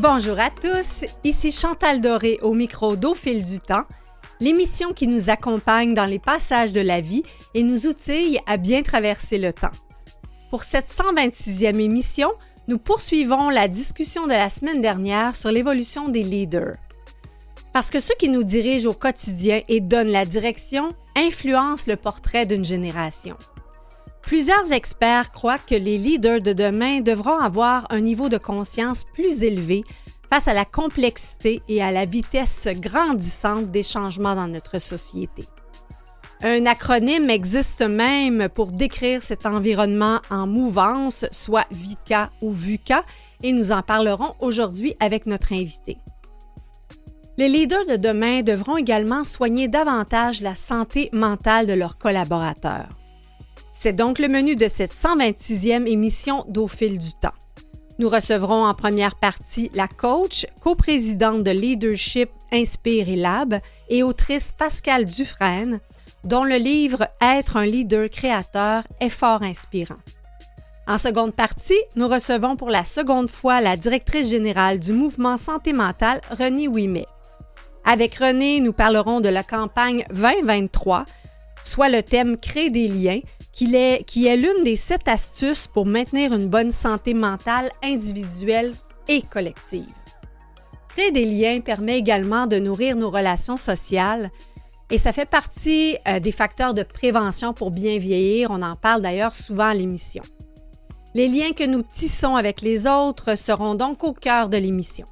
Bonjour 0.00 0.38
à 0.38 0.50
tous, 0.50 1.04
ici 1.24 1.50
Chantal 1.50 2.00
Doré 2.00 2.38
au 2.42 2.54
micro 2.54 2.94
d'Au 2.94 3.16
du 3.24 3.58
temps, 3.58 3.82
l'émission 4.38 4.92
qui 4.92 5.08
nous 5.08 5.28
accompagne 5.28 5.92
dans 5.92 6.04
les 6.04 6.20
passages 6.20 6.72
de 6.72 6.80
la 6.80 7.00
vie 7.00 7.24
et 7.54 7.64
nous 7.64 7.88
outille 7.88 8.38
à 8.46 8.58
bien 8.58 8.82
traverser 8.82 9.38
le 9.38 9.52
temps. 9.52 9.72
Pour 10.50 10.62
cette 10.62 10.86
126e 10.86 11.80
émission, 11.80 12.30
nous 12.68 12.78
poursuivons 12.78 13.50
la 13.50 13.66
discussion 13.66 14.28
de 14.28 14.34
la 14.34 14.48
semaine 14.50 14.80
dernière 14.80 15.34
sur 15.34 15.50
l'évolution 15.50 16.08
des 16.08 16.22
leaders. 16.22 16.76
Parce 17.72 17.90
que 17.90 17.98
ceux 17.98 18.14
qui 18.20 18.28
nous 18.28 18.44
dirigent 18.44 18.90
au 18.90 18.94
quotidien 18.94 19.62
et 19.66 19.80
donnent 19.80 20.12
la 20.12 20.26
direction 20.26 20.90
influencent 21.16 21.90
le 21.90 21.96
portrait 21.96 22.46
d'une 22.46 22.64
génération. 22.64 23.36
Plusieurs 24.28 24.72
experts 24.72 25.32
croient 25.32 25.56
que 25.56 25.74
les 25.74 25.96
leaders 25.96 26.42
de 26.42 26.52
demain 26.52 27.00
devront 27.00 27.38
avoir 27.38 27.86
un 27.88 28.00
niveau 28.00 28.28
de 28.28 28.36
conscience 28.36 29.04
plus 29.14 29.42
élevé 29.42 29.84
face 30.28 30.48
à 30.48 30.52
la 30.52 30.66
complexité 30.66 31.62
et 31.66 31.82
à 31.82 31.90
la 31.92 32.04
vitesse 32.04 32.68
grandissante 32.72 33.70
des 33.70 33.82
changements 33.82 34.34
dans 34.34 34.46
notre 34.46 34.80
société. 34.80 35.46
Un 36.42 36.66
acronyme 36.66 37.30
existe 37.30 37.80
même 37.80 38.50
pour 38.50 38.70
décrire 38.70 39.22
cet 39.22 39.46
environnement 39.46 40.20
en 40.28 40.46
mouvance, 40.46 41.24
soit 41.32 41.66
VICA 41.70 42.30
ou 42.42 42.52
VUCA, 42.52 43.04
et 43.42 43.52
nous 43.52 43.72
en 43.72 43.80
parlerons 43.80 44.34
aujourd'hui 44.40 44.94
avec 45.00 45.24
notre 45.24 45.54
invité. 45.54 45.96
Les 47.38 47.48
leaders 47.48 47.86
de 47.86 47.96
demain 47.96 48.42
devront 48.42 48.76
également 48.76 49.24
soigner 49.24 49.68
davantage 49.68 50.42
la 50.42 50.54
santé 50.54 51.08
mentale 51.14 51.66
de 51.66 51.72
leurs 51.72 51.96
collaborateurs. 51.96 52.90
C'est 53.80 53.92
donc 53.92 54.18
le 54.18 54.26
menu 54.26 54.56
de 54.56 54.66
cette 54.66 54.92
126e 54.92 55.86
émission 55.86 56.44
d'Au 56.48 56.66
fil 56.66 56.98
du 56.98 57.12
temps. 57.12 57.36
Nous 58.00 58.08
recevrons 58.08 58.64
en 58.64 58.74
première 58.74 59.14
partie 59.14 59.70
la 59.72 59.86
coach, 59.86 60.46
coprésidente 60.64 61.44
de 61.44 61.52
Leadership 61.52 62.28
Inspire 62.52 63.08
et 63.08 63.14
Lab 63.14 63.60
et 63.88 64.02
autrice 64.02 64.50
Pascale 64.50 65.04
Dufresne, 65.04 65.78
dont 66.24 66.42
le 66.42 66.56
livre 66.56 67.06
Être 67.22 67.56
un 67.56 67.66
leader 67.66 68.10
créateur 68.10 68.82
est 68.98 69.10
fort 69.10 69.44
inspirant. 69.44 69.94
En 70.88 70.98
seconde 70.98 71.36
partie, 71.36 71.80
nous 71.94 72.08
recevons 72.08 72.56
pour 72.56 72.70
la 72.70 72.84
seconde 72.84 73.30
fois 73.30 73.60
la 73.60 73.76
directrice 73.76 74.28
générale 74.28 74.80
du 74.80 74.92
mouvement 74.92 75.36
santé 75.36 75.72
mentale, 75.72 76.20
René 76.36 76.66
Ouimet. 76.66 77.06
Avec 77.84 78.16
René, 78.16 78.58
nous 78.58 78.72
parlerons 78.72 79.20
de 79.20 79.28
la 79.28 79.44
campagne 79.44 80.04
2023, 80.10 81.04
soit 81.62 81.88
le 81.88 82.02
thème 82.02 82.36
Créer 82.38 82.70
des 82.70 82.88
liens, 82.88 83.20
qui 83.58 83.74
est, 83.74 84.36
l'une 84.36 84.62
des 84.62 84.76
sept 84.76 85.08
astuces 85.08 85.66
pour 85.66 85.84
maintenir 85.84 86.32
une 86.32 86.46
bonne 86.46 86.70
santé 86.70 87.12
mentale 87.12 87.72
individuelle 87.82 88.72
et 89.08 89.20
collective. 89.20 89.92
Créer 90.90 91.10
des 91.10 91.24
liens 91.24 91.60
permet 91.60 91.98
également 91.98 92.46
de 92.46 92.60
nourrir 92.60 92.94
nos 92.94 93.10
relations 93.10 93.56
sociales 93.56 94.30
et 94.90 94.98
ça 94.98 95.12
fait 95.12 95.28
partie 95.28 95.96
euh, 96.06 96.20
des 96.20 96.30
facteurs 96.30 96.72
de 96.72 96.84
prévention 96.84 97.52
pour 97.52 97.72
bien 97.72 97.98
vieillir. 97.98 98.52
On 98.52 98.62
en 98.62 98.76
parle 98.76 99.02
d'ailleurs 99.02 99.34
souvent 99.34 99.66
à 99.66 99.74
l'émission. 99.74 100.22
Les 101.14 101.26
liens 101.26 101.50
que 101.50 101.66
nous 101.66 101.82
tissons 101.82 102.36
avec 102.36 102.60
les 102.60 102.86
autres 102.86 103.36
seront 103.36 103.74
donc 103.74 104.04
au 104.04 104.12
cœur 104.12 104.48
de 104.48 104.56
l'émission. 104.56 105.06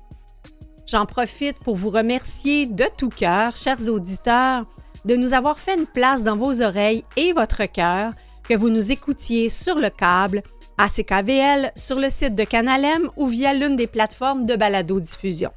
J'en 0.86 1.04
profite 1.04 1.58
pour 1.58 1.74
vous 1.74 1.90
remercier 1.90 2.66
de 2.66 2.84
tout 2.96 3.08
cœur, 3.08 3.56
chers 3.56 3.88
auditeurs, 3.88 4.66
de 5.04 5.16
nous 5.16 5.34
avoir 5.34 5.58
fait 5.58 5.76
une 5.76 5.86
place 5.86 6.22
dans 6.22 6.36
vos 6.36 6.62
oreilles 6.62 7.04
et 7.16 7.32
votre 7.32 7.64
cœur, 7.66 8.12
que 8.48 8.54
vous 8.54 8.70
nous 8.70 8.92
écoutiez 8.92 9.48
sur 9.48 9.76
le 9.76 9.90
câble, 9.90 10.42
à 10.78 10.88
CKVL, 10.88 11.72
sur 11.74 11.98
le 11.98 12.10
site 12.10 12.34
de 12.34 12.44
Canalem 12.44 13.08
ou 13.16 13.26
via 13.26 13.54
l'une 13.54 13.76
des 13.76 13.86
plateformes 13.86 14.46
de 14.46 14.56
balado-diffusion. 14.56 15.50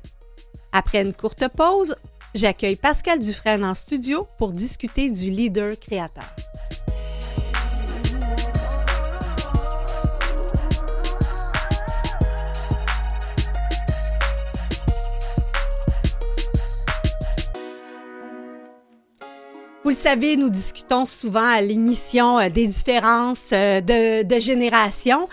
Après 0.72 1.02
une 1.02 1.13
courte 1.13 1.47
pause, 1.50 1.96
j'accueille 2.34 2.75
Pascal 2.75 3.19
Dufresne 3.19 3.66
en 3.66 3.74
studio 3.74 4.28
pour 4.38 4.53
discuter 4.53 5.09
du 5.09 5.30
leader 5.30 5.78
créateur. 5.80 6.36
Vous 19.89 19.95
le 19.95 20.00
savez, 20.00 20.38
nous 20.38 20.51
discutons 20.51 21.03
souvent 21.05 21.47
à 21.47 21.61
l'émission 21.61 22.38
euh, 22.38 22.50
des 22.50 22.67
différences 22.67 23.47
euh, 23.53 23.81
de, 23.81 24.22
de 24.22 24.39
génération. 24.39 25.27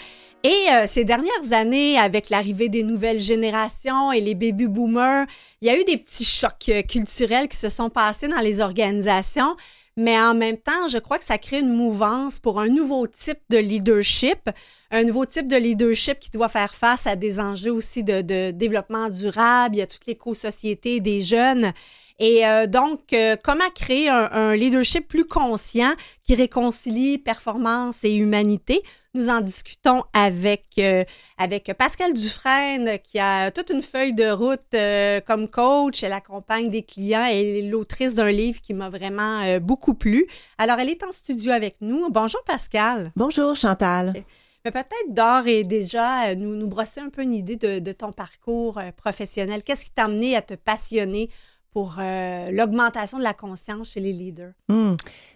Et 0.45 0.71
euh, 0.71 0.85
ces 0.87 1.05
dernières 1.05 1.53
années, 1.53 1.99
avec 1.99 2.31
l'arrivée 2.31 2.71
des 2.71 2.83
nouvelles 2.83 3.19
générations 3.19 4.13
et 4.13 4.23
les 4.23 4.35
baby 4.35 4.67
boomers, 4.67 5.27
il 5.61 5.69
y 5.69 5.71
a 5.71 5.79
eu 5.79 5.85
des 5.85 5.99
petits 5.99 6.25
chocs 6.25 6.73
culturels 6.89 7.49
qui 7.49 7.59
se 7.59 7.69
sont 7.69 7.91
passés 7.91 8.29
dans 8.29 8.41
les 8.41 8.63
organisations. 8.63 9.57
Mais 9.99 10.19
en 10.19 10.33
même 10.33 10.57
temps, 10.57 10.89
je 10.89 10.97
crois 10.97 11.19
que 11.19 11.27
ça 11.27 11.37
crée 11.37 11.61
une 11.61 11.75
mouvance 11.75 12.39
pour 12.39 12.59
un 12.59 12.69
nouveau 12.69 13.07
type 13.07 13.41
de 13.51 13.59
leadership, 13.59 14.49
un 14.91 15.05
nouveau 15.05 15.27
type 15.27 15.49
de 15.49 15.57
leadership 15.57 16.19
qui 16.19 16.31
doit 16.31 16.49
faire 16.49 16.75
face 16.75 17.07
à 17.07 17.15
des 17.15 17.41
enjeux 17.41 17.73
aussi 17.73 18.03
de, 18.03 18.23
de 18.23 18.53
développement 18.53 19.11
durable. 19.11 19.77
Il 19.77 19.81
y 19.81 19.83
a 19.83 19.87
toute 19.87 20.07
l'éco-société 20.07 21.01
des 21.01 21.21
jeunes. 21.21 21.75
Et 22.19 22.47
euh, 22.47 22.67
donc, 22.67 23.13
euh, 23.13 23.37
comment 23.43 23.69
créer 23.75 24.09
un, 24.09 24.55
leadership 24.55 25.07
plus 25.07 25.27
conscient 25.27 25.93
qui 26.25 26.35
réconcilie 26.35 27.19
performance 27.19 28.05
et 28.05 28.15
humanité? 28.15 28.83
Nous 29.13 29.29
en 29.29 29.41
discutons 29.41 30.03
avec, 30.13 30.65
euh, 30.79 31.05
avec 31.39 31.73
Pascal 31.79 32.15
Dufresne, 32.15 32.99
qui 33.03 33.19
a 33.19 33.51
toute 33.51 33.71
une 33.71 33.83
feuille 33.83 34.15
de 34.15 34.31
route 34.31 35.25
comme 35.27 35.49
coach. 35.49 36.03
Elle 36.03 36.13
accompagne 36.13 36.71
des 36.71 36.83
clients 36.83 37.27
et 37.31 37.59
est 37.59 37.63
l'autrice 37.63 38.15
d'un 38.15 38.31
livre 38.31 38.61
qui 38.61 38.75
m'a 38.75 38.91
vraiment 38.91 39.59
beaucoup 39.59 39.95
plu. 39.95 40.27
Alors, 40.59 40.79
elle 40.79 40.91
est 40.91 41.03
en 41.03 41.13
studio 41.13 41.53
avec 41.53 41.77
nous. 41.81 42.11
Bonjour, 42.11 42.43
Pascal. 42.45 43.11
Bonjour, 43.17 43.57
Chantal. 43.57 44.23
Mais 44.67 44.71
peut-être 44.71 45.15
d'or 45.15 45.47
et 45.47 45.65
déjà 45.65 46.35
nous, 46.35 46.55
nous 46.55 46.67
brosser 46.67 47.01
un 47.01 47.09
peu 47.09 47.23
une 47.23 47.35
idée 47.35 47.57
de, 47.57 47.79
de 47.79 47.93
ton 47.93 48.13
parcours 48.13 48.81
professionnel. 48.97 49.63
Qu'est-ce 49.63 49.85
qui 49.87 49.93
t'a 49.93 50.05
amené 50.05 50.37
à 50.37 50.43
te 50.43 50.55
passionner 50.55 51.31
pour 51.77 51.97
euh, 51.99 52.51
l'augmentation 52.53 53.19
de 53.19 53.23
la 53.23 53.35
conscience 53.35 53.91
chez 53.91 54.01
les 54.01 54.15
leaders? 54.15 54.53
Hmm. 54.71 54.95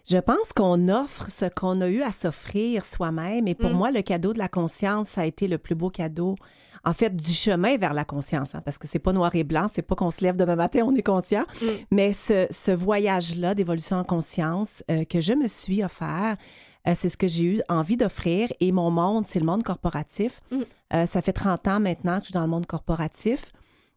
Je 0.08 0.16
pense 0.16 0.54
qu'on 0.56 0.88
offre 0.88 1.30
ce 1.30 1.44
qu'on 1.44 1.82
a 1.82 1.88
eu 1.88 2.00
à 2.00 2.12
s'offrir 2.12 2.86
soi-même. 2.86 3.46
Et 3.46 3.54
pour 3.54 3.68
hmm. 3.68 3.76
moi, 3.76 3.90
le 3.90 4.00
cadeau 4.00 4.32
de 4.32 4.38
la 4.38 4.48
conscience, 4.48 5.10
ça 5.10 5.20
a 5.20 5.26
été 5.26 5.48
le 5.48 5.58
plus 5.58 5.74
beau 5.74 5.90
cadeau. 5.90 6.36
En 6.82 6.94
fait, 6.94 7.14
du 7.14 7.30
chemin 7.30 7.76
vers 7.76 7.92
la 7.92 8.06
conscience, 8.06 8.54
hein, 8.54 8.62
parce 8.64 8.78
que 8.78 8.88
c'est 8.88 8.98
pas 8.98 9.12
noir 9.12 9.34
et 9.34 9.44
blanc, 9.44 9.66
c'est 9.70 9.82
pas 9.82 9.94
qu'on 9.94 10.10
se 10.10 10.24
lève 10.24 10.36
demain 10.36 10.56
matin, 10.56 10.80
on 10.86 10.94
est 10.94 11.02
conscient. 11.02 11.44
Hmm. 11.60 11.66
Mais 11.90 12.14
ce, 12.14 12.70
voyage-là 12.70 13.54
d'évolution 13.54 13.98
en 13.98 14.04
conscience 14.04 14.82
euh, 14.90 15.04
que 15.04 15.20
je 15.20 15.34
me 15.34 15.46
suis 15.46 15.84
offert, 15.84 16.38
euh, 16.88 16.94
c'est 16.96 17.10
ce 17.10 17.18
que 17.18 17.28
j'ai 17.28 17.44
eu 17.44 17.60
envie 17.68 17.98
d'offrir. 17.98 18.48
Et 18.60 18.72
mon 18.72 18.90
monde, 18.90 19.26
c'est 19.26 19.40
le 19.40 19.46
monde 19.46 19.62
corporatif. 19.62 20.40
ça 20.90 21.20
fait 21.20 21.34
30 21.34 21.68
ans 21.68 21.80
maintenant 21.80 22.14
que 22.14 22.22
je 22.22 22.30
suis 22.30 22.32
dans 22.32 22.44
le 22.44 22.48
monde 22.48 22.64
corporatif. 22.64 23.52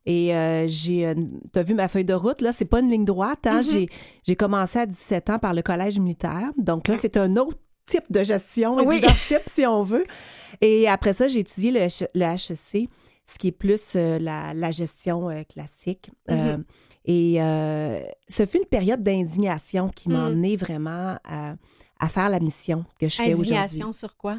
Et 0.05 0.35
euh, 0.35 0.67
j'ai, 0.67 1.07
euh, 1.07 1.15
tu 1.53 1.59
as 1.59 1.63
vu 1.63 1.73
ma 1.73 1.87
feuille 1.87 2.05
de 2.05 2.13
route, 2.13 2.41
là, 2.41 2.51
c'est 2.51 2.65
pas 2.65 2.79
une 2.79 2.89
ligne 2.89 3.05
droite. 3.05 3.47
Hein? 3.47 3.61
Mm-hmm. 3.61 3.89
j'ai, 4.23 4.35
commencé 4.35 4.79
à 4.79 4.85
17 4.85 5.29
ans 5.29 5.39
par 5.39 5.53
le 5.53 5.61
collège 5.61 5.97
militaire. 5.99 6.51
Donc 6.57 6.87
là, 6.87 6.95
c'est 6.99 7.15
un 7.15 7.35
autre 7.37 7.57
type 7.85 8.05
de 8.09 8.23
gestion 8.23 8.79
et 8.79 8.85
de 8.85 8.91
leadership, 8.91 9.41
si 9.45 9.65
on 9.65 9.83
veut. 9.83 10.05
Et 10.61 10.87
après 10.89 11.13
ça, 11.13 11.27
j'ai 11.27 11.39
étudié 11.39 11.71
le, 11.71 11.79
HEC, 11.79 12.89
ce 13.25 13.37
qui 13.39 13.47
est 13.47 13.51
plus 13.51 13.93
euh, 13.95 14.19
la, 14.19 14.71
gestion 14.71 15.29
classique. 15.47 16.11
Mm-hmm. 16.29 16.63
et 17.05 17.37
ce 18.27 18.45
fut 18.45 18.57
une 18.57 18.65
période 18.65 19.01
d'indignation 19.01 19.89
qui 19.89 20.09
m'a 20.09 20.23
mm. 20.23 20.27
amené 20.27 20.57
vraiment 20.57 21.17
à, 21.23 21.55
faire 22.09 22.29
la 22.29 22.41
mission 22.41 22.83
que 22.99 23.07
je 23.07 23.15
fais 23.15 23.33
aujourd'hui. 23.33 23.55
Indignation 23.55 23.93
sur 23.93 24.17
quoi? 24.17 24.35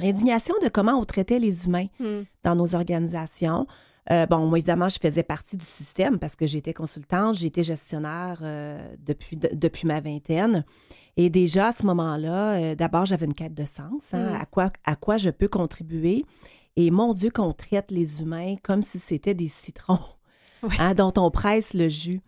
Indignation 0.00 0.54
de 0.60 0.68
comment 0.68 0.94
on 0.94 1.04
traitait 1.04 1.38
les 1.38 1.66
humains 1.66 1.86
mm. 2.00 2.22
dans 2.42 2.56
nos 2.56 2.74
organisations. 2.74 3.68
Euh, 4.10 4.26
bon, 4.26 4.46
moi, 4.46 4.58
évidemment, 4.58 4.88
je 4.88 4.98
faisais 5.00 5.22
partie 5.22 5.56
du 5.56 5.64
système 5.64 6.18
parce 6.18 6.36
que 6.36 6.46
j'étais 6.46 6.74
consultante, 6.74 7.36
j'étais 7.36 7.62
gestionnaire 7.62 8.38
euh, 8.42 8.94
depuis, 8.98 9.36
depuis 9.36 9.86
ma 9.86 10.00
vingtaine. 10.00 10.64
Et 11.16 11.30
déjà, 11.30 11.68
à 11.68 11.72
ce 11.72 11.86
moment-là, 11.86 12.54
euh, 12.54 12.74
d'abord, 12.74 13.06
j'avais 13.06 13.26
une 13.26 13.34
quête 13.34 13.54
de 13.54 13.64
sens. 13.64 14.12
Hein, 14.12 14.32
mm. 14.32 14.40
à, 14.40 14.46
quoi, 14.46 14.70
à 14.84 14.96
quoi 14.96 15.16
je 15.16 15.30
peux 15.30 15.48
contribuer? 15.48 16.24
Et 16.76 16.90
mon 16.90 17.14
Dieu, 17.14 17.30
qu'on 17.30 17.52
traite 17.52 17.90
les 17.90 18.20
humains 18.20 18.56
comme 18.62 18.82
si 18.82 18.98
c'était 18.98 19.34
des 19.34 19.48
citrons 19.48 20.00
hein, 20.78 20.94
dont 20.94 21.12
on 21.16 21.30
presse 21.30 21.72
le 21.72 21.88
jus. 21.88 22.20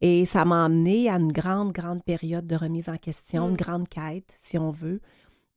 Et 0.00 0.26
ça 0.26 0.44
m'a 0.44 0.64
amené 0.64 1.08
à 1.08 1.14
une 1.14 1.30
grande, 1.30 1.72
grande 1.72 2.02
période 2.02 2.46
de 2.46 2.56
remise 2.56 2.88
en 2.88 2.96
question, 2.96 3.46
une 3.48 3.54
mm. 3.54 3.56
grande 3.56 3.88
quête, 3.88 4.34
si 4.40 4.58
on 4.58 4.70
veut. 4.70 5.00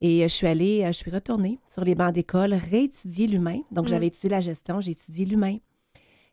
Et 0.00 0.22
je 0.22 0.28
suis 0.28 0.46
allée, 0.46 0.82
je 0.86 0.92
suis 0.92 1.10
retournée 1.10 1.58
sur 1.66 1.84
les 1.84 1.94
bancs 1.94 2.12
d'école, 2.12 2.54
réétudier 2.54 3.26
l'humain. 3.26 3.60
Donc, 3.70 3.86
mm. 3.86 3.88
j'avais 3.88 4.06
étudié 4.08 4.28
la 4.30 4.40
gestion, 4.40 4.80
j'ai 4.80 4.92
étudié 4.92 5.24
l'humain. 5.24 5.56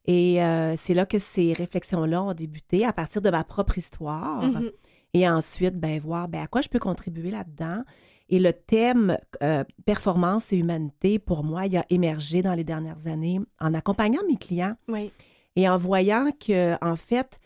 Et 0.06 0.44
euh, 0.44 0.76
c'est 0.78 0.94
là 0.94 1.06
que 1.06 1.20
ces 1.20 1.54
réflexions-là 1.54 2.24
ont 2.24 2.34
débuté 2.34 2.86
à 2.86 2.92
partir 2.92 3.22
de 3.22 3.30
ma 3.30 3.44
propre 3.44 3.78
histoire. 3.78 4.44
Mm-hmm. 4.44 4.72
Et 5.14 5.30
ensuite, 5.30 5.80
ben, 5.80 6.00
voir 6.00 6.28
ben, 6.28 6.42
à 6.42 6.48
quoi 6.48 6.62
je 6.62 6.70
peux 6.70 6.80
contribuer 6.80 7.32
là-dedans. 7.32 7.84
Et 8.30 8.40
le 8.40 8.52
thème 8.52 9.18
euh, 9.44 9.64
performance 9.86 10.52
et 10.52 10.58
humanité, 10.58 11.20
pour 11.20 11.44
moi, 11.44 11.68
il 11.68 11.78
a 11.78 11.86
émergé 11.90 12.42
dans 12.42 12.56
les 12.56 12.64
dernières 12.64 13.08
années 13.08 13.40
en 13.60 13.74
accompagnant 13.74 14.22
mes 14.28 14.38
clients 14.38 14.76
Oui. 14.88 15.12
et 15.56 15.70
en 15.70 15.78
voyant 15.78 16.30
que, 16.32 16.74
en 16.84 16.96
fait, 16.96 17.40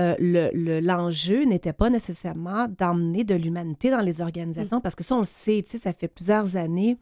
euh, 0.00 0.14
le- 0.18 0.80
l'enjeu 0.80 1.44
n'était 1.44 1.72
pas 1.72 1.90
nécessairement 1.90 2.66
d'emmener 2.68 3.24
de 3.24 3.34
l'humanité 3.34 3.90
dans 3.90 4.00
les 4.00 4.20
organisations, 4.20 4.80
parce 4.80 4.94
que 4.94 5.04
ça, 5.04 5.14
on 5.16 5.20
le 5.20 5.24
sait, 5.24 5.64
ça 5.66 5.92
fait 5.92 6.08
plusieurs 6.08 6.56
années 6.56 6.98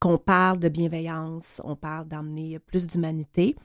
qu'on 0.00 0.18
parle 0.18 0.58
de 0.58 0.68
bienveillance, 0.68 1.60
on 1.64 1.74
parle 1.74 2.06
d'emmener 2.06 2.58
plus 2.58 2.86
d'humanité, 2.86 3.56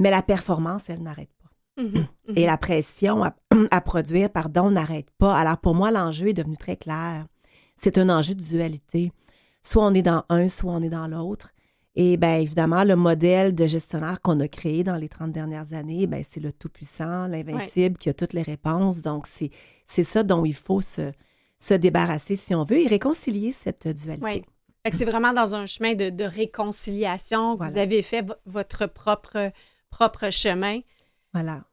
mais 0.00 0.10
la 0.10 0.22
performance, 0.22 0.88
elle 0.88 1.02
n'arrête 1.02 1.30
pas. 1.42 1.82
Mhm, 1.82 2.06
mhm. 2.28 2.36
Et 2.38 2.46
la 2.46 2.58
pression 2.58 3.24
à, 3.24 3.34
à 3.70 3.80
produire, 3.80 4.30
pardon, 4.30 4.70
n'arrête 4.70 5.10
pas. 5.18 5.36
Alors 5.36 5.58
pour 5.58 5.74
moi, 5.74 5.90
l'enjeu 5.90 6.28
est 6.28 6.34
devenu 6.34 6.56
très 6.56 6.76
clair. 6.76 7.26
C'est 7.76 7.98
un 7.98 8.08
enjeu 8.10 8.34
de 8.34 8.42
dualité. 8.42 9.10
Soit 9.62 9.84
on 9.86 9.94
est 9.94 10.02
dans 10.02 10.24
un, 10.28 10.48
soit 10.48 10.72
on 10.72 10.82
est 10.82 10.90
dans 10.90 11.08
l'autre. 11.08 11.53
Et 11.96 12.16
bien 12.16 12.38
évidemment, 12.38 12.82
le 12.82 12.96
modèle 12.96 13.54
de 13.54 13.66
gestionnaire 13.66 14.20
qu'on 14.20 14.40
a 14.40 14.48
créé 14.48 14.82
dans 14.82 14.96
les 14.96 15.08
30 15.08 15.30
dernières 15.30 15.72
années, 15.74 16.06
ben, 16.08 16.24
c'est 16.24 16.40
le 16.40 16.52
tout-puissant, 16.52 17.28
l'invincible, 17.28 17.98
qui 17.98 18.08
a 18.08 18.14
toutes 18.14 18.32
les 18.32 18.42
réponses. 18.42 19.02
Donc 19.02 19.26
c'est 19.28 19.50
c'est 19.86 20.02
ça 20.04 20.22
dont 20.24 20.44
il 20.44 20.54
faut 20.54 20.80
se, 20.80 21.12
se 21.58 21.74
débarrasser 21.74 22.34
si 22.36 22.54
on 22.54 22.64
veut 22.64 22.80
et 22.80 22.88
réconcilier 22.88 23.52
cette 23.52 23.86
dualité. 23.86 24.44
Fait 24.84 24.90
que 24.90 24.96
c'est 24.96 25.04
vraiment 25.04 25.32
dans 25.32 25.54
un 25.54 25.66
chemin 25.66 25.94
de, 25.94 26.10
de 26.10 26.24
réconciliation 26.24 27.56
que 27.56 27.64
vous 27.64 27.78
avez 27.78 28.02
fait 28.02 28.22
vo- 28.22 28.34
votre 28.44 28.86
propre, 28.86 29.50
propre 29.90 30.30
chemin. 30.30 30.80
Voilà. 31.32 31.64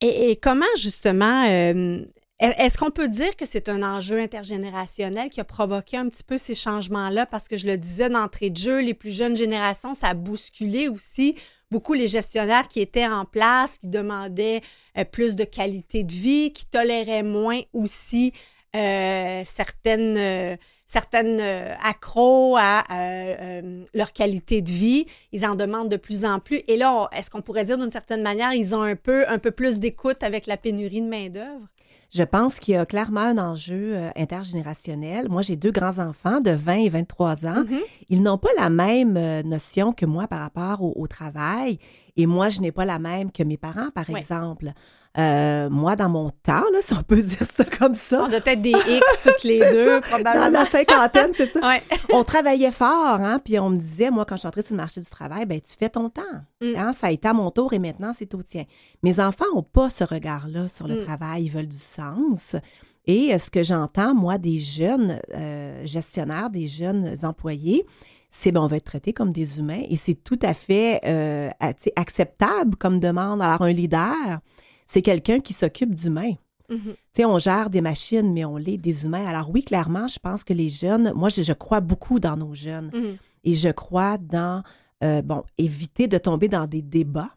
Et, 0.00 0.30
et 0.30 0.36
comment, 0.36 0.64
justement, 0.76 1.44
euh, 1.48 2.04
est-ce 2.40 2.78
qu'on 2.78 2.90
peut 2.90 3.08
dire 3.08 3.36
que 3.36 3.44
c'est 3.44 3.68
un 3.68 3.82
enjeu 3.82 4.18
intergénérationnel 4.18 5.28
qui 5.28 5.40
a 5.40 5.44
provoqué 5.44 5.98
un 5.98 6.08
petit 6.08 6.24
peu 6.24 6.38
ces 6.38 6.54
changements-là? 6.54 7.26
Parce 7.26 7.48
que 7.48 7.58
je 7.58 7.66
le 7.66 7.76
disais 7.76 8.08
d'entrée 8.08 8.48
de 8.48 8.56
jeu, 8.56 8.80
les 8.80 8.94
plus 8.94 9.10
jeunes 9.10 9.36
générations, 9.36 9.92
ça 9.92 10.08
a 10.08 10.14
bousculé 10.14 10.88
aussi 10.88 11.36
beaucoup 11.70 11.92
les 11.92 12.08
gestionnaires 12.08 12.66
qui 12.68 12.80
étaient 12.80 13.06
en 13.06 13.24
place, 13.24 13.78
qui 13.78 13.88
demandaient 13.88 14.62
euh, 14.96 15.04
plus 15.04 15.36
de 15.36 15.44
qualité 15.44 16.02
de 16.02 16.12
vie, 16.12 16.52
qui 16.52 16.66
toléraient 16.66 17.22
moins 17.22 17.60
aussi 17.72 18.32
euh, 18.74 19.42
certaines, 19.44 20.16
euh, 20.16 20.56
certaines 20.86 21.40
accros 21.82 22.56
à 22.58 22.84
leur 23.94 24.12
qualité 24.12 24.62
de 24.62 24.70
vie. 24.70 25.06
Ils 25.32 25.44
en 25.46 25.54
demandent 25.54 25.90
de 25.90 25.96
plus 25.96 26.24
en 26.24 26.40
plus. 26.40 26.62
Et 26.68 26.76
là, 26.76 27.08
est-ce 27.14 27.30
qu'on 27.30 27.42
pourrait 27.42 27.66
dire 27.66 27.78
d'une 27.78 27.90
certaine 27.90 28.22
manière, 28.22 28.52
ils 28.52 28.74
ont 28.74 28.82
un 28.82 28.96
peu, 28.96 29.28
un 29.28 29.38
peu 29.38 29.50
plus 29.50 29.78
d'écoute 29.78 30.22
avec 30.22 30.46
la 30.46 30.56
pénurie 30.56 31.02
de 31.02 31.08
main-d'œuvre? 31.08 31.68
Je 32.10 32.24
pense 32.24 32.58
qu'il 32.58 32.74
y 32.74 32.76
a 32.76 32.84
clairement 32.86 33.20
un 33.20 33.38
enjeu 33.38 33.94
euh, 33.94 34.10
intergénérationnel. 34.16 35.28
Moi, 35.28 35.42
j'ai 35.42 35.56
deux 35.56 35.70
grands-enfants 35.70 36.40
de 36.40 36.50
20 36.50 36.74
et 36.74 36.88
23 36.88 37.46
ans. 37.46 37.64
Mhm. 37.64 37.78
Ils 38.08 38.22
n'ont 38.22 38.38
pas 38.38 38.50
la 38.58 38.68
même 38.68 39.16
euh, 39.16 39.42
notion 39.44 39.92
que 39.92 40.06
moi 40.06 40.26
par 40.26 40.40
rapport 40.40 40.82
au, 40.82 40.92
au 40.96 41.06
travail. 41.06 41.78
Et 42.20 42.26
moi, 42.26 42.48
je 42.50 42.60
n'ai 42.60 42.72
pas 42.72 42.84
la 42.84 42.98
même 42.98 43.30
que 43.32 43.42
mes 43.42 43.56
parents, 43.56 43.90
par 43.94 44.08
Ouais. 44.10 44.20
exemple. 44.20 44.72
Euh, 45.18 45.68
moi, 45.70 45.96
dans 45.96 46.08
mon 46.08 46.30
temps, 46.30 46.62
là, 46.72 46.78
si 46.82 46.92
on 46.94 47.02
peut 47.02 47.20
dire 47.20 47.42
ça 47.44 47.64
comme 47.64 47.94
ça, 47.94 48.24
On 48.24 48.28
doit 48.28 48.38
être 48.44 48.62
des 48.62 48.70
X 48.70 49.02
toutes 49.24 49.42
les 49.44 49.58
deux, 49.58 49.94
dans 49.96 50.00
probablement. 50.00 50.48
la 50.50 50.66
cinquantaine, 50.66 51.30
c'est 51.34 51.46
ça. 51.48 51.60
Ouais. 51.66 51.82
on 52.12 52.22
travaillait 52.22 52.70
fort, 52.70 53.18
hein, 53.20 53.40
puis 53.44 53.58
on 53.58 53.70
me 53.70 53.76
disait, 53.76 54.10
moi, 54.10 54.24
quand 54.24 54.36
je 54.36 54.40
suis 54.40 54.48
entrée 54.48 54.62
sur 54.62 54.74
le 54.74 54.82
marché 54.82 55.00
du 55.00 55.06
travail, 55.08 55.46
ben 55.46 55.60
tu 55.60 55.72
fais 55.76 55.88
ton 55.88 56.08
temps. 56.10 56.22
Mm. 56.62 56.74
Hein, 56.76 56.92
ça 56.92 57.08
a 57.08 57.10
été 57.10 57.26
à 57.26 57.32
mon 57.32 57.50
tour 57.50 57.72
et 57.72 57.78
maintenant, 57.80 58.12
c'est 58.16 58.32
au 58.34 58.42
tien. 58.42 58.64
Mes 59.02 59.18
enfants 59.18 59.46
n'ont 59.54 59.62
pas 59.64 59.88
ce 59.88 60.04
regard-là 60.04 60.68
sur 60.68 60.86
le 60.86 61.00
Mm. 61.00 61.04
travail. 61.06 61.44
Ils 61.44 61.50
veulent 61.50 61.66
du 61.68 61.76
sens. 61.78 62.54
Et 63.06 63.34
euh, 63.34 63.38
ce 63.38 63.50
que 63.50 63.62
j'entends, 63.64 64.14
moi, 64.14 64.38
des 64.38 64.58
jeunes 64.60 65.18
euh, 65.34 65.84
gestionnaires, 65.86 66.50
des 66.50 66.68
jeunes 66.68 67.14
employés, 67.24 67.84
c'est 68.30 68.52
ben, 68.52 68.60
on 68.62 68.66
va 68.68 68.76
être 68.76 68.84
traités 68.84 69.12
comme 69.12 69.32
des 69.32 69.58
humains 69.58 69.82
et 69.88 69.96
c'est 69.96 70.14
tout 70.14 70.38
à 70.42 70.54
fait 70.54 71.00
euh, 71.04 71.50
acceptable 71.96 72.76
comme 72.76 72.98
demande. 73.00 73.42
Alors, 73.42 73.62
un 73.62 73.72
leader, 73.72 74.14
c'est 74.86 75.02
quelqu'un 75.02 75.40
qui 75.40 75.52
s'occupe 75.52 75.94
d'humains. 75.94 76.34
Mhm. 76.68 76.78
Tu 76.92 76.96
sais, 77.16 77.24
on 77.24 77.38
gère 77.38 77.68
des 77.70 77.80
machines, 77.80 78.32
mais 78.32 78.44
on 78.44 78.56
l'est 78.56 78.78
des 78.78 79.04
humains. 79.04 79.26
Alors 79.26 79.50
oui, 79.50 79.64
clairement, 79.64 80.06
je 80.08 80.18
pense 80.20 80.44
que 80.44 80.52
les 80.52 80.68
jeunes, 80.68 81.12
moi, 81.14 81.28
je, 81.28 81.42
je 81.42 81.52
crois 81.52 81.80
beaucoup 81.80 82.20
dans 82.20 82.36
nos 82.36 82.54
jeunes 82.54 82.90
Mhm. 82.94 83.16
et 83.44 83.54
je 83.54 83.68
crois 83.70 84.18
dans, 84.18 84.62
euh, 85.02 85.22
bon, 85.22 85.42
éviter 85.58 86.06
de 86.06 86.16
tomber 86.18 86.48
dans 86.48 86.66
des 86.66 86.82
débats, 86.82 87.34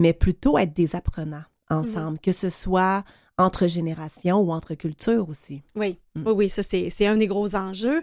mais 0.00 0.14
plutôt 0.14 0.56
être 0.56 0.72
des 0.74 0.96
apprenants 0.96 1.44
ensemble, 1.68 2.18
que 2.18 2.32
ce 2.32 2.48
soit 2.48 3.04
entre 3.38 3.66
générations 3.66 4.38
ou 4.40 4.52
entre 4.52 4.74
cultures 4.74 5.28
aussi. 5.28 5.62
Oui, 5.74 5.98
Mm. 6.14 6.22
oui, 6.26 6.32
oui, 6.36 6.48
ça, 6.48 6.62
c'est 6.62 6.90
c'est 6.90 7.06
un 7.06 7.16
des 7.16 7.26
gros 7.26 7.54
enjeux. 7.56 8.02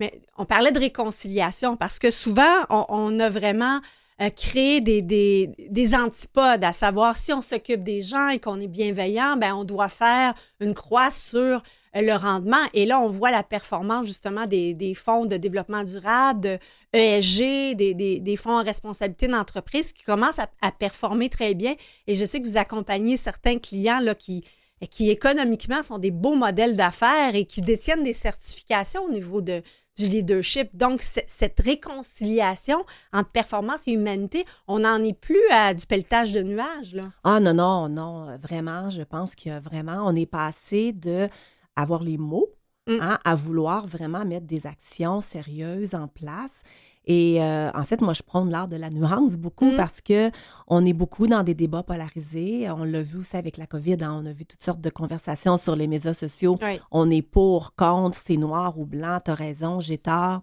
Mais 0.00 0.20
on 0.38 0.46
parlait 0.46 0.72
de 0.72 0.78
réconciliation 0.78 1.76
parce 1.76 1.98
que 1.98 2.10
souvent, 2.10 2.64
on, 2.70 3.20
a 3.20 3.28
vraiment 3.28 3.80
euh, 4.20 4.30
créé 4.30 4.80
des, 4.80 5.02
des, 5.02 5.50
des 5.68 5.94
antipodes, 5.94 6.64
à 6.64 6.72
savoir 6.72 7.16
si 7.16 7.32
on 7.32 7.42
s'occupe 7.42 7.82
des 7.82 8.00
gens 8.00 8.28
et 8.28 8.38
qu'on 8.38 8.60
est 8.60 8.66
bienveillant, 8.66 9.36
ben 9.36 9.54
on 9.54 9.64
doit 9.64 9.90
faire 9.90 10.34
une 10.60 10.74
croix 10.74 11.10
sur 11.10 11.62
euh, 11.96 12.00
le 12.02 12.14
rendement. 12.14 12.64
Et 12.72 12.86
là, 12.86 12.98
on 12.98 13.08
voit 13.08 13.30
la 13.30 13.42
performance 13.42 14.06
justement 14.06 14.46
des, 14.46 14.94
fonds 14.94 15.26
de 15.26 15.36
développement 15.36 15.84
durable, 15.84 16.40
de 16.40 16.58
ESG, 16.92 17.76
des, 17.76 17.94
des, 17.94 18.20
des 18.20 18.36
fonds 18.36 18.58
en 18.58 18.62
responsabilité 18.62 19.28
d'entreprise 19.28 19.92
qui 19.92 20.04
commencent 20.04 20.38
à, 20.38 20.48
à 20.62 20.72
performer 20.72 21.28
très 21.28 21.54
bien. 21.54 21.74
Et 22.06 22.14
je 22.14 22.24
sais 22.24 22.40
que 22.40 22.46
vous 22.46 22.56
accompagnez 22.56 23.18
certains 23.18 23.58
clients 23.58 24.00
là, 24.00 24.14
qui, 24.14 24.44
qui 24.88 25.10
économiquement 25.10 25.82
sont 25.82 25.98
des 25.98 26.10
beaux 26.10 26.36
modèles 26.36 26.76
d'affaires 26.76 27.34
et 27.34 27.44
qui 27.44 27.60
détiennent 27.60 28.04
des 28.04 28.14
certifications 28.14 29.04
au 29.04 29.10
niveau 29.10 29.42
de, 29.42 29.62
du 29.96 30.06
leadership. 30.06 30.70
Donc, 30.74 31.02
cette 31.02 31.60
réconciliation 31.60 32.84
entre 33.12 33.30
performance 33.30 33.86
et 33.86 33.92
humanité, 33.92 34.44
on 34.68 34.80
n'en 34.80 35.02
est 35.02 35.18
plus 35.18 35.42
à 35.50 35.74
du 35.74 35.86
pelletage 35.86 36.32
de 36.32 36.42
nuages. 36.42 36.94
Là. 36.94 37.12
Ah 37.24 37.40
non, 37.40 37.54
non, 37.54 37.88
non, 37.88 38.28
euh, 38.28 38.36
vraiment, 38.36 38.90
je 38.90 39.02
pense 39.02 39.34
que 39.34 39.60
vraiment, 39.60 40.04
on 40.06 40.14
est 40.14 40.30
passé 40.30 40.92
de 40.92 41.28
avoir 41.76 42.02
les 42.02 42.18
mots 42.18 42.48
Mm. 42.86 42.98
hein, 43.00 43.18
à 43.24 43.34
vouloir 43.34 43.86
vraiment 43.86 44.24
mettre 44.24 44.46
des 44.46 44.66
actions 44.66 45.20
sérieuses 45.20 45.94
en 45.94 46.08
place. 46.08 46.62
Et 47.06 47.42
euh, 47.42 47.70
en 47.74 47.84
fait, 47.84 48.00
moi, 48.02 48.12
je 48.12 48.22
prône 48.22 48.50
l'art 48.50 48.68
de 48.68 48.76
la 48.76 48.90
nuance 48.90 49.36
beaucoup 49.36 49.72
Mm. 49.72 49.76
parce 49.76 50.00
que 50.00 50.30
on 50.68 50.84
est 50.84 50.92
beaucoup 50.92 51.26
dans 51.26 51.42
des 51.42 51.54
débats 51.54 51.82
polarisés. 51.82 52.70
On 52.70 52.84
l'a 52.84 53.02
vu 53.02 53.18
aussi 53.18 53.36
avec 53.36 53.56
la 53.56 53.66
COVID. 53.66 53.96
hein, 54.02 54.20
on 54.22 54.26
a 54.26 54.32
vu 54.32 54.44
toutes 54.44 54.62
sortes 54.62 54.80
de 54.80 54.90
conversations 54.90 55.56
sur 55.56 55.76
les 55.76 55.86
médias 55.86 56.14
sociaux. 56.14 56.56
Oui. 56.62 56.78
On 56.90 57.10
est 57.10 57.22
pour, 57.22 57.74
contre, 57.74 58.18
c'est 58.22 58.36
noir 58.36 58.78
ou 58.78 58.86
blanc, 58.86 59.18
t'as 59.24 59.34
raison, 59.34 59.80
j'ai 59.80 59.98
tort. 59.98 60.40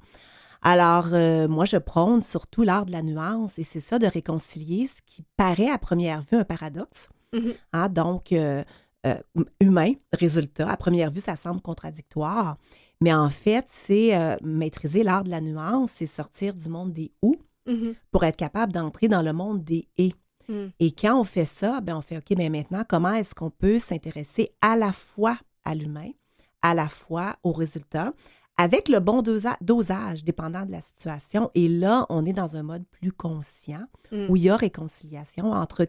Alors, 0.63 1.09
euh, 1.13 1.47
moi, 1.47 1.65
je 1.65 1.77
prône 1.77 2.19
surtout 2.21 2.63
l'art 2.63 2.85
de 2.87 2.91
la 2.91 3.03
nuance 3.03 3.59
et 3.59 3.63
c'est 3.63 3.79
ça 3.79 3.99
de 3.99 4.07
réconcilier 4.07 4.87
ce 4.87 5.01
qui 5.05 5.23
paraît 5.37 5.69
à 5.69 5.77
première 5.77 6.21
vue 6.21 6.37
un 6.39 6.43
paradoxe. 6.43 7.09
Mhm. 7.33 7.53
Hein, 7.73 7.89
donc, 7.89 8.31
euh, 8.31 8.63
humain, 9.61 9.93
résultat. 10.11 10.69
À 10.69 10.75
première 10.75 11.11
vue, 11.11 11.21
ça 11.21 11.35
semble 11.37 11.61
contradictoire. 11.61 12.57
Mais 13.01 13.13
en 13.13 13.29
fait, 13.29 13.65
c'est 13.67 14.15
euh, 14.17 14.35
maîtriser 14.43 15.03
l'art 15.03 15.23
de 15.23 15.29
la 15.29 15.41
nuance, 15.41 15.91
c'est 15.91 16.07
sortir 16.07 16.53
du 16.53 16.67
monde 16.69 16.91
des 16.93 17.11
ou 17.21 17.35
Mhm. 17.67 17.95
pour 18.11 18.23
être 18.23 18.37
capable 18.37 18.71
d'entrer 18.71 19.07
dans 19.09 19.21
le 19.21 19.33
monde 19.33 19.63
des 19.63 19.87
et. 19.97 20.13
Mm. 20.47 20.67
Et 20.79 20.91
quand 20.93 21.19
on 21.19 21.25
fait 21.25 21.45
ça, 21.45 21.81
ben 21.81 21.97
on 21.97 22.01
fait 22.01 22.17
OK, 22.17 22.33
mais 22.37 22.49
maintenant, 22.49 22.83
comment 22.87 23.11
est-ce 23.13 23.35
qu'on 23.35 23.49
peut 23.49 23.77
s'intéresser 23.77 24.49
à 24.61 24.77
la 24.77 24.93
fois 24.93 25.37
à 25.65 25.75
l'humain, 25.75 26.09
à 26.61 26.73
la 26.73 26.87
fois 26.87 27.35
au 27.43 27.51
résultat, 27.51 28.13
avec 28.55 28.87
le 28.87 28.99
bon 29.01 29.21
dosa- 29.21 29.57
dosage, 29.61 30.23
dépendant 30.23 30.65
de 30.65 30.71
la 30.71 30.79
situation? 30.81 31.51
Et 31.55 31.67
là, 31.67 32.05
on 32.07 32.23
est 32.25 32.31
dans 32.33 32.55
un 32.55 32.63
mode 32.63 32.85
plus 32.89 33.11
conscient 33.11 33.83
Mm. 34.13 34.27
où 34.29 34.37
il 34.37 34.43
y 34.43 34.49
a 34.49 34.55
réconciliation 34.55 35.51
entre 35.51 35.85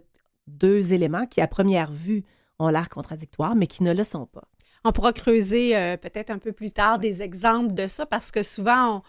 deux 0.48 0.92
éléments 0.92 1.26
qui, 1.26 1.40
à 1.40 1.46
première 1.46 1.92
vue, 1.92 2.24
ont 2.58 2.68
l'air 2.70 2.88
contradictoires, 2.88 3.54
mais 3.54 3.68
qui 3.68 3.84
ne 3.84 3.94
le 3.94 4.02
sont 4.02 4.26
pas. 4.26 4.48
On 4.84 4.92
pourra 4.92 5.12
creuser 5.12 5.76
euh, 5.76 5.96
peut-être 5.96 6.30
un 6.30 6.38
peu 6.38 6.52
plus 6.52 6.70
tard 6.70 6.98
des 6.98 7.22
exemples 7.22 7.74
de 7.74 7.86
ça 7.86 8.06
parce 8.06 8.30
que 8.30 8.42
souvent, 8.42 9.02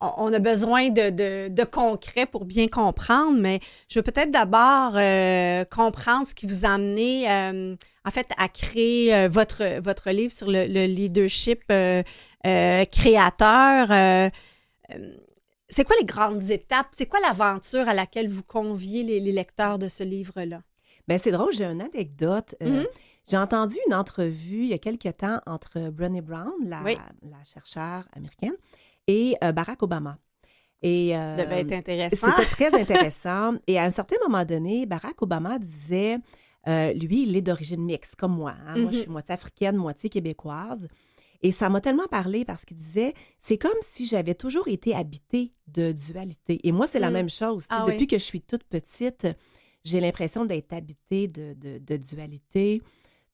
on, 0.00 0.32
a 0.32 0.38
besoin 0.38 0.90
de, 0.90 1.10
de, 1.10 1.48
de 1.48 1.64
concret 1.64 2.26
pour 2.26 2.44
bien 2.44 2.68
comprendre, 2.68 3.38
mais 3.38 3.60
je 3.88 3.98
veux 3.98 4.02
peut-être 4.02 4.30
d'abord 4.30 4.92
euh, 4.94 5.64
comprendre 5.64 6.26
ce 6.26 6.34
qui 6.34 6.46
vous 6.46 6.66
a 6.66 6.70
amené, 6.70 7.30
euh, 7.30 7.74
en 8.04 8.10
fait, 8.10 8.28
à 8.36 8.48
créer 8.48 9.26
votre, 9.28 9.80
votre 9.80 10.10
livre 10.10 10.32
sur 10.32 10.48
le, 10.48 10.66
le 10.66 10.84
leadership 10.84 11.64
créateur. 12.92 14.30
C'est 15.68 15.84
quoi 15.84 15.96
les 15.98 16.06
grandes 16.06 16.50
étapes? 16.50 16.88
C'est 16.92 17.06
quoi 17.06 17.18
l'aventure 17.20 17.88
à 17.88 17.94
laquelle 17.94 18.28
vous 18.28 18.44
conviez 18.44 19.02
les, 19.02 19.18
les 19.18 19.32
lecteurs 19.32 19.78
de 19.78 19.88
ce 19.88 20.04
livre-là? 20.04 20.60
Ben 21.08 21.18
c'est 21.18 21.30
drôle, 21.30 21.52
j'ai 21.52 21.64
une 21.64 21.80
anecdote. 21.80 22.54
Mhm. 22.60 22.86
J'ai 23.28 23.36
entendu 23.36 23.74
une 23.88 23.94
entrevue 23.94 24.62
il 24.64 24.68
y 24.68 24.72
a 24.72 24.78
quelque 24.78 25.08
temps 25.08 25.40
entre 25.46 25.90
Brené 25.90 26.20
Brown, 26.20 26.52
la, 26.64 26.82
Oui. 26.82 26.96
la 27.22 27.42
chercheure 27.44 28.04
américaine, 28.14 28.54
et 29.06 29.36
euh, 29.42 29.52
Barack 29.52 29.82
Obama. 29.82 30.18
Et, 30.82 31.16
euh, 31.16 31.36
Ça 31.36 31.44
devait 31.44 31.60
être 31.62 31.72
intéressant. 31.72 32.28
C'était 32.36 32.48
très 32.50 32.74
intéressant. 33.10 33.54
Et 33.66 33.78
à 33.78 33.84
un 33.84 33.90
certain 33.90 34.16
moment 34.22 34.44
donné, 34.44 34.86
Barack 34.86 35.20
Obama 35.22 35.58
disait, 35.58 36.18
euh, 36.68 36.92
lui, 36.92 37.22
il 37.22 37.36
est 37.36 37.40
d'origine 37.42 37.82
mixte, 37.82 38.14
comme 38.16 38.36
moi. 38.36 38.54
hein. 38.66 38.78
Moi, 38.78 38.90
je 38.92 38.96
Mhm. 38.98 39.02
suis 39.02 39.10
moitié 39.10 39.34
africaine, 39.34 39.76
moitié 39.76 40.08
québécoise. 40.10 40.86
Et 41.42 41.50
ça 41.52 41.68
m'a 41.68 41.80
tellement 41.80 42.06
parlé 42.06 42.44
parce 42.44 42.64
qu'il 42.64 42.76
disait, 42.76 43.12
c'est 43.38 43.58
comme 43.58 43.76
si 43.82 44.06
j'avais 44.06 44.34
toujours 44.34 44.68
été 44.68 44.94
habitée 44.94 45.52
de 45.66 45.92
dualité. 45.92 46.60
Et 46.66 46.72
moi, 46.72 46.86
c'est 46.86 46.98
la 47.00 47.10
Mm. 47.10 47.14
même 47.14 47.30
chose. 47.30 47.66
Ah 47.70 47.82
oui. 47.84 47.92
depuis 47.92 48.06
que 48.06 48.18
je 48.18 48.24
suis 48.24 48.40
toute 48.40 48.64
petite, 48.64 49.26
j'ai 49.84 50.00
l'impression 50.00 50.44
d'être 50.44 50.72
habitée 50.72 51.28
de, 51.28 51.54
de- 51.54 51.78
de 51.78 51.96
dualité, 51.96 52.82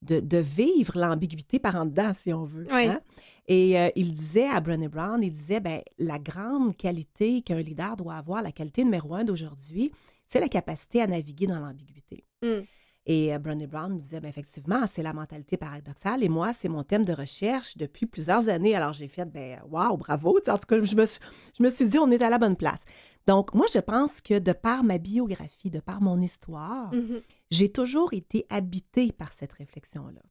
de, 0.03 0.21
de 0.21 0.37
vivre 0.39 0.99
l'ambiguïté 0.99 1.59
par 1.59 1.77
en 1.77 1.87
dedans, 1.87 2.13
si 2.15 2.33
on 2.33 2.45
veut. 2.45 2.67
Oui. 2.73 2.87
hein. 2.89 3.01
Et 3.49 3.79
euh, 3.79 3.89
il 3.97 4.13
disait 4.13 4.49
à 4.49 4.61
Brené 4.61 4.89
Brown, 4.89 5.21
il 5.23 5.31
disait, 5.33 5.61
ben, 5.61 5.81
la 5.99 6.19
grande 6.19 6.77
qualité 6.77 7.43
qu'un 7.43 7.61
leader 7.61 7.97
doit 7.97 8.15
avoir, 8.15 8.43
la 8.43 8.53
qualité 8.53 8.85
numéro 8.85 9.15
un 9.15 9.25
d'aujourd'hui, 9.25 9.91
c'est 10.27 10.41
la 10.41 10.49
capacité 10.49 11.03
à 11.03 11.07
naviguer 11.07 11.47
dans 11.47 11.59
l'ambiguïté. 11.61 12.25
Mm. 12.43 12.61
Et 13.05 13.35
euh, 13.35 13.39
Brené 13.41 13.67
Brown 13.67 13.93
me 13.95 13.99
disait, 13.99 14.21
ben, 14.21 14.29
effectivement, 14.29 14.85
c'est 14.89 15.03
la 15.03 15.13
mentalité 15.13 15.57
paradoxale. 15.57 16.23
Et 16.23 16.29
moi, 16.29 16.53
c'est 16.53 16.69
mon 16.69 16.85
thème 16.85 17.05
de 17.05 17.13
recherche 17.13 17.77
depuis 17.77 18.07
plusieurs 18.07 18.49
années. 18.49 18.77
Alors, 18.77 18.93
j'ai 18.93 19.09
fait, 19.09 19.25
ben, 19.25 19.61
waouh, 19.69 19.97
bravo. 19.97 20.39
En 20.49 20.57
tout 20.59 20.67
cas, 20.67 20.81
je 20.83 20.95
me, 20.95 21.05
suis, 21.05 21.21
je 21.59 21.63
me 21.65 21.69
suis 21.69 21.87
dit, 21.89 21.99
on 21.99 22.11
est 22.13 22.23
à 22.23 22.31
la 22.31 22.39
bonne 22.39 22.55
place. 22.57 22.85
Donc, 23.27 23.55
moi, 23.55 23.67
je 23.75 23.81
pense 23.81 24.21
que 24.21 24.39
de 24.39 24.53
par 24.53 24.85
ma 24.85 24.99
biographie, 24.99 25.69
de 25.71 25.81
par 25.81 26.01
mon 26.01 26.21
histoire, 26.21 26.93
Mhm. 26.95 27.21
J'ai 27.53 27.71
toujours 27.71 28.13
été 28.15 28.47
habitée 28.51 29.13
par 29.13 29.33
cette 29.33 29.53
réflexion-là. 29.53 30.23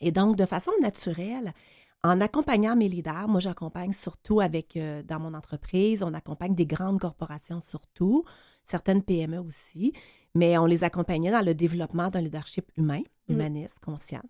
Et 0.00 0.10
donc, 0.10 0.36
de 0.36 0.46
façon 0.46 0.72
naturelle, 0.80 1.52
en 2.02 2.20
accompagnant 2.20 2.76
mes 2.76 2.88
leaders, 2.88 3.28
moi, 3.28 3.40
j'accompagne 3.40 3.92
surtout 3.92 4.40
avec, 4.40 4.76
euh, 4.76 5.02
dans 5.02 5.20
mon 5.20 5.34
entreprise, 5.34 6.02
on 6.02 6.12
accompagne 6.14 6.54
des 6.54 6.66
grandes 6.66 7.00
corporations 7.00 7.60
surtout, 7.60 8.24
certaines 8.64 9.02
PME 9.02 9.38
aussi, 9.38 9.92
mais 10.34 10.58
on 10.58 10.66
les 10.66 10.82
accompagnait 10.84 11.30
dans 11.30 11.44
le 11.44 11.54
développement 11.54 12.08
d'un 12.08 12.20
leadership 12.20 12.70
humain, 12.76 13.02
Mm. 13.28 13.32
humaniste, 13.32 13.80
conscient. 13.80 14.22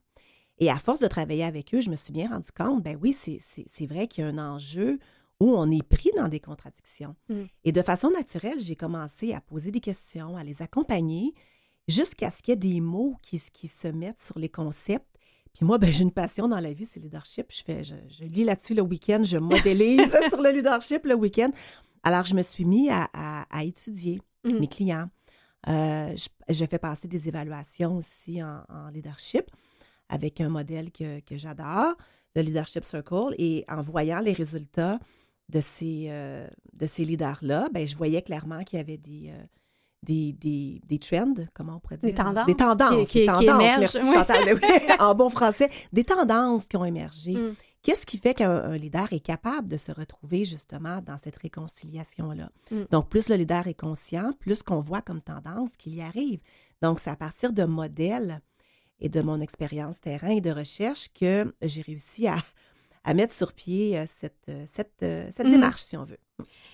Et 0.59 0.71
à 0.71 0.77
force 0.77 1.01
de 1.01 1.09
travailler 1.09 1.45
avec 1.45 1.75
eux, 1.75 1.81
je 1.81 1.91
me 1.91 1.97
suis 1.97 2.13
bien 2.13 2.29
rendu 2.29 2.51
compte, 2.57 2.83
ben 2.83 2.97
oui, 3.01 3.13
c'est- 3.13 3.87
vrai 3.87 4.07
qu'il 4.07 4.23
y 4.23 4.27
a 4.27 4.31
un 4.31 4.39
enjeu 4.39 4.99
où 5.41 5.51
on 5.57 5.69
est 5.71 5.83
pris 5.83 6.11
dans 6.17 6.29
des 6.29 6.39
contradictions. 6.41 7.17
Mm. 7.29 7.43
Et 7.65 7.73
de 7.73 7.83
façon 7.83 8.11
naturelle, 8.11 8.61
j'ai 8.61 8.77
commencé 8.77 9.33
à 9.33 9.41
poser 9.41 9.71
des 9.73 9.81
questions, 9.81 10.37
à 10.37 10.45
les 10.45 10.63
accompagner, 10.63 11.35
jusqu'à 11.89 12.31
ce 12.31 12.43
qu'il 12.43 12.53
y 12.53 12.55
ait 12.55 12.57
des 12.57 12.81
mots 12.81 13.17
qui, 13.23 13.39
se 13.39 13.89
mettent 13.89 14.21
sur 14.21 14.39
les 14.39 14.49
concepts. 14.49 15.07
Puis 15.55 15.65
moi, 15.65 15.79
ben, 15.79 15.93
j'ai 15.93 16.03
une 16.03 16.11
passion 16.13 16.49
dans 16.49 16.59
la 16.61 16.73
vie, 16.73 16.85
c'est 16.85 16.99
le 17.01 17.05
leadership. 17.05 17.47
Je, 17.51 17.63
fais, 17.63 17.85
je, 17.85 17.95
je 18.09 18.25
lis 18.25 18.45
là-dessus 18.45 18.75
le 18.75 18.83
week-end, 18.83 19.23
je 19.25 19.37
modélise 19.39 20.13
sur 20.29 20.41
le 20.43 20.51
leadership 20.51 21.05
le 21.07 21.15
week-end. 21.15 21.51
Alors, 22.03 22.25
je 22.25 22.35
me 22.35 22.43
suis 22.43 22.65
mis 22.65 22.91
à, 22.91 23.09
à- 23.13 23.47
à 23.57 23.65
étudier 23.65 24.21
Mhm. 24.45 24.59
mes 24.61 24.69
clients. 24.69 25.09
Euh, 25.69 26.15
je, 26.17 26.29
je 26.55 26.65
fais 26.67 26.79
passer 26.79 27.09
des 27.09 27.29
évaluations 27.29 27.97
aussi 27.97 28.43
en, 28.43 28.63
en 28.69 28.89
leadership 28.89 29.47
avec 30.11 30.41
un 30.43 30.51
modèle 30.51 30.93
que, 30.93 31.21
que 31.21 31.39
j'adore, 31.39 31.95
le 32.37 32.43
Leadership 32.43 32.85
Circle. 32.85 33.35
Et 33.39 33.65
en 33.69 33.81
voyant 33.81 34.19
les 34.21 34.35
résultats 34.35 34.99
de 35.49 35.61
ces, 35.63 36.09
euh, 36.11 36.47
de 36.75 36.87
ces 36.87 37.07
leaders-là, 37.07 37.69
ben, 37.73 37.87
je 37.87 37.97
voyais 37.97 38.21
clairement 38.21 38.65
qu'il 38.65 38.77
y 38.79 38.81
avait 38.81 38.99
des, 38.99 39.31
euh, 39.31 39.43
des, 40.05 40.33
des, 40.35 40.81
des 40.89 40.99
trends, 40.99 41.35
comment 41.55 41.77
on 41.77 41.81
pourrait 41.81 41.97
dire? 41.99 42.11
Des 42.11 42.15
tendances 42.15 42.47
Des 42.47 42.55
tendances. 42.55 42.91
qui- 42.91 42.97
des 42.97 43.05
qui- 43.05 43.33
qui 43.33 43.47
tendances. 43.47 43.49
émergent, 43.63 43.79
Merci 43.81 43.99
oui. 44.03 44.13
Chantal. 44.13 44.55
Oui, 44.55 44.95
en 45.01 45.15
bon 45.15 45.31
français. 45.31 45.71
Des 45.93 46.05
tendances 46.05 46.67
qui 46.67 46.77
ont 46.77 46.85
émergé. 46.85 47.33
Mm. 47.35 47.55
Qu'est-ce 47.83 48.07
qui 48.07 48.17
fait 48.17 48.33
qu'un 48.33 48.51
un 48.51 48.77
leader 48.79 49.09
est 49.13 49.21
capable 49.21 49.69
de 49.69 49.77
se 49.77 49.93
retrouver 49.93 50.45
justement 50.47 51.01
dans 51.03 51.19
cette 51.19 51.37
réconciliation-là? 51.37 52.49
Mm. 52.71 52.83
Donc, 52.91 53.09
plus 53.09 53.29
le 53.29 53.37
leader 53.37 53.67
est 53.67 53.75
conscient, 53.79 54.33
plus 54.41 54.63
qu'on 54.63 54.81
voit 54.81 55.03
comme 55.03 55.21
tendance 55.21 55.77
qu'il 55.77 55.95
y 55.95 56.01
arrive. 56.03 56.41
Donc, 56.83 57.01
c'est 57.01 57.11
à 57.11 57.17
partir 57.17 57.53
de 57.53 57.65
modèles 57.65 58.41
et 59.01 59.09
de 59.09 59.21
mon 59.23 59.41
expérience 59.41 60.01
terrain 60.01 60.29
et 60.31 60.41
de 60.41 60.51
recherche 60.51 61.09
que 61.19 61.53
j'ai 61.63 61.83
réussi 61.83 62.27
à, 62.29 62.37
à 63.05 63.15
mettre 63.15 63.33
sur 63.33 63.53
pied 63.53 63.99
euh, 63.99 64.05
cette, 64.07 64.49
euh, 64.49 64.65
cette, 64.67 65.03
euh, 65.03 65.27
cette 65.31 65.47
Mhm. 65.47 65.53
démarche, 65.53 65.83
si 65.83 65.97
on 65.97 66.05
veut. 66.05 66.19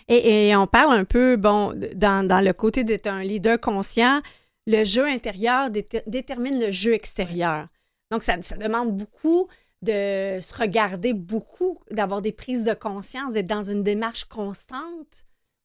Et, 0.08 0.48
et 0.48 0.56
on 0.56 0.66
parle 0.66 0.92
un 0.98 1.04
peu, 1.04 1.36
bon, 1.36 1.74
dans, 1.94 2.26
dans 2.26 2.40
le 2.40 2.52
côté 2.52 2.84
d'être 2.84 3.06
un 3.06 3.22
leader 3.22 3.60
conscient, 3.60 4.20
le 4.66 4.84
jeu 4.84 5.06
intérieur 5.06 5.70
déter- 5.70 6.02
détermine 6.06 6.58
le 6.60 6.70
jeu 6.70 6.94
extérieur. 6.94 7.68
Donc, 8.10 8.22
ça, 8.22 8.40
ça 8.42 8.56
demande 8.56 8.96
beaucoup 8.96 9.46
de 9.82 10.38
se 10.40 10.54
regarder 10.58 11.14
beaucoup, 11.14 11.78
d'avoir 11.90 12.20
des 12.22 12.32
prises 12.32 12.64
de 12.64 12.74
conscience, 12.74 13.32
d'être 13.32 13.46
dans 13.46 13.62
une 13.62 13.82
démarche 13.82 14.24
constante, 14.24 15.24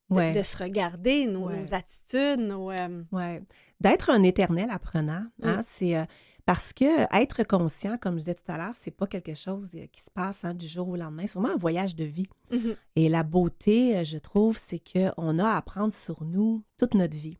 de, 0.09 0.15
Ouais. 0.17 0.31
de 0.31 0.41
se 0.41 0.57
regarder, 0.57 1.25
nos, 1.25 1.47
Ouais. 1.47 1.57
nos 1.57 1.73
attitudes, 1.73 2.39
nos... 2.39 2.71
euh, 2.71 3.03
Ouais. 3.11 3.41
D'être 3.81 4.09
un 4.11 4.23
éternel 4.23 4.69
apprenant, 4.71 5.25
hein, 5.43 5.57
Mm. 5.57 5.61
c'est 5.65 5.97
euh, 5.97 6.05
parce 6.45 6.73
que 6.73 6.85
être 7.19 7.43
conscient, 7.43 7.97
comme 7.97 8.13
je 8.15 8.19
disais 8.19 8.35
tout 8.35 8.51
à 8.51 8.57
l'heure, 8.57 8.73
c'est 8.75 8.91
pas 8.91 9.07
quelque 9.07 9.33
chose 9.33 9.71
euh, 9.75 9.85
qui 9.91 10.01
se 10.01 10.11
passe 10.11 10.45
hein, 10.45 10.53
du 10.53 10.67
jour 10.67 10.87
au 10.89 10.95
lendemain. 10.95 11.23
C'est 11.27 11.39
vraiment 11.39 11.53
un 11.55 11.57
voyage 11.57 11.95
de 11.95 12.03
vie. 12.05 12.27
mhm. 12.51 12.75
Et 12.95 13.09
la 13.09 13.23
beauté, 13.23 13.97
euh, 13.97 14.03
je 14.03 14.17
trouve, 14.17 14.57
c'est 14.57 14.79
qu'on 14.79 15.39
a 15.39 15.47
à 15.47 15.57
apprendre 15.57 15.91
sur 15.93 16.23
nous 16.23 16.63
toute 16.77 16.93
notre 16.93 17.17
vie. 17.17 17.37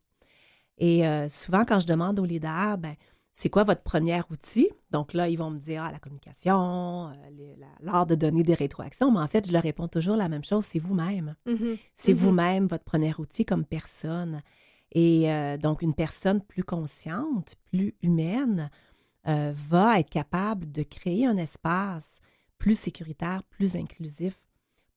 Et 0.78 1.08
euh, 1.08 1.30
souvent, 1.30 1.64
quand 1.66 1.80
je 1.80 1.88
demande 1.88 2.20
aux 2.20 2.26
leaders, 2.26 2.78
ben, 2.78 2.96
c'est 3.32 3.50
quoi 3.50 3.64
votre 3.64 3.82
premier 3.84 4.20
outil? 4.32 4.70
Donc 4.92 5.14
là, 5.14 5.28
ils 5.30 5.38
vont 5.38 5.52
me 5.52 5.60
dire, 5.60 5.84
ah, 5.84 5.92
la 5.92 6.00
communication, 6.00 7.10
euh, 7.10 7.56
l'art 7.82 8.06
de 8.06 8.16
donner 8.16 8.44
des 8.44 8.54
rétroactions. 8.56 9.12
Mais 9.12 9.20
en 9.20 9.28
fait, 9.28 9.46
je 9.48 9.52
leur 9.54 9.62
réponds 9.64 9.88
toujours 9.88 10.16
la 10.16 10.30
même 10.30 10.44
chose, 10.44 10.66
c'est 10.66 10.80
vous-même. 10.80 11.36
Mhm. 11.46 11.78
C'est 11.96 12.14
Mhm. 12.14 12.18
vous-même 12.20 12.68
votre 12.68 12.84
premier 12.86 13.14
outil 13.18 13.46
comme 13.46 13.66
personne. 13.66 14.42
Et 14.94 15.32
euh, 15.32 15.58
donc, 15.58 15.82
une 15.82 15.94
personne 15.94 16.42
plus 16.42 16.64
consciente, 16.64 17.56
plus 17.72 17.96
humaine, 18.02 18.70
euh, 19.28 19.54
va 19.56 20.00
être 20.00 20.10
capable 20.10 20.72
de 20.72 20.84
créer 20.84 21.26
un 21.26 21.38
espace 21.38 22.20
plus 22.58 22.78
sécuritaire, 22.80 23.44
plus 23.44 23.76
inclusif 23.76 24.46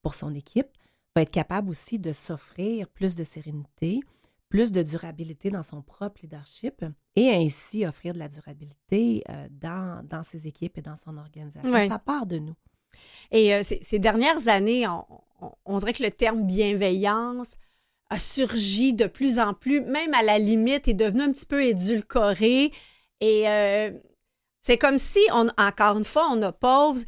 pour 0.01 0.13
son 0.13 0.33
équipe, 0.33 0.67
va 1.15 1.23
être 1.23 1.31
capable 1.31 1.69
aussi 1.69 1.99
de 1.99 2.13
s'offrir 2.13 2.87
plus 2.87 3.15
de 3.15 3.23
sérénité, 3.23 3.99
plus 4.47 4.71
de 4.71 4.81
durabilité 4.81 5.51
dans 5.51 5.63
son 5.63 5.81
propre 5.81 6.21
leadership 6.23 6.83
et 7.15 7.29
ainsi 7.31 7.85
offrir 7.85 8.13
de 8.13 8.19
la 8.19 8.27
durabilité 8.29 9.23
euh, 9.29 9.47
dans, 9.51 10.05
dans 10.07 10.23
ses 10.23 10.47
équipes 10.47 10.77
et 10.77 10.81
dans 10.81 10.95
son 10.95 11.17
organisation. 11.17 11.69
Ouais. 11.69 11.87
Ça 11.87 11.99
part 11.99 12.25
de 12.25 12.39
nous. 12.39 12.55
Et 13.31 13.53
euh, 13.53 13.61
ces, 13.63 13.79
ces 13.83 13.99
dernières 13.99 14.47
années, 14.47 14.87
on, 14.87 15.05
on- 15.41 15.51
on 15.65 15.77
dirait 15.77 15.93
que 15.93 16.03
le 16.03 16.11
terme 16.11 16.45
bienveillance 16.45 17.53
a 18.09 18.17
surgi 18.19 18.93
de 18.93 19.05
plus 19.05 19.37
en 19.39 19.53
plus, 19.53 19.81
même 19.81 20.13
à 20.13 20.23
la 20.23 20.39
limite, 20.39 20.87
est 20.87 20.93
devenu 20.95 21.21
un 21.21 21.31
petit 21.31 21.45
peu 21.45 21.63
édulcoré. 21.63 22.71
Et 23.21 23.47
euh, 23.47 23.91
c'est 24.61 24.77
comme 24.77 24.97
si, 24.97 25.19
on, 25.33 25.47
encore 25.57 25.97
une 25.97 26.05
fois, 26.05 26.27
on 26.31 26.41
oppose 26.41 27.05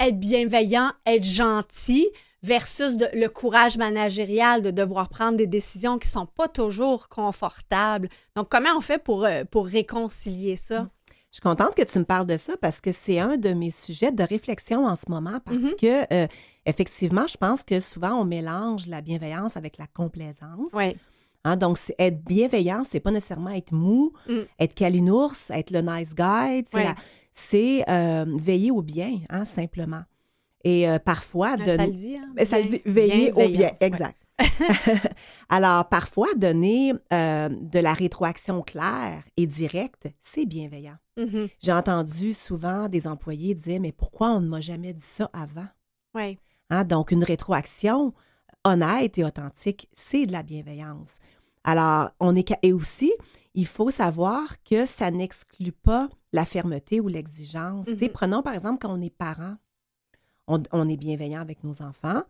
être 0.00 0.18
bienveillant, 0.18 0.90
être 1.06 1.24
gentil 1.24 2.08
versus 2.42 2.96
de- 2.96 3.08
le 3.14 3.28
courage 3.28 3.76
managérial 3.78 4.60
de 4.62 4.70
devoir 4.70 5.08
prendre 5.08 5.36
des 5.36 5.46
décisions 5.46 5.98
qui 5.98 6.08
sont 6.08 6.26
pas 6.26 6.48
toujours 6.48 7.08
confortables. 7.08 8.08
Donc, 8.36 8.48
comment 8.50 8.76
on 8.76 8.80
fait 8.80 9.02
pour, 9.02 9.24
euh, 9.24 9.44
pour 9.44 9.66
réconcilier 9.66 10.56
ça? 10.56 10.88
Je 11.30 11.36
suis 11.38 11.42
contente 11.42 11.74
que 11.74 11.82
tu 11.82 11.98
me 11.98 12.04
parles 12.04 12.26
de 12.26 12.36
ça 12.36 12.56
parce 12.60 12.80
que 12.80 12.92
c'est 12.92 13.18
un 13.18 13.36
de 13.36 13.50
mes 13.54 13.70
sujets 13.70 14.12
de 14.12 14.22
réflexion 14.22 14.86
en 14.86 14.94
ce 14.94 15.10
moment 15.10 15.40
parce 15.44 15.56
Mhm. 15.58 15.74
que, 15.80 16.14
euh, 16.14 16.26
effectivement, 16.64 17.26
je 17.26 17.36
pense 17.36 17.64
que 17.64 17.80
souvent 17.80 18.14
on 18.20 18.24
mélange 18.24 18.86
la 18.86 19.00
bienveillance 19.00 19.56
avec 19.56 19.76
la 19.78 19.86
complaisance. 19.88 20.70
Oui. 20.74 20.96
Hein, 21.44 21.56
donc, 21.56 21.78
être 21.98 22.24
bienveillant, 22.24 22.82
c'est 22.88 23.00
pas 23.00 23.10
nécessairement 23.10 23.50
être 23.50 23.72
mou, 23.72 24.12
Mm. 24.28 24.38
être 24.58 24.74
calinours, 24.74 25.36
être 25.50 25.70
le 25.70 25.82
nice 25.82 26.14
guy. 26.14 26.64
Ouais. 26.74 26.94
C'est 27.32 27.84
euh, 27.88 28.24
veiller 28.38 28.70
au 28.70 28.80
bien, 28.82 29.18
hein, 29.28 29.44
simplement. 29.44 30.02
Et 30.64 30.88
euh, 30.88 30.98
parfois, 30.98 31.56
Ben, 31.58 31.64
de- 31.66 31.76
ça 31.76 31.86
le 31.86 31.92
dit. 31.92 32.16
hein? 32.16 32.28
ben, 32.34 32.46
ça 32.46 32.58
le 32.60 32.64
dit, 32.68 32.80
veiller 32.86 33.32
au 33.32 33.48
bien, 33.48 33.68
ouais. 33.68 33.74
exact. 33.80 34.16
Alors, 35.48 35.88
parfois, 35.88 36.28
donner 36.36 36.92
euh, 37.12 37.48
de 37.50 37.78
la 37.78 37.92
rétroaction 37.92 38.62
claire 38.62 39.22
et 39.36 39.46
directe, 39.46 40.08
c'est 40.20 40.46
bienveillant. 40.46 40.96
Mhm. 41.16 41.48
J'ai 41.60 41.72
entendu 41.72 42.32
souvent 42.32 42.88
des 42.88 43.06
employés 43.06 43.54
dire 43.54 43.80
Mais 43.80 43.92
pourquoi 43.92 44.30
on 44.30 44.40
ne 44.40 44.48
m'a 44.48 44.60
jamais 44.60 44.92
dit 44.92 45.02
ça 45.04 45.30
avant? 45.32 45.66
Ouais. 46.14 46.38
Hein, 46.70 46.84
Donc, 46.84 47.10
une 47.10 47.24
rétroaction 47.24 48.14
honnête 48.64 49.18
et 49.18 49.24
authentique, 49.24 49.88
c'est 49.92 50.26
de 50.26 50.32
la 50.32 50.42
bienveillance. 50.42 51.18
Alors, 51.64 52.10
on 52.20 52.36
est. 52.36 52.52
Et 52.62 52.72
aussi, 52.72 53.12
il 53.54 53.66
faut 53.66 53.90
savoir 53.90 54.62
que 54.64 54.86
ça 54.86 55.10
n'exclut 55.10 55.72
pas 55.72 56.08
la 56.32 56.44
fermeté 56.44 57.00
ou 57.00 57.08
l'exigence. 57.08 57.86
Tu 57.86 57.96
sais, 57.98 58.06
Mhm. 58.06 58.12
Prenons 58.12 58.42
par 58.42 58.54
exemple 58.54 58.78
quand 58.80 58.92
on 58.96 59.00
est 59.00 59.10
parent, 59.10 59.56
on, 60.46 60.62
on 60.72 60.88
est 60.88 60.96
bienveillant 60.96 61.40
avec 61.40 61.64
nos 61.64 61.80
enfants. 61.82 62.22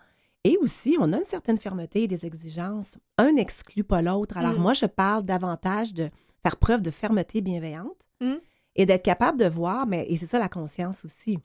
Et 0.45 0.59
aussi, 0.59 0.97
on 1.01 1.13
a 1.15 1.19
une 1.19 1.25
certaine 1.25 1.57
fermeté 1.57 2.03
et 2.03 2.09
des 2.09 2.27
exigences. 2.27 2.99
Un 3.17 3.33
n'exclut 3.33 3.83
pas 3.85 4.03
l'autre. 4.03 4.37
Alors, 4.37 4.53
Mhm. 4.53 4.61
moi, 4.61 4.75
je 4.75 4.85
parle 4.87 5.25
davantage 5.25 5.95
de 5.95 6.11
faire 6.43 6.57
preuve 6.59 6.83
de 6.83 6.91
fermeté 6.91 7.41
bienveillante 7.41 8.07
Mhm. 8.21 8.39
et 8.77 8.85
d'être 8.87 9.03
capable 9.05 9.39
de 9.39 9.47
voir, 9.47 9.87
mais, 9.87 10.07
et 10.09 10.17
c'est 10.19 10.27
ça 10.27 10.39
la 10.39 10.51
conscience 10.51 11.05
aussi. 11.07 11.39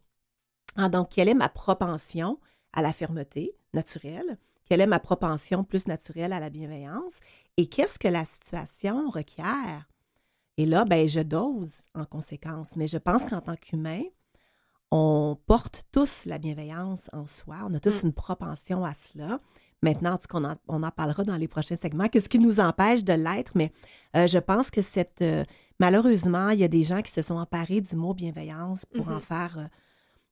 Ah, 0.75 0.89
donc, 0.89 1.09
quelle 1.09 1.29
est 1.29 1.33
ma 1.33 1.47
propension 1.49 2.39
à 2.73 2.81
la 2.81 2.91
fermeté 2.91 3.55
naturelle? 3.73 4.37
Quelle 4.65 4.81
est 4.81 4.85
ma 4.87 4.99
propension 4.99 5.63
plus 5.63 5.87
naturelle 5.87 6.33
à 6.33 6.39
la 6.41 6.49
bienveillance? 6.49 7.21
Et 7.59 7.67
qu'est-ce 7.67 7.99
que 7.99 8.07
la 8.07 8.23
situation 8.23 9.09
requiert? 9.09 9.85
Et 10.55 10.65
là, 10.65 10.85
ben, 10.85 11.09
je 11.09 11.19
dose 11.19 11.73
en 11.93 12.05
conséquence. 12.05 12.77
Mais 12.77 12.87
je 12.87 12.97
pense 12.97 13.25
qu'en 13.25 13.41
tant 13.41 13.57
qu'humain, 13.57 14.03
on 14.91 15.37
porte 15.45 15.83
tous 15.91 16.23
la 16.25 16.37
bienveillance 16.37 17.09
en 17.11 17.27
soi. 17.27 17.57
On 17.65 17.73
a 17.73 17.81
tous 17.81 18.03
une 18.03 18.13
propension 18.13 18.85
à 18.85 18.93
cela. 18.93 19.41
Maintenant, 19.81 20.17
en 20.31 20.45
on, 20.45 20.55
on 20.69 20.83
en, 20.83 20.91
parlera 20.91 21.25
dans 21.25 21.35
les 21.35 21.49
prochains 21.49 21.75
segments. 21.75 22.07
Qu'est-ce 22.07 22.29
qui 22.29 22.39
nous 22.39 22.61
empêche 22.61 23.03
de 23.03 23.11
l'être? 23.11 23.51
Mais 23.55 23.73
euh, 24.15 24.25
je 24.25 24.39
pense 24.39 24.71
que 24.71 24.81
cette. 24.81 25.21
Euh, 25.21 25.43
malheureusement, 25.81 26.51
il 26.51 26.61
y 26.61 26.63
a 26.63 26.69
des 26.69 26.83
gens 26.83 27.01
qui 27.01 27.11
se 27.11 27.21
sont 27.21 27.35
emparés 27.35 27.81
du 27.81 27.97
mot 27.97 28.13
bienveillance 28.13 28.85
pour 28.85 29.09
en 29.09 29.17
mm-hmm. 29.17 29.19
faire. 29.19 29.57
Euh, 29.57 29.67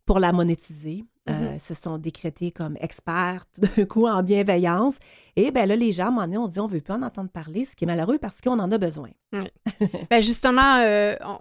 pour 0.08 0.20
la 0.20 0.34
monétiser. 0.34 1.06
Mm-hmm. 1.28 1.60
se 1.60 1.74
sont 1.74 1.98
décrétés 1.98 2.52
comme 2.52 2.78
experts 2.80 3.44
tout 3.54 3.60
d'un 3.76 3.86
coup 3.86 4.08
en 4.08 4.24
bienveillance. 4.24 4.98
Et 5.36 5.52
bien 5.52 5.66
là, 5.66 5.76
les 5.76 5.92
gens, 5.92 6.18
à 6.18 6.24
un 6.24 6.34
on 6.38 6.48
dit 6.48 6.60
on 6.62 6.68
ne 6.68 6.72
veut 6.72 6.80
plus 6.80 6.94
en 6.94 7.02
entendre 7.02 7.30
parler, 7.30 7.66
ce 7.66 7.76
qui 7.76 7.84
est 7.84 7.88
malheureux 7.88 8.18
parce 8.18 8.40
qu'on 8.40 8.58
en 8.58 8.72
a 8.72 8.78
besoin. 8.78 9.10
ben 9.34 10.22
justement, 10.22 10.78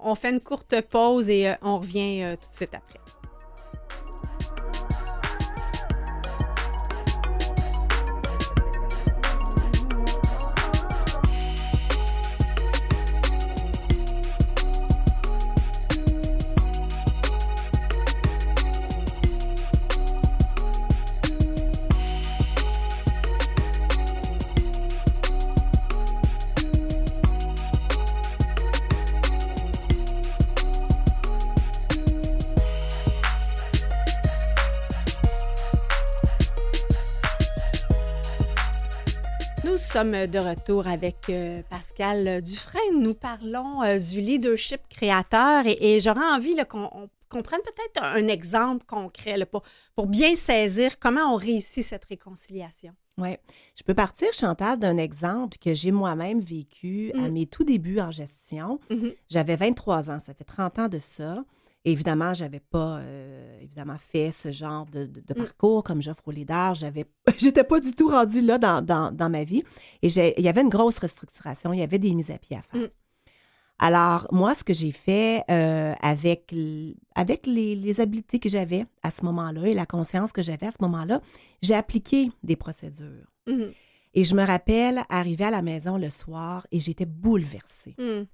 on, 0.02 0.14
fait 0.16 0.30
une 0.30 0.40
courte 0.40 0.80
pause 0.80 1.30
et 1.30 1.54
on 1.62 1.78
revient 1.78 2.36
tout 2.40 2.48
de 2.50 2.54
suite 2.54 2.74
après. 2.74 2.98
Sommes 39.96 40.26
de 40.26 40.38
retour 40.38 40.86
avec 40.88 41.16
euh, 41.30 41.62
Pascal 41.70 42.42
Dufresne. 42.42 43.00
Nous 43.00 43.14
parlons 43.14 43.82
euh, 43.82 43.98
du 43.98 44.20
leadership 44.20 44.82
créateur 44.90 45.64
et, 45.64 46.00
j'aurais 46.00 46.34
envie 46.34 46.54
qu'on 46.68 47.42
prenne 47.42 47.62
peut-être 47.62 48.04
un 48.04 48.28
exemple 48.28 48.84
concret 48.84 49.46
pour, 49.46 49.62
pour 49.94 50.06
bien 50.06 50.36
saisir 50.36 50.98
comment 50.98 51.32
on 51.32 51.36
réussit 51.36 51.82
cette 51.82 52.04
réconciliation. 52.04 52.92
Oui. 53.16 53.36
Je 53.74 53.84
peux 53.84 53.94
partir, 53.94 54.30
Chantal, 54.34 54.78
d'un 54.78 54.98
exemple 54.98 55.56
que 55.56 55.72
j'ai 55.72 55.92
moi-même 55.92 56.40
vécu 56.40 57.10
à 57.14 57.30
mm. 57.30 57.32
mes 57.32 57.46
tout 57.46 57.64
débuts 57.64 58.00
en 58.00 58.10
gestion. 58.10 58.78
Mm-hmm. 58.90 59.14
J'avais 59.30 59.56
23 59.56 60.10
ans, 60.10 60.18
ça 60.18 60.34
fait 60.34 60.44
30 60.44 60.78
ans 60.78 60.88
de 60.88 60.98
ça. 60.98 61.42
Évidemment, 61.86 62.34
je 62.34 62.42
n'avais 62.42 62.58
pas 62.58 62.98
euh, 62.98 63.58
évidemment 63.60 63.96
fait 63.96 64.32
ce 64.32 64.50
genre 64.50 64.86
de, 64.86 65.04
mm. 65.04 65.34
parcours 65.34 65.84
comme 65.84 66.00
aux 66.26 66.30
leaders. 66.32 66.74
J'avais, 66.74 67.06
j'étais 67.38 67.62
pas 67.62 67.78
du 67.78 67.92
tout 67.92 68.08
rendue 68.08 68.40
là 68.40 68.58
dans, 68.58 69.30
ma 69.30 69.44
vie. 69.44 69.62
Et 70.02 70.08
il 70.08 70.44
y 70.44 70.48
avait 70.48 70.62
une 70.62 70.68
grosse 70.68 70.98
restructuration. 70.98 71.72
Il 71.72 71.78
y 71.78 71.84
avait 71.84 72.00
des 72.00 72.12
mises 72.12 72.32
à 72.32 72.38
pied 72.38 72.56
à 72.56 72.62
faire. 72.62 72.80
Mm. 72.80 72.88
Alors, 73.78 74.26
moi, 74.32 74.52
ce 74.54 74.64
que 74.64 74.74
j'ai 74.74 74.90
fait 74.90 75.44
euh, 75.48 75.94
avec, 76.00 76.52
avec 77.14 77.46
les, 77.46 78.00
habiletés 78.00 78.40
que 78.40 78.48
j'avais 78.48 78.84
à 79.04 79.12
ce 79.12 79.24
moment-là 79.24 79.68
et 79.68 79.74
la 79.74 79.86
conscience 79.86 80.32
que 80.32 80.42
j'avais 80.42 80.66
à 80.66 80.72
ce 80.72 80.78
moment-là, 80.80 81.20
j'ai 81.62 81.74
appliqué 81.74 82.32
des 82.42 82.56
procédures. 82.56 83.30
Mm-hmm. 83.46 83.72
Et 84.14 84.24
je 84.24 84.34
me 84.34 84.44
rappelle 84.44 85.02
arriver 85.08 85.44
à 85.44 85.50
la 85.52 85.62
maison 85.62 85.98
le 85.98 86.10
soir 86.10 86.66
et 86.72 86.80
j'étais 86.80 87.06
bouleversée. 87.06 87.94
Mm. 87.96 88.24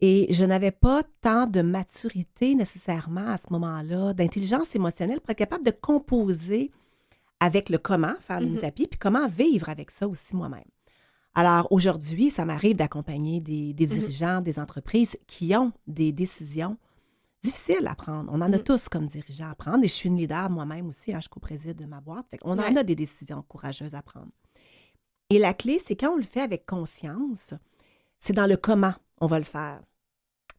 Et 0.00 0.26
je 0.30 0.44
n'avais 0.44 0.72
pas 0.72 1.02
tant 1.22 1.46
de 1.46 1.62
maturité 1.62 2.54
nécessairement 2.54 3.28
à 3.28 3.38
ce 3.38 3.46
moment-là, 3.50 4.12
d'intelligence 4.12 4.74
émotionnelle 4.74 5.20
pour 5.20 5.30
être 5.30 5.38
capable 5.38 5.64
de 5.64 5.70
composer 5.70 6.70
avec 7.40 7.68
le 7.70 7.78
comment 7.78 8.14
faire 8.20 8.40
les 8.40 8.48
mises 8.48 8.64
à 8.64 8.70
pied, 8.70 8.86
puis 8.86 8.98
comment 8.98 9.26
vivre 9.28 9.68
avec 9.68 9.90
ça 9.90 10.08
aussi 10.08 10.36
moi-même. 10.36 10.64
Alors 11.34 11.68
aujourd'hui, 11.70 12.30
ça 12.30 12.46
m'arrive 12.46 12.76
d'accompagner 12.76 13.40
des, 13.40 13.72
mm-hmm. 13.72 13.86
dirigeants, 13.86 14.40
des 14.40 14.58
entreprises 14.58 15.18
qui 15.26 15.54
ont 15.54 15.72
des 15.86 16.12
décisions 16.12 16.78
difficiles 17.42 17.86
à 17.86 17.94
prendre. 17.94 18.30
On 18.32 18.40
en 18.40 18.52
a 18.52 18.58
mm. 18.58 18.62
tous 18.62 18.88
comme 18.88 19.06
dirigeants 19.06 19.50
à 19.50 19.54
prendre 19.54 19.84
et 19.84 19.88
je 19.88 19.92
suis 19.92 20.08
une 20.08 20.16
leader 20.16 20.48
moi-même 20.48 20.88
aussi, 20.88 21.12
hein, 21.12 21.20
je 21.22 21.28
co-préside 21.28 21.76
de 21.76 21.84
ma 21.84 22.00
boîte. 22.00 22.26
on 22.42 22.58
en 22.58 22.76
a 22.76 22.82
des 22.82 22.94
décisions 22.94 23.42
courageuses 23.42 23.94
à 23.94 24.02
prendre. 24.02 24.30
Et 25.28 25.38
la 25.38 25.52
clé, 25.52 25.78
c'est 25.82 25.96
quand 25.96 26.12
on 26.12 26.16
le 26.16 26.22
fait 26.22 26.40
avec 26.40 26.64
conscience, 26.64 27.52
c'est 28.18 28.32
dans 28.32 28.46
le 28.46 28.56
comment 28.56 28.94
on 29.20 29.26
va 29.26 29.38
le 29.38 29.44
faire. 29.44 29.80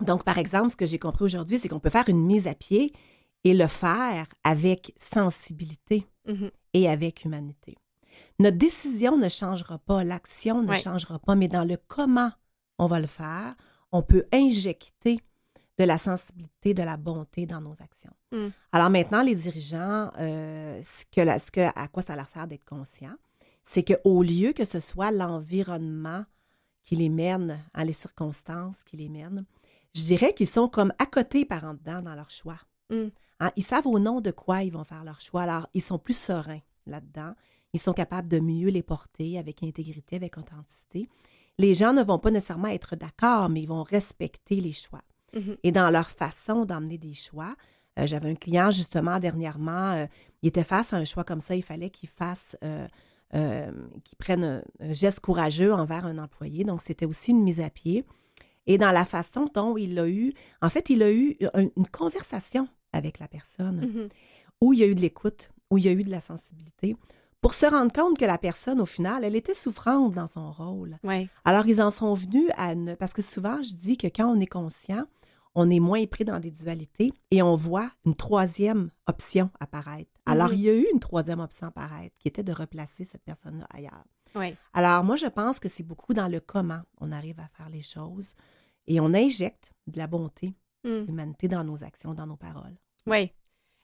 Donc, 0.02 0.24
par 0.24 0.38
exemple, 0.38 0.72
ce 0.72 0.78
que 0.78 0.86
j'ai 0.86 1.00
compris 1.00 1.26
aujourd'hui, 1.26 1.60
c'est 1.60 1.68
qu'on 1.68 1.80
peut 1.80 1.90
faire 1.90 2.08
une 2.08 2.24
mise 2.24 2.48
à 2.48 2.54
pied 2.54 2.94
et 3.44 3.54
le 3.54 3.68
faire 3.68 4.28
avec 4.44 4.94
sensibilité 4.98 6.06
mm-hmm. 6.28 6.52
et 6.74 6.90
avec 6.90 7.26
humanité. 7.26 7.76
Notre 8.40 8.58
décision 8.58 9.18
ne 9.18 9.30
changera 9.30 9.80
pas, 9.80 10.04
l'action 10.04 10.62
ne 10.62 10.76
changera 10.76 11.20
pas, 11.20 11.36
mais 11.36 11.48
dans 11.48 11.64
le 11.64 11.78
comment 11.88 12.32
on 12.78 12.88
va 12.88 13.00
le 13.00 13.08
faire, 13.08 13.56
on 13.92 14.04
peut 14.04 14.26
injecter 14.34 15.20
de 15.78 15.84
la 15.84 15.98
sensibilité, 15.98 16.74
de 16.74 16.84
la 16.84 16.98
bonté 16.98 17.46
dans 17.46 17.62
nos 17.62 17.74
actions. 17.82 18.14
Mm. 18.32 18.48
Alors 18.72 18.90
maintenant, 18.90 19.22
les 19.22 19.36
dirigeants, 19.36 20.12
euh, 20.20 20.82
ce 20.84 21.06
que, 21.06 21.40
ce 21.40 21.52
que, 21.52 21.62
à 21.76 21.88
quoi 21.88 22.04
ça 22.04 22.16
leur 22.16 22.28
sert 22.28 22.48
d'être 22.48 22.66
conscient, 22.66 23.16
c'est 23.64 23.84
qu'au 23.84 24.24
lieu 24.24 24.54
que 24.54 24.66
ce 24.66 24.80
soit 24.80 25.12
l'environnement 25.12 26.24
qui 26.88 26.96
les 26.96 27.10
mène, 27.10 27.60
à 27.74 27.84
les 27.84 27.94
circonstances 27.94 28.82
qui 28.82 28.96
les 28.96 29.10
mènent, 29.10 29.44
je 29.94 30.04
dirais 30.04 30.34
qu'ils 30.34 30.48
sont 30.48 30.70
comme 30.70 30.94
à 31.00 31.06
côté 31.06 31.44
par 31.44 31.66
en 31.66 31.74
dedans 31.74 32.02
dans 32.02 32.16
leur 32.16 32.30
choix. 32.30 32.60
Mm. 32.90 33.08
Hein, 33.42 33.52
ils 33.58 33.64
savent 33.64 33.88
au 33.88 34.00
nom 34.00 34.22
de 34.22 34.32
quoi 34.32 34.64
ils 34.64 34.72
vont 34.72 34.86
faire 34.86 35.04
leur 35.04 35.20
choix. 35.20 35.44
Alors, 35.44 35.68
ils 35.74 35.82
sont 35.82 36.00
plus 36.00 36.18
sereins 36.18 36.62
là-dedans. 36.86 37.34
Ils 37.74 37.82
sont 37.82 37.92
capables 37.92 38.30
de 38.30 38.40
mieux 38.40 38.70
les 38.70 38.84
porter 38.84 39.38
avec 39.38 39.64
intégrité, 39.64 40.16
avec 40.16 40.38
authenticité. 40.38 41.10
Les 41.58 41.76
gens 41.76 41.92
ne 41.92 42.04
vont 42.04 42.20
pas 42.20 42.32
nécessairement 42.32 42.70
être 42.70 42.96
d'accord, 42.96 43.50
mais 43.50 43.64
ils 43.64 43.68
vont 43.68 43.84
respecter 43.84 44.62
les 44.62 44.72
choix. 44.72 45.04
Mm-hmm. 45.34 45.58
Et 45.64 45.72
dans 45.74 45.90
leur 45.90 46.10
façon 46.10 46.64
d'emmener 46.64 46.98
des 46.98 47.14
choix, 47.14 47.54
euh, 48.00 48.08
j'avais 48.08 48.30
un 48.30 48.36
client 48.36 48.72
justement 48.72 49.20
dernièrement, 49.20 49.92
euh, 49.92 50.06
il 50.42 50.48
était 50.48 50.64
face 50.64 50.94
à 50.94 50.98
un 50.98 51.06
choix 51.06 51.26
comme 51.26 51.42
ça, 51.42 51.54
il 51.56 51.64
fallait 51.64 51.90
qu'il 51.90 52.08
fasse, 52.08 52.56
euh, 52.64 52.88
qu'il 53.32 54.18
prenne 54.18 54.64
un, 54.80 54.94
geste 54.94 55.20
courageux 55.20 55.74
envers 55.74 56.06
un 56.06 56.18
employé. 56.18 56.64
Donc, 56.64 56.82
c'était 56.82 57.06
aussi 57.06 57.32
une 57.32 57.44
mise 57.44 57.60
à 57.60 57.70
pied 57.70 58.06
et 58.68 58.78
dans 58.78 58.92
la 58.92 59.06
façon 59.06 59.50
dont 59.54 59.78
il 59.78 59.98
a 59.98 60.08
eu, 60.08 60.34
en 60.62 60.70
fait, 60.70 60.90
il 60.90 61.02
a 61.02 61.12
eu 61.12 61.38
une, 61.56 61.88
conversation 61.92 62.68
avec 62.94 63.20
la 63.20 63.28
personne 63.28 63.86
mm-hmm. 63.86 64.10
où 64.62 64.74
il 64.74 64.80
y 64.80 64.84
a 64.84 64.88
eu 64.88 64.96
de 64.96 65.02
l'écoute, 65.02 65.50
où 65.72 65.78
il 65.78 65.86
y 65.86 65.88
a 65.88 65.94
eu 65.94 66.04
de 66.04 66.12
la 66.12 66.22
sensibilité 66.22 66.96
pour 67.42 67.54
se 67.54 67.66
rendre 67.66 67.94
compte 67.94 68.18
que 68.18 68.26
la 68.26 68.38
personne, 68.38 68.82
au 68.82 68.86
final, 68.86 69.24
elle 69.24 69.36
était 69.36 69.54
souffrante 69.54 70.14
dans 70.14 70.28
son 70.28 70.52
rôle. 70.52 70.98
Alors, 71.46 71.68
ils 71.68 71.82
en 71.82 71.92
sont 71.92 72.14
venus 72.14 72.50
à 72.58 72.76
ne... 72.76 72.96
Parce 72.96 73.14
que 73.14 73.22
souvent, 73.22 73.62
je 73.62 73.76
dis 73.76 73.98
que 73.98 74.08
quand 74.08 74.28
on 74.28 74.40
est 74.40 74.48
conscient, 74.48 75.06
on 75.56 75.70
est 75.70 75.80
moins 75.80 76.06
pris 76.08 76.26
dans 76.26 76.40
des 76.40 76.52
dualités 76.52 77.14
et 77.32 77.42
on 77.42 77.56
voit 77.56 77.90
une 78.06 78.16
troisième 78.16 78.90
option 79.08 79.50
apparaître. 79.60 80.12
Alors, 80.28 80.50
mm-hmm. 80.50 80.56
il 80.56 80.62
y 80.62 80.70
a 80.70 80.74
eu 80.74 80.86
une 80.94 81.00
troisième 81.00 81.40
option 81.40 81.68
apparaître 81.68 82.16
qui 82.20 82.28
était 82.28 82.44
de 82.44 82.52
replacer 82.52 83.06
cette 83.06 83.24
personne-là 83.24 83.66
ailleurs. 83.72 84.04
Alors, 84.74 85.04
moi, 85.04 85.18
je 85.18 85.26
pense 85.26 85.60
que 85.60 85.70
c'est 85.70 85.84
beaucoup 85.84 86.14
dans 86.14 86.28
le 86.28 86.40
comment 86.40 86.82
on 87.00 87.12
arrive 87.12 87.40
à 87.40 87.48
faire 87.48 87.70
les 87.70 87.82
choses 87.82 88.34
et 88.86 89.00
on 89.00 89.14
injecte 89.14 89.72
de 89.88 89.98
la 89.98 90.08
bonté, 90.08 90.54
de 90.84 91.02
hmm. 91.02 91.06
l'humanité 91.06 91.48
dans 91.48 91.64
nos 91.64 91.84
actions, 91.84 92.14
dans 92.14 92.28
nos 92.28 92.38
paroles. 92.38 92.78
Oui. 93.06 93.32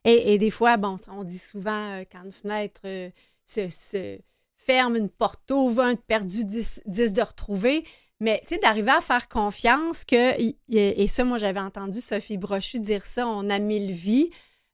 Et, 0.05 0.37
des 0.37 0.49
fois, 0.49 0.75
bon, 0.75 0.97
on 1.07 1.23
dit 1.23 1.37
souvent 1.37 1.91
euh, 1.91 2.03
quand 2.11 2.25
une 2.25 2.33
fenêtre 2.33 2.81
euh, 2.83 3.09
se, 3.45 4.19
ferme, 4.57 4.97
une 4.97 5.09
porte 5.09 5.49
ouvre, 5.49 5.81
un 5.81 5.95
perdu, 5.95 6.43
10, 6.43 6.81
de 6.85 7.21
retrouver. 7.21 7.85
Mais 8.19 8.41
tu 8.41 8.55
sais, 8.55 8.57
d'arriver 8.59 8.91
à 8.91 8.99
faire 8.99 9.29
confiance 9.29 10.03
que, 10.03 10.37
et 10.69 11.07
ça, 11.07 11.23
moi, 11.23 11.37
j'avais 11.37 11.61
entendu 11.61 12.01
Sophie 12.01 12.37
Brochu 12.37 12.79
dire 12.79 13.05
ça, 13.05 13.25
on 13.27 13.49
a 13.49 13.59
mille 13.59 13.91
vies. 13.91 14.29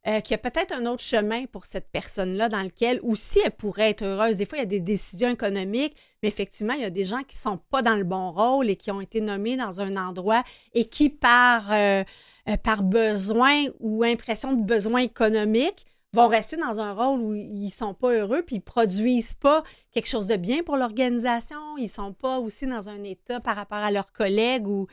Euh, 0.08 0.22
qu'il 0.22 0.32
y 0.32 0.36
a 0.36 0.38
peut-être 0.38 0.74
un 0.74 0.86
autre 0.86 1.04
chemin 1.04 1.46
pour 1.46 1.66
cette 1.66 1.90
personne-là 1.92 2.48
dans 2.48 2.62
lequel 2.62 3.02
aussi 3.04 3.40
elle 3.44 3.52
pourrait 3.52 3.90
être 3.90 4.04
heureuse. 4.04 4.38
Des 4.38 4.46
fois, 4.46 4.58
il 4.58 4.62
y 4.62 4.64
a 4.64 4.66
des 4.66 4.80
décisions 4.80 5.30
économiques, 5.30 5.94
mais 6.24 6.30
effectivement, 6.30 6.74
il 6.74 6.82
y 6.82 6.86
a 6.86 6.90
des 6.90 7.04
gens 7.04 7.22
qui 7.24 7.36
ne 7.36 7.42
sont 7.42 7.58
pas 7.70 7.82
dans 7.82 7.96
le 7.96 8.06
bon 8.06 8.32
rôle 8.32 8.70
et 8.70 8.78
qui 8.78 8.92
ont 8.92 9.02
été 9.02 9.20
nommés 9.20 9.58
dans 9.58 9.82
un 9.82 9.98
endroit 9.98 10.44
et 10.74 10.86
qui, 10.88 11.10
par, 11.10 11.74
euh, 11.74 12.06
euh, 12.48 12.56
par 12.56 12.82
besoin 12.82 13.66
ou 13.82 14.04
impression 14.04 14.54
de 14.54 14.64
besoin 14.64 15.02
économique, 15.02 15.86
vont 16.14 16.30
rester 16.30 16.56
dans 16.56 16.80
un 16.80 16.94
rôle 16.94 17.20
où 17.20 17.36
ils 17.36 17.66
ne 17.66 17.70
sont 17.70 17.94
pas 17.94 18.14
heureux, 18.14 18.42
puis 18.42 18.56
ils 18.56 18.60
ne 18.60 18.64
produisent 18.64 19.34
pas 19.34 19.64
quelque 19.92 20.08
chose 20.08 20.28
de 20.28 20.38
bien 20.38 20.64
pour 20.64 20.78
l'organisation, 20.78 21.78
ils 21.78 21.84
ne 21.84 21.90
sont 21.90 22.14
pas 22.14 22.40
aussi 22.40 22.66
dans 22.66 22.88
un 22.88 23.04
état 23.04 23.42
par 23.42 23.58
rapport 23.58 23.78
à 23.80 23.92
leurs 23.92 24.12
collègues 24.14 24.66
où 24.66 24.88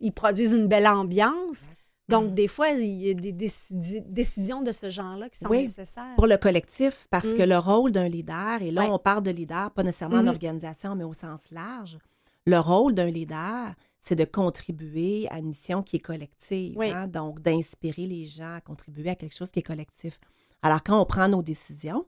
ils 0.00 0.12
produisent 0.12 0.54
une 0.54 0.68
belle 0.68 0.86
ambiance. 0.86 1.66
Donc, 2.08 2.34
des 2.34 2.46
fois, 2.46 2.68
il 2.68 3.02
y 3.02 3.10
a 3.10 3.14
des 3.14 3.32
décisions 3.32 4.62
de 4.62 4.70
ce 4.72 4.90
genre-là 4.90 5.28
qui 5.28 5.38
sont 5.40 5.48
oui, 5.48 5.62
nécessaires. 5.62 6.14
Pour 6.16 6.26
le 6.26 6.36
collectif, 6.36 7.08
parce 7.10 7.32
que 7.32 7.42
mm. 7.42 7.48
le 7.48 7.58
rôle 7.58 7.92
d'un 7.92 8.08
leader, 8.08 8.62
et 8.62 8.70
là, 8.70 8.86
on 8.90 8.98
parle 8.98 9.22
de 9.22 9.30
leader, 9.30 9.70
pas 9.72 9.82
nécessairement 9.82 10.18
en 10.18 10.22
mm-hmm. 10.22 10.28
organisation, 10.28 10.94
mais 10.94 11.04
au 11.04 11.12
sens 11.12 11.50
large, 11.50 11.98
le 12.46 12.58
rôle 12.58 12.94
d'un 12.94 13.10
leader, 13.10 13.74
c'est 13.98 14.14
de 14.14 14.24
contribuer 14.24 15.26
à 15.30 15.38
une 15.38 15.46
mission 15.46 15.82
qui 15.82 15.96
est 15.96 16.00
collective. 16.00 16.76
Oui. 16.78 16.90
hein, 16.90 17.08
donc, 17.08 17.40
d'inspirer 17.40 18.06
les 18.06 18.24
gens 18.24 18.54
à 18.54 18.60
contribuer 18.60 19.10
à 19.10 19.16
quelque 19.16 19.34
chose 19.34 19.50
qui 19.50 19.58
est 19.58 19.64
collectif. 19.64 20.20
Alors, 20.62 20.82
quand 20.84 21.00
on 21.00 21.06
prend 21.06 21.28
nos 21.28 21.42
décisions, 21.42 22.06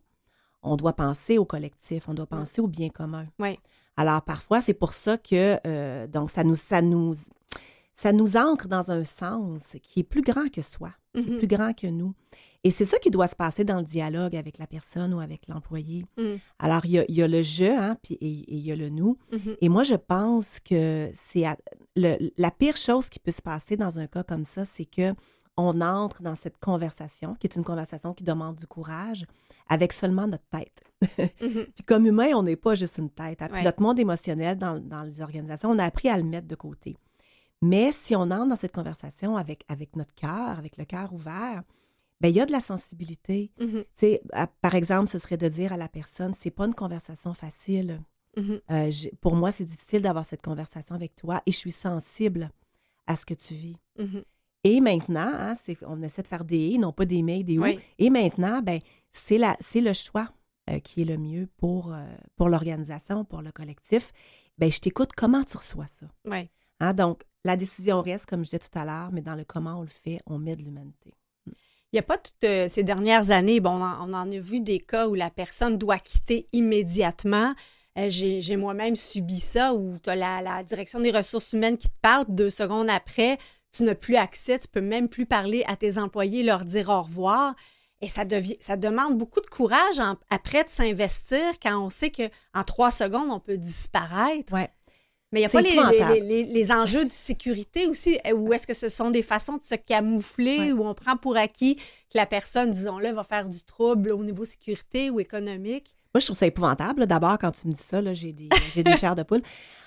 on 0.63 0.77
doit 0.77 0.93
penser 0.93 1.39
au 1.39 1.45
collectif, 1.45 2.09
on 2.09 2.15
doit 2.15 2.27
penser 2.27 2.61
au 2.61 2.69
bien 2.69 2.89
commun. 2.89 3.27
Oui. 3.41 3.59
Alors, 3.97 4.23
parfois, 4.23 4.63
c'est 4.63 4.75
pour 4.75 4.93
ça 4.93 5.19
que, 5.19 5.57
euh, 5.67 6.07
donc, 6.07 6.31
ça 6.31 6.45
nous, 6.45 6.55
ça, 6.55 6.83
nous, 6.83 7.15
ça 8.01 8.13
nous 8.13 8.37
ancre 8.37 8.69
dans 8.69 8.93
un 8.93 9.03
sens 9.03 9.75
qui 9.83 10.01
est 10.01 10.05
plus 10.05 10.23
grand 10.23 10.49
que 10.53 10.63
soi, 10.63 10.93
qui 11.15 11.21
est 11.21 11.31
Mhm. 11.31 11.39
plus 11.39 11.47
grand 11.49 11.73
que 11.73 11.89
nous. 11.89 12.15
Et 12.63 12.71
c'est 12.71 12.87
ça 12.87 12.99
qui 12.99 13.11
doit 13.11 13.27
se 13.27 13.35
passer 13.35 13.65
dans 13.65 13.79
le 13.79 13.83
dialogue 13.85 14.37
avec 14.37 14.59
la 14.59 14.67
personne 14.69 15.13
ou 15.15 15.21
avec 15.21 15.49
l'employé. 15.49 16.05
Mm. 16.17 16.35
Alors, 16.61 16.85
il 16.87 16.91
y 16.93 16.99
a, 17.01 17.05
il 17.09 17.15
y 17.17 17.23
a 17.23 17.29
le 17.29 17.43
je, 17.43 17.65
hein, 17.65 17.97
puis 18.03 18.15
et, 18.21 18.45
il 18.55 18.59
y 18.61 18.71
a 18.71 18.77
le 18.77 18.89
nous. 18.89 19.17
Mhm. 19.33 19.57
Et 19.61 19.69
moi, 19.69 19.83
je 19.83 19.95
pense 19.95 20.61
que 20.61 21.11
c'est 21.13 21.45
la 21.97 22.51
pire 22.53 22.77
chose 22.77 23.09
qui 23.09 23.19
peut 23.19 23.33
se 23.33 23.43
passer 23.43 23.77
dans 23.77 23.99
un 23.99 24.07
cas 24.07 24.23
comme 24.23 24.45
ça, 24.45 24.65
c'est 24.65 24.85
que 24.85 25.13
on 25.57 25.81
entre 25.81 26.23
dans 26.23 26.37
cette 26.37 26.59
conversation, 26.59 27.35
qui 27.35 27.49
est 27.49 27.57
une 27.57 27.65
conversation 27.65 28.15
qui 28.15 28.23
demande 28.23 28.55
du 28.57 28.67
courage, 28.69 29.27
avec 29.69 29.93
seulement 29.93 30.29
notre 30.29 30.47
tête. 30.51 30.83
Mhm. 31.43 31.67
Puis 31.75 31.85
comme 31.87 32.07
humain, 32.07 32.31
on 32.35 32.43
n'est 32.45 32.55
pas 32.57 32.75
juste 32.77 32.99
une 32.99 33.11
tête. 33.11 33.43
hein. 33.43 33.49
Puis 33.49 33.59
Ouais. 33.59 33.65
Notre 33.65 33.83
monde 33.83 33.99
émotionnel 33.99 34.57
dans, 34.57 34.79
dans 34.79 35.03
les 35.03 35.21
organisations, 35.21 35.71
on 35.71 35.79
a 35.81 35.85
appris 35.85 36.09
à 36.09 36.17
le 36.17 36.23
mettre 36.25 36.47
de 36.47 36.55
côté. 36.55 36.97
Mais 37.63 37.91
si 37.93 38.15
on 38.15 38.23
entre 38.31 38.47
dans 38.49 38.57
cette 38.57 38.73
conversation 38.75 39.37
avec, 39.37 39.65
avec 39.69 39.97
notre 39.97 40.15
cœur, 40.15 40.59
avec 40.59 40.77
le 40.77 40.85
cœur 40.85 41.13
ouvert, 41.13 41.63
ben 42.21 42.29
il 42.29 42.37
y 42.37 42.41
a 42.41 42.47
de 42.47 42.53
la 42.53 42.61
sensibilité. 42.61 43.51
Mhm. 43.61 43.85
À- 44.33 44.47
par 44.47 44.75
exemple, 44.75 45.09
ce 45.09 45.19
serait 45.19 45.37
de 45.37 45.49
dire 45.49 45.73
à 45.73 45.77
la 45.77 45.89
personne, 45.89 46.35
c'est 46.35 46.51
pas 46.51 46.67
une 46.67 46.75
conversation 46.75 47.35
facile. 47.35 48.01
Mhm. 48.37 48.61
Euh, 48.71 48.91
pour 49.21 49.35
moi, 49.37 49.51
c'est 49.53 49.65
difficile 49.65 50.03
d'avoir 50.03 50.25
cette 50.27 50.43
conversation 50.43 50.95
avec 50.95 51.15
toi 51.17 51.43
et 51.47 51.53
je 51.53 51.57
suis 51.57 51.71
sensible 51.73 52.51
à 53.07 53.17
ce 53.17 53.27
que 53.27 53.35
tu 53.35 53.55
vis. 53.55 53.77
Mhm. 53.99 54.23
Et 54.65 54.81
maintenant, 54.81 55.31
hein, 55.33 55.55
on 55.87 56.03
essaie 56.03 56.23
de 56.23 56.29
faire 56.29 56.45
des 56.45 56.73
et, 56.75 56.79
non 56.79 56.93
pas 56.93 57.05
des 57.07 57.23
mais, 57.23 57.43
des 57.45 57.59
ou. 57.59 57.63
Oui. 57.63 57.79
Et 57.99 58.11
maintenant, 58.11 58.61
ben, 58.63 58.81
c'est 59.11 59.39
la- 59.39 59.57
c'est 59.61 59.81
le 59.81 59.93
choix 59.93 60.29
euh, 60.71 60.81
qui 60.81 61.01
est 61.03 61.05
le 61.07 61.17
mieux 61.17 61.49
pour, 61.57 61.93
euh, 61.95 62.05
pour 62.37 62.49
l'organisation, 62.51 63.25
pour 63.25 63.41
le 63.43 63.51
collectif. 63.53 64.13
Ben, 64.59 64.71
je 64.71 64.81
t'écoute, 64.81 65.11
comment 65.17 65.43
tu 65.45 65.57
reçois 65.57 65.87
ça? 65.87 66.07
Oui. 66.27 66.51
Hein, 66.81 66.93
donc, 66.93 67.23
la 67.45 67.57
décision 67.57 68.03
reste, 68.03 68.27
comme 68.27 68.41
je 68.41 68.51
disais 68.51 68.59
tout 68.59 68.79
à 68.79 68.85
l'heure, 68.85 69.11
mais 69.13 69.23
dans 69.23 69.35
le 69.35 69.45
comment 69.45 69.79
on 69.79 69.83
le 69.83 69.89
fait, 69.89 70.21
on 70.27 70.39
met 70.39 70.57
de 70.57 70.63
l'humanité. 70.63 71.15
Il 71.47 71.95
n'y 71.95 71.99
a 72.01 72.03
pas 72.03 72.19
toutes 72.19 72.45
euh, 72.45 72.69
ces 72.69 72.83
dernières 72.83 73.31
années, 73.31 73.61
bon, 73.61 73.71
on 73.71 73.83
en, 73.83 74.11
on 74.11 74.13
en 74.15 74.31
a 74.31 74.39
vu 74.39 74.61
des 74.61 74.79
cas 74.81 75.09
où 75.09 75.15
la 75.15 75.31
personne 75.31 75.79
doit 75.79 75.99
quitter 75.99 76.49
immédiatement. 76.53 77.55
Euh, 77.99 78.11
J'ai 78.11 78.57
moi-même 78.57 78.95
subi 78.95 79.39
ça 79.39 79.73
où 79.73 79.97
tu 79.99 80.11
as 80.11 80.17
la, 80.17 80.43
la 80.43 80.63
direction 80.63 81.01
des 81.01 81.11
ressources 81.11 81.53
humaines 81.55 81.79
qui 81.79 81.89
te 81.89 81.97
parle, 82.03 82.27
deux 82.29 82.51
secondes 82.51 82.91
après, 82.91 83.39
tu 83.73 83.85
n'as 83.85 83.95
plus 83.95 84.17
accès, 84.17 84.59
tu 84.59 84.69
peux 84.69 84.81
même 84.83 85.09
plus 85.09 85.25
parler 85.27 85.65
à 85.67 85.77
tes 85.77 85.97
employés, 85.99 86.43
leur 86.43 86.65
dire 86.65 86.91
au 86.91 87.03
revoir. 87.03 87.55
Et 88.01 88.09
ça, 88.09 88.25
devient, 88.25 88.57
ça 88.61 88.77
demande 88.77 89.19
beaucoup 89.19 89.41
de 89.41 89.47
courage 89.47 89.99
en- 89.99 90.17
après 90.31 90.65
de 90.65 90.69
s'investir 90.69 91.41
quand 91.61 91.77
on 91.83 91.91
sait 91.91 92.13
qu'en 92.13 92.65
trois 92.65 92.91
secondes, 92.91 93.31
on 93.31 93.41
peut 93.41 93.59
disparaître. 93.59 94.53
Ouais. 94.53 94.71
Mais 95.33 95.41
il 95.41 95.43
n'y 95.43 95.47
a 95.47 95.51
pas 95.51 95.61
les, 95.61 96.21
les- 96.21 96.21
les- 96.21 96.45
les 96.45 96.73
enjeux 96.73 97.05
de 97.05 97.13
sécurité 97.13 97.87
aussi, 97.87 98.19
euh, 98.27 98.33
ou 98.33 98.53
est-ce 98.55 98.67
que 98.67 98.73
ce 98.75 98.89
sont 98.89 99.11
des 99.11 99.23
façons 99.23 99.59
de 99.59 99.63
se 99.63 99.75
camoufler, 99.75 100.59
Ouais. 100.59 100.73
où 100.73 100.87
on 100.87 100.95
prend 100.95 101.17
pour 101.17 101.37
acquis 101.37 101.77
que 101.77 102.17
la 102.17 102.25
personne, 102.27 102.71
disons-le, 102.71 103.11
va 103.13 103.25
faire 103.25 103.47
du 103.47 103.63
trouble 103.63 104.13
au 104.13 104.25
niveau 104.25 104.45
sécurité 104.47 105.11
ou 105.11 105.21
économique? 105.21 105.95
Moi, 106.15 106.21
je 106.21 106.27
trouve 106.27 106.37
ça 106.39 106.47
épouvantable. 106.47 107.07
D'abord, 107.07 107.37
quand 107.39 107.51
tu 107.51 107.67
me 107.69 107.73
dis 107.73 107.81
ça, 107.83 108.01
j'ai 108.15 108.33
des, 108.33 108.49
des 108.83 108.97
chairs 108.97 109.15
de 109.15 109.23
poule. 109.23 109.43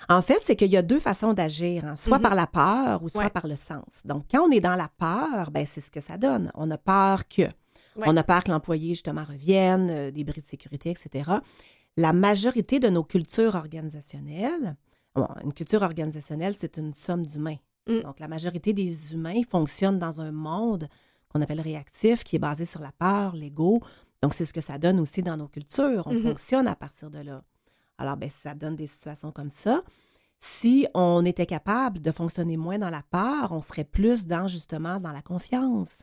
En 0.08 0.22
fait, 0.22 0.38
c'est 0.44 0.54
qu'il 0.54 0.70
y 0.70 0.76
a 0.76 0.82
deux 0.82 1.00
façons 1.00 1.32
d'agir, 1.32 1.84
hein, 1.84 1.96
soit 1.96 2.18
Mhm. 2.18 2.22
par 2.22 2.34
la 2.36 2.46
peur 2.46 3.02
ou 3.02 3.08
soit 3.08 3.24
Ouais. 3.24 3.30
par 3.30 3.48
le 3.48 3.56
sens. 3.56 4.02
Donc, 4.04 4.24
quand 4.30 4.46
on 4.46 4.50
est 4.52 4.60
dans 4.60 4.76
la 4.76 4.88
peur, 4.96 5.50
ben, 5.50 5.66
c'est 5.66 5.80
ce 5.80 5.90
que 5.90 6.00
ça 6.00 6.18
donne. 6.18 6.52
On 6.54 6.70
a 6.70 6.78
peur 6.78 7.26
que. 7.26 7.42
Ouais. 7.42 8.04
On 8.06 8.16
a 8.16 8.22
peur 8.22 8.44
que 8.44 8.50
l'employé, 8.52 8.90
justement, 8.90 9.24
revienne, 9.24 9.88
euh, 9.90 10.10
des 10.12 10.22
bris 10.22 10.40
de 10.40 10.46
sécurité, 10.46 10.90
etc. 10.90 11.28
La 11.96 12.12
majorité 12.12 12.78
de 12.78 12.88
nos 12.88 13.02
cultures 13.04 13.54
organisationnelles, 13.56 14.76
bon, 15.14 15.28
une 15.44 15.52
culture 15.52 15.82
organisationnelle, 15.82 16.54
c'est 16.54 16.76
une 16.76 16.92
somme 16.92 17.24
d'humains. 17.26 17.56
Mm. 17.88 18.00
Donc, 18.00 18.20
la 18.20 18.28
majorité 18.28 18.72
des 18.72 19.12
humains 19.14 19.42
fonctionnent 19.48 19.98
dans 19.98 20.20
un 20.20 20.32
monde 20.32 20.88
qu'on 21.28 21.40
appelle 21.40 21.60
réactif, 21.60 22.24
qui 22.24 22.36
est 22.36 22.38
basé 22.38 22.64
sur 22.64 22.80
la 22.80 22.92
peur, 22.92 23.34
l'ego. 23.34 23.80
Donc, 24.22 24.34
c'est 24.34 24.44
ce 24.46 24.52
que 24.52 24.60
ça 24.60 24.78
donne 24.78 25.00
aussi 25.00 25.22
dans 25.22 25.36
nos 25.36 25.48
cultures. 25.48 26.04
On 26.06 26.14
Mhm. 26.14 26.22
fonctionne 26.22 26.68
à 26.68 26.76
partir 26.76 27.10
de 27.10 27.18
là. 27.20 27.42
Alors, 27.98 28.16
ben, 28.16 28.30
ça 28.30 28.54
donne 28.54 28.76
des 28.76 28.86
situations 28.86 29.32
comme 29.32 29.50
ça. 29.50 29.82
Si 30.38 30.86
on 30.94 31.24
était 31.24 31.46
capable 31.46 32.00
de 32.00 32.10
fonctionner 32.10 32.56
moins 32.56 32.78
dans 32.78 32.90
la 32.90 33.02
peur, 33.10 33.52
on 33.52 33.62
serait 33.62 33.84
plus 33.84 34.26
dans, 34.26 34.48
justement, 34.48 34.98
dans 35.00 35.12
la 35.12 35.22
confiance, 35.22 36.02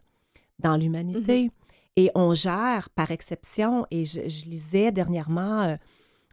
dans 0.59 0.77
l'humanité. 0.77 1.51
Et 1.95 2.09
on 2.15 2.33
gère 2.33 2.89
par 2.95 3.11
exception. 3.11 3.85
Et 3.91 4.05
je, 4.05 4.21
je 4.27 4.45
lisais 4.45 4.91
dernièrement 4.91 5.61
euh, 5.61 5.75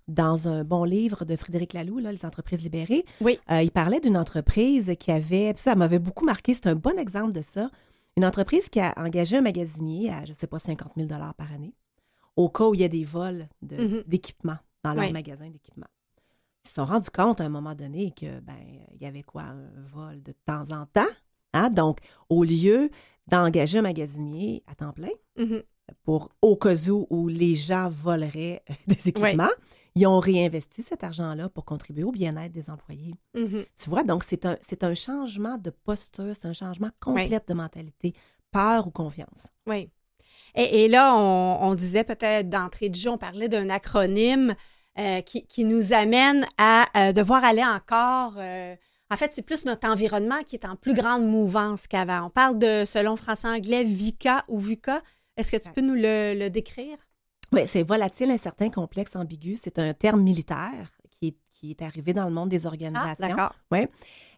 dans 0.09 0.49
un 0.49 0.63
bon 0.65 0.85
livre 0.85 1.25
de 1.25 1.37
Frédéric 1.37 1.73
Laloux, 1.73 1.99
là, 1.99 2.13
Les 2.13 2.25
entreprises 2.25 2.63
libérées, 2.63 3.05
Oui. 3.21 3.39
euh, 3.51 3.63
il 3.63 3.71
parlait 3.71 4.01
d'une 4.01 4.17
entreprise 4.17 4.95
qui 4.99 5.11
avait, 5.11 5.53
ça 5.57 5.75
m'avait 5.75 5.99
beaucoup 5.99 6.25
marqué, 6.25 6.55
c'est 6.55 6.67
un 6.69 6.77
bon 6.77 6.99
exemple 6.99 7.33
de 7.33 7.43
ça, 7.43 7.71
une 8.17 8.25
entreprise 8.25 8.69
qui 8.69 8.81
a 8.81 8.95
engagé 8.97 9.37
un 9.37 9.43
magasinier 9.43 10.11
à, 10.11 10.25
je 10.25 10.31
ne 10.31 10.37
sais 10.37 10.47
pas, 10.47 10.59
50 10.59 10.93
000 10.97 11.09
par 11.37 11.53
année, 11.53 11.75
au 12.37 12.49
cas 12.49 12.65
où 12.69 12.75
il 12.75 12.81
y 12.81 12.85
a 12.85 12.89
des 12.89 13.05
vols 13.05 13.49
de- 13.63 13.77
Mhm. 13.77 14.03
d'équipement 14.07 14.57
dans 14.85 14.95
leur 14.95 15.05
Oui. 15.07 15.13
magasin 15.13 15.51
d'équipement. 15.51 15.87
Ils 16.65 16.69
se 16.69 16.75
sont 16.75 16.85
rendus 16.85 17.11
compte 17.11 17.41
à 17.41 17.45
un 17.45 17.49
moment 17.49 17.75
donné 17.75 18.11
que 18.13 18.41
ben 18.41 18.57
il 18.95 19.03
y 19.03 19.07
avait 19.07 19.23
quoi 19.23 19.43
un 19.43 19.69
vol 19.85 20.23
de 20.23 20.33
temps 20.47 20.71
en 20.73 20.87
temps, 20.87 21.07
hein? 21.53 21.71
Donc 21.71 21.99
au 22.29 22.43
lieu 22.45 22.91
d'engager 23.29 23.79
un 23.79 23.83
magasinier 23.83 24.63
à 24.67 24.75
temps 24.75 24.93
plein 24.93 25.11
Mhm. 25.39 25.63
Pour 26.03 26.31
au 26.43 26.57
cas 26.57 26.89
où, 26.89 27.07
où 27.11 27.29
les 27.29 27.55
gens 27.55 27.89
voleraient 27.89 28.63
des 28.87 29.09
équipements, 29.09 29.51
ils 29.95 30.07
ont 30.07 30.19
réinvesti 30.19 30.83
cet 30.83 31.05
argent-là 31.05 31.49
pour 31.49 31.65
contribuer 31.65 32.05
au 32.05 32.13
bien-être 32.13 32.53
des 32.53 32.69
employés. 32.71 33.15
Mhm. 33.35 33.65
Tu 33.81 33.89
vois, 33.91 34.03
donc 34.05 34.25
c'est 34.25 34.45
un, 34.45 34.57
c'est 34.61 34.85
un 34.85 34.95
changement 34.95 35.57
de 35.59 35.71
posture, 35.71 36.35
c'est 36.35 36.49
un 36.49 36.53
changement 36.53 36.91
complet 37.01 37.41
de 37.47 37.55
mentalité, 37.55 38.13
peur 38.51 38.87
ou 38.87 38.91
confiance. 38.91 39.49
Oui. 39.67 39.89
Et, 40.55 40.85
et 40.85 40.89
là, 40.89 41.15
on, 41.17 41.59
on 41.63 41.75
disait 41.75 42.05
peut-être 42.05 42.49
d'entrée 42.49 42.89
de 42.89 42.95
jeu, 42.95 43.11
on 43.11 43.19
parlait 43.19 43.49
d'un 43.49 43.71
acronyme 43.71 44.55
euh, 44.99 45.21
qui, 45.21 45.47
qui 45.47 45.65
nous 45.65 45.93
amène 45.93 46.47
à 46.59 46.87
euh, 46.97 47.13
devoir 47.13 47.45
aller 47.45 47.65
encore. 47.65 48.35
euh, 48.39 48.75
en 49.11 49.17
fait, 49.17 49.31
c'est 49.35 49.43
plus 49.43 49.65
notre 49.67 49.87
environnement 49.89 50.43
qui 50.45 50.57
est 50.57 50.65
en 50.65 50.75
plus 50.75 50.95
grande 50.95 51.25
mouvance 51.25 51.87
qu'avant. 51.87 52.27
On 52.27 52.31
parle 52.31 52.59
de, 52.59 52.85
selon 52.85 53.17
français-anglais, 53.17 53.85
VICA 53.85 54.45
ou 54.49 54.59
VUCA. 54.59 55.03
Est-ce 55.37 55.51
que 55.53 55.57
tu 55.57 55.71
peux 55.71 55.81
nous 55.83 55.95
le, 55.95 56.35
le 56.39 56.49
décrire? 56.51 56.97
Oui, 57.53 57.63
c'est 57.67 57.83
volatile, 57.83 58.31
incertain, 58.31 58.71
complexe, 58.71 59.15
ambigu. 59.17 59.57
C'est 59.57 59.79
un 59.79 59.93
terme 59.95 60.21
militaire 60.23 60.93
qui 61.11 61.29
est, 61.29 61.37
qui 61.51 61.71
est 61.71 61.83
arrivé 61.83 62.13
dans 62.13 62.25
le 62.25 62.33
monde 62.35 62.49
des 62.49 62.67
Ah, 62.67 62.69
organisations. 62.71 63.27
d'accord. 63.29 63.55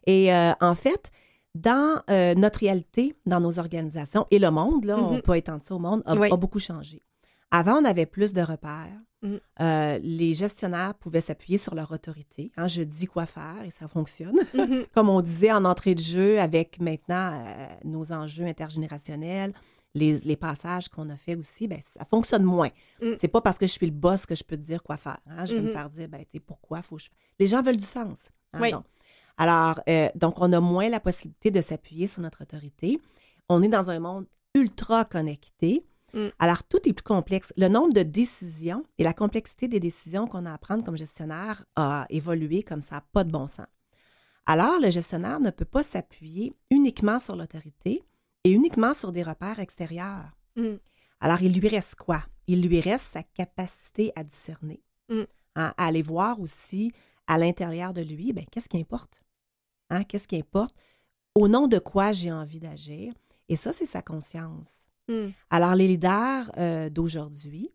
Et 0.05 0.33
euh, 0.33 0.51
en 0.61 0.75
fait, 0.75 1.09
dans 1.55 2.01
euh, 2.09 2.35
notre 2.35 2.59
réalité, 2.59 3.15
dans 3.25 3.39
nos 3.39 3.59
organisations 3.59 4.25
et 4.31 4.39
le 4.39 4.51
monde, 4.51 4.85
là, 4.85 4.97
on 4.97 5.15
Mhm. 5.15 5.21
peut 5.21 5.35
étendre 5.37 5.63
ça 5.63 5.75
au 5.75 5.79
monde, 5.79 6.03
a, 6.05 6.15
Oui. 6.15 6.31
a 6.31 6.35
beaucoup 6.37 6.59
changé. 6.59 7.01
Avant, 7.51 7.81
on 7.81 7.85
avait 7.85 8.05
plus 8.05 8.33
de 8.33 8.41
repères. 8.41 8.99
Mhm. 9.21 9.39
Euh, 9.61 9.99
les 10.01 10.33
gestionnaires 10.33 10.93
pouvaient 10.93 11.19
s'appuyer 11.21 11.57
sur 11.57 11.75
leur 11.75 11.91
autorité. 11.91 12.51
Hein, 12.55 12.67
je 12.67 12.83
dis 12.83 13.05
quoi 13.07 13.25
faire 13.25 13.63
et 13.65 13.71
ça 13.71 13.87
fonctionne. 13.87 14.35
Mhm. 14.53 14.85
Comme 14.93 15.09
on 15.09 15.21
disait 15.21 15.51
en 15.51 15.65
entrée 15.65 15.95
de 15.95 16.01
jeu 16.01 16.39
avec 16.39 16.79
maintenant 16.79 17.31
euh, 17.33 17.67
nos 17.83 18.11
enjeux 18.11 18.45
intergénérationnels, 18.45 19.53
les, 19.95 20.17
les 20.19 20.35
passages 20.35 20.87
qu'on 20.89 21.09
a 21.09 21.17
fait 21.17 21.35
aussi, 21.35 21.67
ben, 21.67 21.79
ça 21.81 22.05
fonctionne 22.05 22.43
moins. 22.43 22.69
Mm. 23.01 23.13
C'est 23.17 23.27
pas 23.27 23.41
parce 23.41 23.57
que 23.57 23.65
je 23.65 23.71
suis 23.71 23.85
le 23.87 23.91
boss 23.91 24.25
que 24.25 24.35
je 24.35 24.43
peux 24.43 24.55
te 24.57 24.61
dire 24.61 24.83
quoi 24.83 24.97
faire. 24.97 25.17
hein. 25.27 25.45
Je 25.45 25.55
vais 25.55 25.61
me 25.61 25.67
Mhm. 25.67 25.73
faire 25.73 25.89
dire, 25.89 26.07
ben, 26.07 26.23
pourquoi 26.45 26.81
faut 26.81 26.97
que 26.97 27.03
je... 27.03 27.09
Les 27.39 27.47
gens 27.47 27.61
veulent 27.63 27.77
du 27.77 27.83
sens. 27.85 28.29
hein, 28.53 28.59
Oui. 28.61 28.71
donc. 28.71 28.85
Alors, 29.37 29.79
euh, 29.89 30.09
donc, 30.15 30.35
on 30.41 30.51
a 30.53 30.59
moins 30.59 30.89
la 30.89 30.99
possibilité 30.99 31.49
de 31.49 31.61
s'appuyer 31.61 32.07
sur 32.07 32.21
notre 32.21 32.41
autorité. 32.43 32.99
On 33.47 33.63
est 33.63 33.69
dans 33.69 33.89
un 33.89 33.99
monde 33.99 34.25
ultra 34.53 35.05
connecté. 35.05 35.85
Mm. 36.13 36.27
Alors, 36.39 36.63
tout 36.63 36.79
est 36.87 36.93
plus 36.93 37.03
complexe. 37.03 37.53
Le 37.57 37.67
nombre 37.67 37.93
de 37.93 38.03
décisions 38.03 38.83
et 38.97 39.03
la 39.03 39.13
complexité 39.13 39.67
des 39.67 39.79
décisions 39.79 40.27
qu'on 40.27 40.45
a 40.45 40.53
à 40.53 40.57
prendre 40.57 40.83
comme 40.83 40.97
gestionnaire 40.97 41.63
a 41.75 42.05
évolué 42.09 42.63
comme 42.63 42.81
ça, 42.81 43.01
pas 43.13 43.23
de 43.23 43.31
bon 43.31 43.47
sens. 43.47 43.65
Alors, 44.45 44.79
le 44.81 44.89
gestionnaire 44.89 45.39
ne 45.39 45.51
peut 45.51 45.65
pas 45.65 45.83
s'appuyer 45.83 46.53
uniquement 46.71 47.19
sur 47.19 47.35
l'autorité 47.35 48.03
et 48.43 48.51
uniquement 48.51 48.93
sur 48.93 49.11
des 49.11 49.23
repères 49.23 49.59
extérieurs. 49.59 50.31
Mm. 50.55 50.75
Alors, 51.19 51.41
il 51.41 51.53
lui 51.59 51.67
reste 51.67 51.95
quoi? 51.95 52.23
Il 52.47 52.61
lui 52.61 52.79
reste 52.81 53.05
sa 53.05 53.23
capacité 53.23 54.11
à 54.15 54.23
discerner, 54.23 54.81
Mm. 55.09 55.21
hein, 55.55 55.73
à 55.77 55.85
aller 55.87 56.01
voir 56.01 56.39
aussi 56.39 56.91
à 57.27 57.37
l'intérieur 57.37 57.93
de 57.93 58.01
lui, 58.01 58.33
ben, 58.33 58.45
qu'est-ce 58.51 58.69
qui 58.69 58.79
importe? 58.79 59.21
Hein, 59.89 60.03
Qu'est-ce 60.03 60.27
qui 60.27 60.37
importe? 60.37 60.75
Au 61.35 61.47
nom 61.47 61.67
de 61.67 61.79
quoi 61.79 62.11
j'ai 62.11 62.31
envie 62.31 62.59
d'agir? 62.59 63.13
Et 63.49 63.55
ça, 63.55 63.73
c'est 63.73 63.85
sa 63.85 64.01
conscience. 64.01 64.87
Mm. 65.07 65.27
Alors, 65.49 65.75
les 65.75 65.87
leaders 65.87 66.51
euh, 66.57 66.89
d'aujourd'hui, 66.89 67.71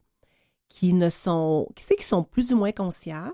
qui 0.68 0.92
ne 0.92 1.10
sont, 1.10 1.68
qui, 1.76 1.84
qui 1.96 2.04
sont 2.04 2.24
plus 2.24 2.52
ou 2.52 2.56
moins 2.56 2.72
conscients 2.72 3.32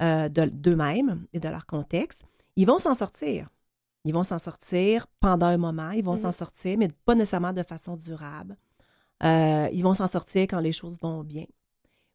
euh, 0.00 0.28
de, 0.28 0.44
d'eux-mêmes 0.46 1.26
et 1.32 1.40
de 1.40 1.48
leur 1.48 1.66
contexte, 1.66 2.22
ils 2.56 2.66
vont 2.66 2.78
s'en 2.78 2.94
sortir. 2.94 3.48
Ils 4.04 4.14
vont 4.14 4.22
s'en 4.22 4.38
sortir 4.38 5.06
pendant 5.20 5.46
un 5.46 5.56
moment, 5.56 5.90
ils 5.90 6.04
vont 6.04 6.14
Mhm. 6.16 6.22
s'en 6.22 6.32
sortir, 6.32 6.78
mais 6.78 6.88
pas 7.04 7.14
nécessairement 7.14 7.52
de 7.52 7.62
façon 7.62 7.96
durable. 7.96 8.56
Euh, 9.24 9.68
ils 9.72 9.82
vont 9.82 9.94
s'en 9.94 10.06
sortir 10.06 10.42
quand 10.42 10.60
les 10.60 10.72
choses 10.72 10.98
vont 11.00 11.24
bien. 11.24 11.44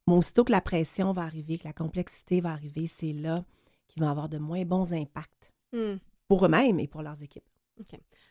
Mais 0.08 0.15
aussitôt 0.15 0.43
que 0.43 0.52
la 0.52 0.62
pression 0.62 1.12
va 1.13 1.24
arriver, 1.24 1.58
que 1.58 1.65
la 1.67 1.74
complexité 1.74 2.41
va 2.41 2.52
arriver, 2.52 2.88
c'est 2.88 3.13
là 3.13 3.43
qu'ils 3.88 4.02
vont 4.04 4.10
avoir 4.10 4.30
de 4.30 4.38
moins 4.38 4.63
bons 4.65 4.93
impacts 4.93 5.52
Hmm. 5.74 5.98
pour 6.28 6.46
eux-mêmes 6.46 6.80
et 6.80 6.88
pour 6.88 7.02
leurs 7.02 7.22
équipes. 7.24 7.43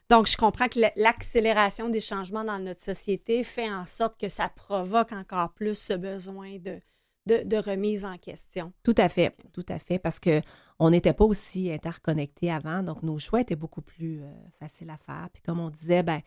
Donc, 0.08 0.26
je 0.28 0.36
comprends 0.36 0.68
que 0.68 0.78
l'accélération 0.96 1.88
des 1.88 2.00
changements 2.00 2.44
dans 2.44 2.58
notre 2.60 2.80
société 2.80 3.42
fait 3.42 3.68
en 3.70 3.86
sorte 3.86 4.18
que 4.20 4.28
ça 4.28 4.48
provoque 4.48 5.12
encore 5.12 5.52
plus 5.52 5.76
ce 5.76 5.94
besoin 5.94 6.58
de, 6.58 6.80
de, 7.26 7.42
de 7.44 7.56
remise 7.56 8.04
en 8.04 8.16
question. 8.18 8.72
Tout 8.82 8.94
à 8.98 9.08
fait, 9.08 9.36
tout 9.52 9.64
à 9.68 9.78
fait, 9.78 9.98
parce 9.98 10.18
que 10.18 10.40
on 10.78 10.90
n'était 10.90 11.12
pas 11.12 11.24
aussi 11.24 11.70
interconnectés 11.72 12.50
avant, 12.50 12.82
donc 12.82 13.02
nos 13.02 13.18
choix 13.18 13.40
étaient 13.40 13.56
beaucoup 13.56 13.82
plus 13.82 14.22
euh, 14.22 14.32
faciles 14.58 14.90
à 14.90 14.96
faire. 14.96 15.28
Puis 15.32 15.42
comme 15.42 15.60
on 15.60 15.70
disait, 15.70 16.02
ben 16.02 16.20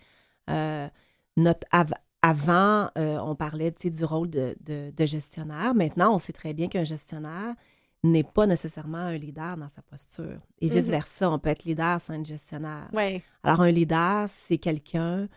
euh, 0.50 0.88
notre 1.38 1.68
av- 1.72 1.94
avant, 2.22 2.90
euh, 2.98 3.18
on 3.20 3.36
parlait 3.36 3.72
du 3.72 4.06
rôle 4.06 4.30
de, 4.30 4.56
de- 4.62 4.92
de 4.96 5.06
gestionnaire. 5.06 5.76
Maintenant, 5.76 6.16
on 6.16 6.18
sait 6.18 6.34
très 6.34 6.54
bien 6.54 6.68
qu'un 6.70 6.84
gestionnaire 6.86 7.54
n'est 8.04 8.24
pas 8.24 8.46
nécessairement 8.48 8.98
un 9.00 9.18
leader 9.18 9.58
dans 9.58 9.70
sa 9.70 9.82
posture. 9.82 10.40
Et 10.62 10.70
Mhm. 10.70 10.76
vice-versa, 10.76 11.30
on 11.30 11.40
peut 11.40 11.50
être 11.50 11.66
leader 11.66 12.00
sans 12.00 12.14
être 12.14 12.26
gestionnaire. 12.26 12.88
Oui. 12.94 13.22
Alors, 13.44 13.62
un 13.62 13.72
leader, 13.72 14.28
c'est 14.30 14.58
quelqu'un 14.60 15.28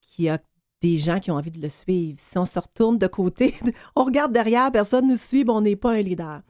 qui 0.00 0.28
a 0.28 0.38
des 0.86 0.98
gens 0.98 1.18
qui 1.18 1.30
ont 1.32 1.34
envie 1.34 1.50
de 1.50 1.60
le 1.60 1.68
suivre. 1.68 2.18
Si 2.20 2.38
on 2.38 2.46
se 2.46 2.58
retourne 2.58 2.96
de 2.96 3.08
côté, 3.08 3.54
on 3.96 4.04
regarde 4.04 4.32
derrière, 4.32 4.70
personne 4.70 5.08
nous 5.08 5.16
suit, 5.16 5.42
ben, 5.42 5.54
on 5.54 5.60
n'est 5.60 5.76
pas 5.76 5.92
un 5.92 6.00
leader. 6.00 6.42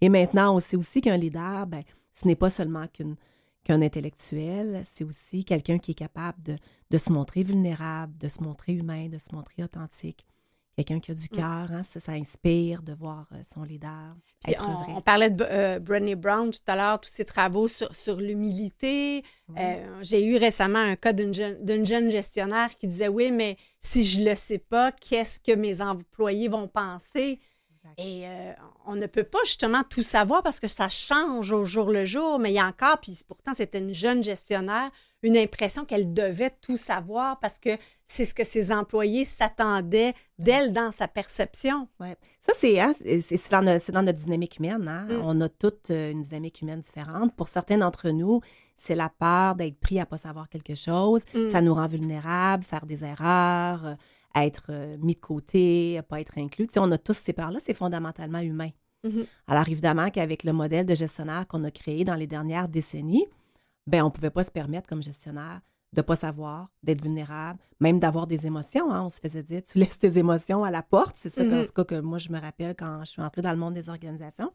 Et 0.00 0.08
maintenant, 0.08 0.56
on 0.56 0.60
sait 0.60 0.76
aussi 0.76 1.00
qu'un 1.00 1.16
leader, 1.16 1.66
ben, 1.66 1.84
ce 2.12 2.26
n'est 2.26 2.34
pas 2.34 2.50
seulement 2.50 2.86
qu'un 2.88 3.82
intellectuel, 3.82 4.82
c'est 4.84 5.04
aussi 5.04 5.44
quelqu'un 5.44 5.78
qui 5.78 5.92
est 5.92 6.00
capable 6.06 6.42
de, 6.42 6.56
de 6.90 6.98
se 6.98 7.12
montrer 7.12 7.44
vulnérable, 7.44 8.16
de 8.18 8.28
se 8.28 8.42
montrer 8.42 8.72
humain, 8.72 9.08
de 9.08 9.18
se 9.18 9.34
montrer 9.34 9.62
authentique. 9.62 10.26
Quelqu'un 10.76 10.98
qui 10.98 11.12
a 11.12 11.14
du 11.14 11.28
cœur, 11.28 11.68
hein, 11.70 11.82
ça, 11.84 12.00
ça 12.00 12.12
inspire 12.12 12.82
de 12.82 12.92
voir 12.92 13.26
euh, 13.32 13.36
son 13.44 13.62
leader 13.62 14.16
Puis 14.42 14.52
être 14.54 14.68
on, 14.68 14.74
vrai. 14.74 14.92
on 14.96 15.00
parlait 15.00 15.30
de 15.30 15.44
euh, 15.48 15.78
Brené 15.78 16.16
Brown 16.16 16.50
tout 16.50 16.58
à 16.66 16.74
l'heure, 16.74 17.00
tous 17.00 17.10
ses 17.10 17.24
travaux 17.24 17.68
sur, 17.68 17.94
sur 17.94 18.16
l'humilité. 18.16 19.22
Euh, 19.56 19.98
J'ai 20.02 20.24
eu 20.24 20.36
récemment 20.36 20.80
un 20.80 20.96
cas 20.96 21.12
d'une 21.12 21.32
jeune, 21.32 22.10
gestionnaire 22.10 22.76
qui 22.76 22.88
disait 22.88 23.08
Oui, 23.08 23.30
mais 23.30 23.56
si 23.80 24.04
je 24.04 24.22
le 24.24 24.34
sais 24.34 24.58
pas, 24.58 24.90
qu'est-ce 24.90 25.38
que 25.38 25.52
mes 25.52 25.80
employés 25.80 26.48
vont 26.48 26.66
penser? 26.66 27.38
Exact. 27.70 27.94
Et 27.98 28.26
euh, 28.26 28.52
on 28.86 28.96
ne 28.96 29.06
peut 29.06 29.24
pas 29.24 29.38
justement 29.44 29.82
tout 29.88 30.02
savoir 30.02 30.42
parce 30.42 30.58
que 30.58 30.68
ça 30.68 30.88
change 30.88 31.52
au 31.52 31.64
jour 31.64 31.90
le 31.92 32.04
jour, 32.04 32.38
mais 32.40 32.50
il 32.50 32.54
y 32.54 32.58
a 32.58 32.66
encore, 32.66 32.98
puis 32.98 33.16
pourtant 33.28 33.54
c'était 33.54 33.78
une 33.78 33.94
jeune 33.94 34.24
gestionnaire, 34.24 34.90
une 35.24 35.36
impression 35.36 35.84
qu'elle 35.84 36.12
devait 36.14 36.52
tout 36.60 36.76
savoir 36.76 37.40
parce 37.40 37.58
que 37.58 37.70
c'est 38.06 38.24
ce 38.24 38.34
que 38.34 38.44
ses 38.44 38.70
employés 38.70 39.24
s'attendaient 39.24 40.14
d'elle 40.38 40.72
dans 40.72 40.92
sa 40.92 41.08
perception. 41.08 41.88
Ouais. 41.98 42.16
Ça, 42.40 42.52
c'est 42.56 42.78
hein, 42.78 42.92
c'est- 42.94 43.50
dans, 43.50 43.62
notre- 43.62 43.80
c'est 43.80 43.92
dans 43.92 44.02
notre 44.02 44.18
dynamique 44.18 44.58
humaine. 44.58 44.86
hein. 44.86 45.06
Mm. 45.08 45.20
On 45.24 45.40
a 45.40 45.48
toute 45.48 45.90
euh, 45.90 46.12
une 46.12 46.20
dynamique 46.22 46.60
humaine 46.62 46.80
différente. 46.80 47.34
Pour 47.34 47.48
certains 47.48 47.78
d'entre 47.78 48.10
nous, 48.10 48.40
c'est 48.76 48.94
la 48.94 49.08
peur 49.08 49.54
d'être 49.54 49.78
pris 49.80 49.98
à 49.98 50.02
ne 50.02 50.06
pas 50.06 50.18
savoir 50.18 50.48
quelque 50.48 50.74
chose. 50.74 51.22
Mm. 51.34 51.48
Ça 51.48 51.60
nous 51.60 51.74
rend 51.74 51.86
vulnérables, 51.86 52.62
faire 52.62 52.84
des 52.86 53.02
erreurs, 53.04 53.84
euh, 53.86 53.94
être 54.36 54.66
euh, 54.70 54.96
mis 55.00 55.14
de 55.14 55.20
côté, 55.20 56.00
pas 56.08 56.20
être 56.20 56.36
inclus. 56.38 56.66
On 56.76 56.90
a 56.92 56.98
tous 56.98 57.14
ces 57.14 57.32
peurs-là. 57.32 57.58
C'est 57.62 57.74
fondamentalement 57.74 58.40
humain. 58.40 58.70
Mhm. 59.04 59.26
Alors, 59.48 59.68
évidemment 59.68 60.08
qu'avec 60.10 60.44
le 60.44 60.52
modèle 60.52 60.86
de 60.86 60.94
gestionnaire 60.94 61.46
qu'on 61.46 61.62
a 61.64 61.70
créé 61.70 62.04
dans 62.04 62.14
les 62.14 62.26
dernières 62.26 62.68
décennies, 62.68 63.26
ben 63.86 64.02
on 64.02 64.06
ne 64.06 64.10
pouvait 64.10 64.30
pas 64.30 64.44
se 64.44 64.50
permettre 64.50 64.88
comme 64.88 65.02
gestionnaire 65.02 65.60
de 65.92 66.00
ne 66.00 66.02
pas 66.02 66.16
savoir, 66.16 66.70
d'être 66.82 67.00
vulnérable, 67.02 67.60
même 67.78 68.00
d'avoir 68.00 68.26
des 68.26 68.46
émotions. 68.46 68.90
hein. 68.90 69.02
On 69.04 69.08
se 69.08 69.20
faisait 69.20 69.44
dire, 69.44 69.62
tu 69.62 69.78
laisses 69.78 69.98
tes 69.98 70.18
émotions 70.18 70.64
à 70.64 70.70
la 70.72 70.82
porte. 70.82 71.14
C'est 71.16 71.30
ça, 71.30 71.44
Mhm. 71.44 71.66
tout 71.66 71.72
cas, 71.72 71.84
que 71.84 72.00
moi, 72.00 72.18
je 72.18 72.30
me 72.30 72.40
rappelle 72.40 72.74
quand 72.76 73.00
je 73.04 73.10
suis 73.10 73.22
entrée 73.22 73.42
dans 73.42 73.52
le 73.52 73.58
monde 73.58 73.74
des 73.74 73.88
organisations. 73.88 74.50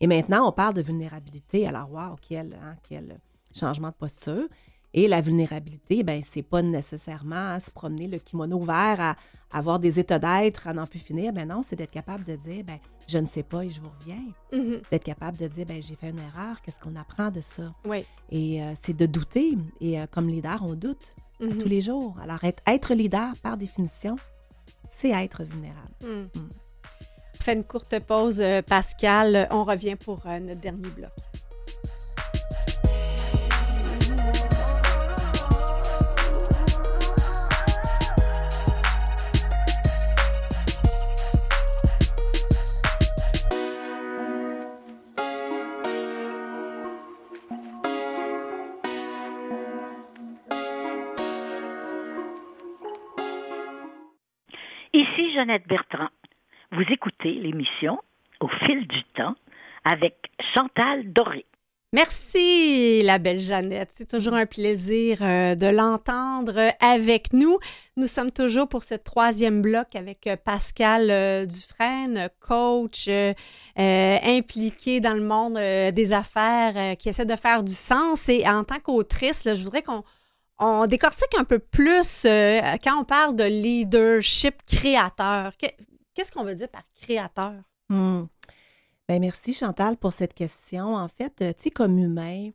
Et 0.00 0.06
maintenant, 0.06 0.48
on 0.48 0.52
parle 0.52 0.74
de 0.74 0.82
vulnérabilité. 0.82 1.66
Alors, 1.66 1.90
wow, 1.90 2.14
quel, 2.22 2.56
hein, 2.62 2.76
quel 2.88 3.18
changement 3.52 3.88
de 3.88 3.94
posture. 3.94 4.46
Et 4.94 5.08
la 5.08 5.20
vulnérabilité, 5.20 6.04
ben 6.04 6.22
c'est 6.24 6.42
pas 6.42 6.62
nécessairement 6.62 7.34
hein, 7.34 7.60
se 7.60 7.70
promener 7.72 8.06
le 8.06 8.18
kimono 8.18 8.60
vert 8.60 9.00
à, 9.00 9.16
avoir 9.50 9.80
des 9.80 9.98
états 9.98 10.18
d'être 10.20 10.68
à 10.68 10.72
n'en 10.74 10.86
plus 10.86 10.98
finir. 11.00 11.32
Ben 11.32 11.48
non, 11.48 11.62
c'est 11.62 11.74
d'être 11.76 11.90
capable 11.90 12.22
de 12.24 12.36
dire, 12.36 12.62
ben 12.64 12.78
je 13.08 13.18
ne 13.18 13.26
sais 13.26 13.42
pas 13.42 13.64
et 13.64 13.70
je 13.70 13.80
vous 13.80 13.90
reviens. 14.00 14.22
Mhm. 14.52 14.82
D'être 14.90 15.04
capable 15.04 15.38
de 15.38 15.46
dire, 15.48 15.66
ben 15.66 15.82
j'ai 15.82 15.94
fait 15.96 16.10
une 16.10 16.18
erreur, 16.18 16.60
qu'est-ce 16.62 16.78
qu'on 16.78 16.94
apprend 16.96 17.30
de 17.30 17.40
ça? 17.40 17.72
Oui. 17.84 18.04
Et 18.30 18.62
euh, 18.62 18.72
c'est 18.80 18.96
de 18.96 19.06
douter. 19.06 19.56
Et 19.80 19.98
euh, 20.00 20.06
comme 20.10 20.28
leader, 20.28 20.58
on 20.62 20.74
doute 20.74 21.14
à 21.40 21.44
Mhm. 21.46 21.58
tous 21.58 21.68
les 21.68 21.80
jours. 21.80 22.16
Alors, 22.22 22.42
être, 22.44 22.62
être 22.66 22.94
leader, 22.94 23.32
par 23.42 23.56
définition, 23.56 24.16
c'est 24.90 25.10
être 25.10 25.44
vulnérable. 25.44 25.92
Mm. 26.02 26.38
Mm. 26.38 26.48
Fait 27.40 27.52
une 27.54 27.64
courte 27.64 27.98
pause, 28.00 28.40
euh, 28.42 28.60
Pascal. 28.62 29.46
On 29.50 29.64
revient 29.64 29.94
pour 29.96 30.22
euh, 30.26 30.38
notre 30.40 30.60
dernier 30.60 30.88
bloc. 30.90 31.10
Ici 54.94 55.32
Jeannette 55.34 55.68
Bertrand. 55.68 56.08
Vous 56.72 56.84
écoutez 56.90 57.34
l'émission 57.34 58.00
Au 58.40 58.48
fil 58.48 58.86
du 58.86 59.04
temps 59.14 59.34
avec 59.84 60.14
Chantal 60.54 61.12
Doré. 61.12 61.44
Merci, 61.92 63.02
la 63.02 63.18
belle 63.18 63.38
Jeannette. 63.38 63.90
C'est 63.92 64.08
toujours 64.08 64.34
un 64.34 64.46
plaisir 64.46 65.18
euh, 65.20 65.54
de 65.54 65.66
l'entendre 65.66 66.72
avec 66.80 67.32
nous. 67.32 67.58
Nous 67.96 68.06
sommes 68.06 68.30
toujours 68.30 68.68
pour 68.68 68.82
ce 68.82 68.94
troisième 68.94 69.60
bloc 69.62 69.94
avec 69.94 70.26
euh, 70.26 70.36
Pascal 70.36 71.10
euh, 71.10 71.46
Dufresne, 71.46 72.28
coach 72.40 73.08
impliqué 73.76 75.00
dans 75.00 75.14
le 75.14 75.22
monde 75.22 75.54
des 75.94 76.12
affaires, 76.12 76.96
qui 76.96 77.08
essaie 77.10 77.24
de 77.24 77.36
faire 77.36 77.62
du 77.62 77.74
sens. 77.74 78.28
Et 78.28 78.46
en 78.48 78.64
tant 78.64 78.80
qu'autrice, 78.80 79.44
je 79.46 79.62
voudrais 79.62 79.82
qu'on 79.82 80.02
on 80.58 80.86
décortique 80.86 81.34
un 81.38 81.44
peu 81.44 81.58
plus 81.58 82.24
euh, 82.24 82.60
quand 82.82 83.00
on 83.00 83.04
parle 83.04 83.36
de 83.36 83.44
leadership 83.44 84.54
créateur. 84.66 85.56
Que- 85.56 85.66
Qu'est-ce 86.14 86.32
qu'on 86.32 86.44
veut 86.44 86.54
dire 86.54 86.68
par 86.68 86.82
créateur? 87.00 87.54
Hmm. 87.88 88.24
Ben, 89.08 89.20
merci 89.20 89.52
Chantal 89.54 89.96
pour 89.96 90.12
cette 90.12 90.34
question. 90.34 90.94
En 90.94 91.08
fait, 91.08 91.40
euh, 91.42 91.52
tu 91.52 91.64
sais, 91.64 91.70
comme 91.70 91.96
humain, 91.98 92.50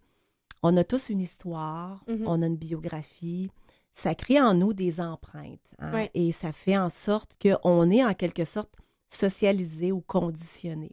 on 0.62 0.76
a 0.78 0.84
tous 0.84 1.10
une 1.10 1.22
histoire, 1.22 2.04
Mhm. 2.08 2.24
on 2.28 2.42
a 2.42 2.46
une 2.48 2.58
biographie. 2.58 3.50
Ça 3.94 4.16
crée 4.16 4.42
en 4.42 4.54
nous 4.54 4.74
des 4.74 5.00
empreintes. 5.00 5.74
hein. 5.80 6.08
Et 6.14 6.32
ça 6.32 6.52
fait 6.52 6.78
en 6.78 6.90
sorte 6.90 7.38
qu'on 7.42 7.90
est 7.90 8.04
en 8.04 8.14
quelque 8.14 8.44
sorte 8.46 8.74
socialisé 9.08 9.92
ou 9.92 10.02
conditionné 10.02 10.92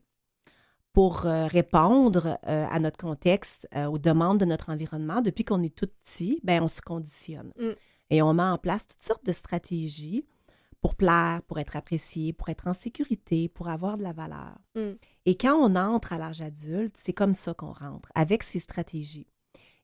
pour 0.93 1.27
euh, 1.27 1.47
répondre 1.47 2.39
euh, 2.49 2.67
à 2.69 2.79
notre 2.81 2.99
contexte, 2.99 3.69
euh, 3.77 3.87
aux 3.87 3.99
demandes 3.99 4.39
de 4.39 4.45
notre 4.45 4.71
environnement. 4.71 5.21
Depuis 5.21 5.45
qu'on 5.45 5.63
est 5.63 5.75
tout 5.75 5.89
petit, 6.03 6.41
ben, 6.43 6.63
on 6.63 6.69
se 6.69 6.81
conditionne. 6.81 7.53
Mm. 7.59 7.71
Et 8.11 8.23
on 8.23 8.35
met 8.35 8.43
en 8.43 8.59
place 8.59 8.87
toutes 8.87 9.03
sortes 9.03 9.25
de 9.25 9.33
stratégies 9.33 10.27
pour 10.81 10.95
plaire, 10.95 11.43
pour 11.47 11.59
être 11.59 11.77
apprécié, 11.77 12.33
pour 12.33 12.49
être 12.49 12.67
en 12.67 12.75
sécurité, 12.75 13.49
pour 13.49 13.69
avoir 13.69 13.99
de 13.99 14.03
la 14.03 14.13
valeur. 14.13 14.59
Mm. 14.75 14.93
Et 15.27 15.37
quand 15.37 15.55
on 15.55 15.77
entre 15.77 16.13
à 16.13 16.19
l'âge 16.19 16.41
adulte, 16.41 16.97
c'est 16.97 17.13
comme 17.13 17.35
ça 17.35 17.55
qu'on 17.55 17.73
rentre, 17.73 18.11
avec 18.15 18.43
ces 18.43 18.61
stratégies. 18.61 19.29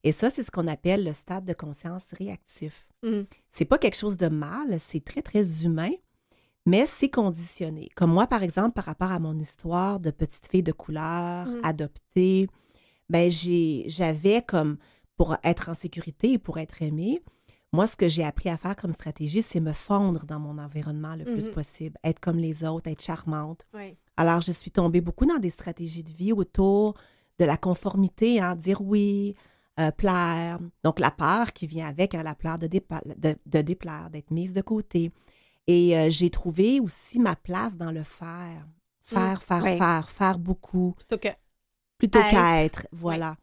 Et 0.02 0.12
ça, 0.12 0.30
c'est 0.30 0.42
ce 0.42 0.50
qu'on 0.50 0.66
appelle 0.66 1.04
le 1.04 1.12
stade 1.12 1.44
de 1.44 1.52
conscience 1.52 2.12
réactif. 2.14 2.88
Mm. 3.02 3.22
C'est 3.50 3.64
pas 3.64 3.78
quelque 3.78 3.96
chose 3.96 4.16
de 4.16 4.28
mal, 4.28 4.80
c'est 4.80 5.04
très, 5.04 5.22
très 5.22 5.64
humain, 5.64 5.90
mais 6.66 6.84
c'est 6.86 7.08
conditionné. 7.08 7.88
Comme 7.94 8.12
moi, 8.12 8.26
par 8.26 8.42
exemple, 8.42 8.72
par 8.72 8.84
rapport 8.84 9.12
à 9.12 9.18
mon 9.18 9.38
histoire 9.38 10.00
de 10.00 10.10
petite 10.10 10.48
fille 10.48 10.62
de 10.62 10.72
couleur, 10.72 11.46
Mm. 11.46 11.60
adoptée, 11.62 12.48
ben 13.08 13.30
j'ai, 13.30 13.84
j'avais 13.86 14.42
comme, 14.42 14.76
pour 15.16 15.36
être 15.44 15.68
en 15.70 15.74
sécurité 15.74 16.32
et 16.32 16.38
pour 16.38 16.58
être 16.58 16.82
aimée, 16.82 17.20
moi, 17.72 17.86
ce 17.86 17.96
que 17.96 18.08
j'ai 18.08 18.24
appris 18.24 18.48
à 18.48 18.56
faire 18.56 18.76
comme 18.76 18.92
stratégie, 18.92 19.42
c'est 19.42 19.60
me 19.60 19.72
fondre 19.72 20.24
dans 20.24 20.38
mon 20.40 20.58
environnement 20.58 21.14
le 21.16 21.24
plus 21.24 21.48
Mhm. 21.48 21.54
possible, 21.54 21.98
être 22.04 22.20
comme 22.20 22.38
les 22.38 22.64
autres, 22.64 22.88
être 22.90 23.02
charmante. 23.02 23.66
Oui. 23.74 23.96
Alors, 24.16 24.40
je 24.40 24.52
suis 24.52 24.70
tombée 24.70 25.00
beaucoup 25.00 25.26
dans 25.26 25.38
des 25.38 25.50
stratégies 25.50 26.04
de 26.04 26.12
vie 26.12 26.32
autour 26.32 26.94
de 27.38 27.44
la 27.44 27.56
conformité, 27.56 28.40
hein, 28.40 28.54
dire 28.56 28.80
oui, 28.80 29.34
euh, 29.78 29.90
plaire. 29.90 30.58
Donc, 30.84 31.00
la 31.00 31.10
peur 31.10 31.52
qui 31.52 31.66
vient 31.66 31.86
avec 31.86 32.14
hein, 32.14 32.22
la 32.22 32.34
peur 32.34 32.58
de, 32.58 32.66
dépa- 32.66 33.02
de, 33.18 33.36
de 33.44 33.60
déplaire, 33.60 34.08
d'être 34.10 34.30
mise 34.30 34.54
de 34.54 34.62
côté. 34.62 35.10
Et 35.66 35.96
euh, 35.96 36.08
j'ai 36.10 36.30
trouvé 36.30 36.80
aussi 36.80 37.18
ma 37.18 37.36
place 37.36 37.76
dans 37.76 37.90
le 37.90 38.02
faire. 38.02 38.66
Faire, 39.00 39.42
faire, 39.42 39.62
ouais. 39.62 39.78
faire, 39.78 40.10
faire 40.10 40.38
beaucoup, 40.38 40.94
Plutôt 40.96 41.18
que 41.18 41.28
plutôt 41.98 42.20
qu'à 42.28 42.64
être. 42.64 42.86
Voilà. 42.92 43.36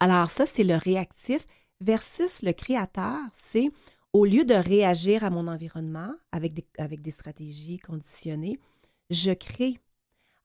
Alors, 0.00 0.30
ça, 0.30 0.46
c'est 0.46 0.64
le 0.64 0.76
réactif 0.76 1.44
versus 1.80 2.42
le 2.42 2.52
créateur, 2.52 3.18
c'est 3.32 3.70
au 4.12 4.24
lieu 4.24 4.44
de 4.44 4.54
réagir 4.54 5.24
à 5.24 5.30
mon 5.30 5.46
environnement 5.46 6.12
avec 6.32 6.52
des, 6.54 6.66
avec 6.78 7.00
des 7.00 7.10
stratégies 7.10 7.78
conditionnées, 7.78 8.58
je 9.10 9.30
crée. 9.32 9.78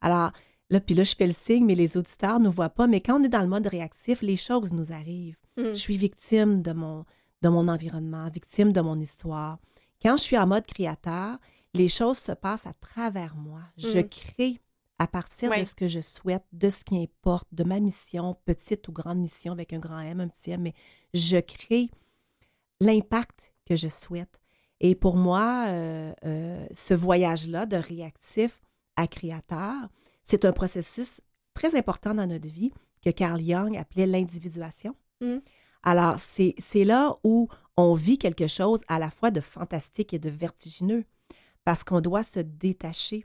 Alors, 0.01 0.31
là, 0.69 0.79
puis 0.79 0.95
là, 0.95 1.03
je 1.03 1.15
fais 1.15 1.25
le 1.25 1.31
signe, 1.31 1.65
mais 1.65 1.75
les 1.75 1.97
auditeurs 1.97 2.39
ne 2.39 2.49
voient 2.49 2.69
pas. 2.69 2.87
Mais 2.87 3.01
quand 3.01 3.19
on 3.19 3.23
est 3.23 3.29
dans 3.29 3.41
le 3.41 3.47
mode 3.47 3.67
réactif, 3.67 4.21
les 4.21 4.35
choses 4.35 4.73
nous 4.73 4.91
arrivent. 4.91 5.39
Mm. 5.57 5.69
Je 5.69 5.75
suis 5.75 5.97
victime 5.97 6.61
de 6.61 6.73
mon, 6.73 7.05
de 7.41 7.49
mon 7.49 7.67
environnement, 7.67 8.29
victime 8.29 8.71
de 8.71 8.81
mon 8.81 8.99
histoire. 8.99 9.57
Quand 10.05 10.17
je 10.17 10.21
suis 10.21 10.37
en 10.37 10.45
mode 10.45 10.67
créateur, 10.67 11.39
les 11.73 11.89
choses 11.89 12.19
se 12.19 12.31
passent 12.31 12.67
à 12.67 12.73
travers 12.73 13.35
moi. 13.35 13.61
Je 13.75 13.97
Mm. 13.97 14.07
crée 14.09 14.61
à 14.99 15.07
partir 15.07 15.49
Ouais. 15.49 15.61
de 15.61 15.65
ce 15.65 15.73
que 15.73 15.87
je 15.87 15.99
souhaite, 15.99 16.45
de 16.53 16.69
ce 16.69 16.83
qui 16.85 17.01
importe, 17.01 17.47
de 17.51 17.63
ma 17.63 17.79
mission, 17.79 18.37
petite 18.45 18.87
ou 18.87 18.91
grande 18.91 19.17
mission 19.17 19.51
avec 19.51 19.73
un 19.73 19.79
grand 19.79 19.99
M, 20.01 20.19
un 20.21 20.27
petit 20.27 20.51
M, 20.51 20.61
mais 20.61 20.73
je 21.15 21.37
crée 21.37 21.89
l'impact 22.79 23.51
que 23.65 23.75
je 23.75 23.87
souhaite. 23.87 24.39
Et 24.79 24.93
pour 24.93 25.17
moi, 25.17 25.65
euh, 25.69 26.13
euh, 26.23 26.67
ce 26.71 26.93
voyage-là 26.93 27.65
de 27.65 27.77
réactif 27.77 28.61
à 28.97 29.07
créateur, 29.07 29.89
c'est 30.21 30.45
un 30.45 30.51
processus 30.53 31.19
très 31.55 31.75
important 31.75 32.13
dans 32.13 32.27
notre 32.27 32.47
vie 32.47 32.71
que 33.03 33.09
Carl 33.09 33.41
Jung 33.43 33.75
appelait 33.75 34.05
l'individuation. 34.05 34.95
Mm. 35.21 35.37
Alors, 35.81 36.19
c'est 36.19 36.83
là 36.83 37.15
où 37.23 37.47
on 37.77 37.93
vit 37.93 38.17
quelque 38.17 38.47
chose 38.47 38.81
à 38.87 38.99
la 38.99 39.09
fois 39.11 39.31
de 39.31 39.41
fantastique 39.41 40.13
et 40.13 40.19
de 40.19 40.29
vertigineux, 40.29 41.03
parce 41.63 41.83
qu'on 41.83 42.01
doit 42.01 42.23
se 42.23 42.39
détacher 42.39 43.23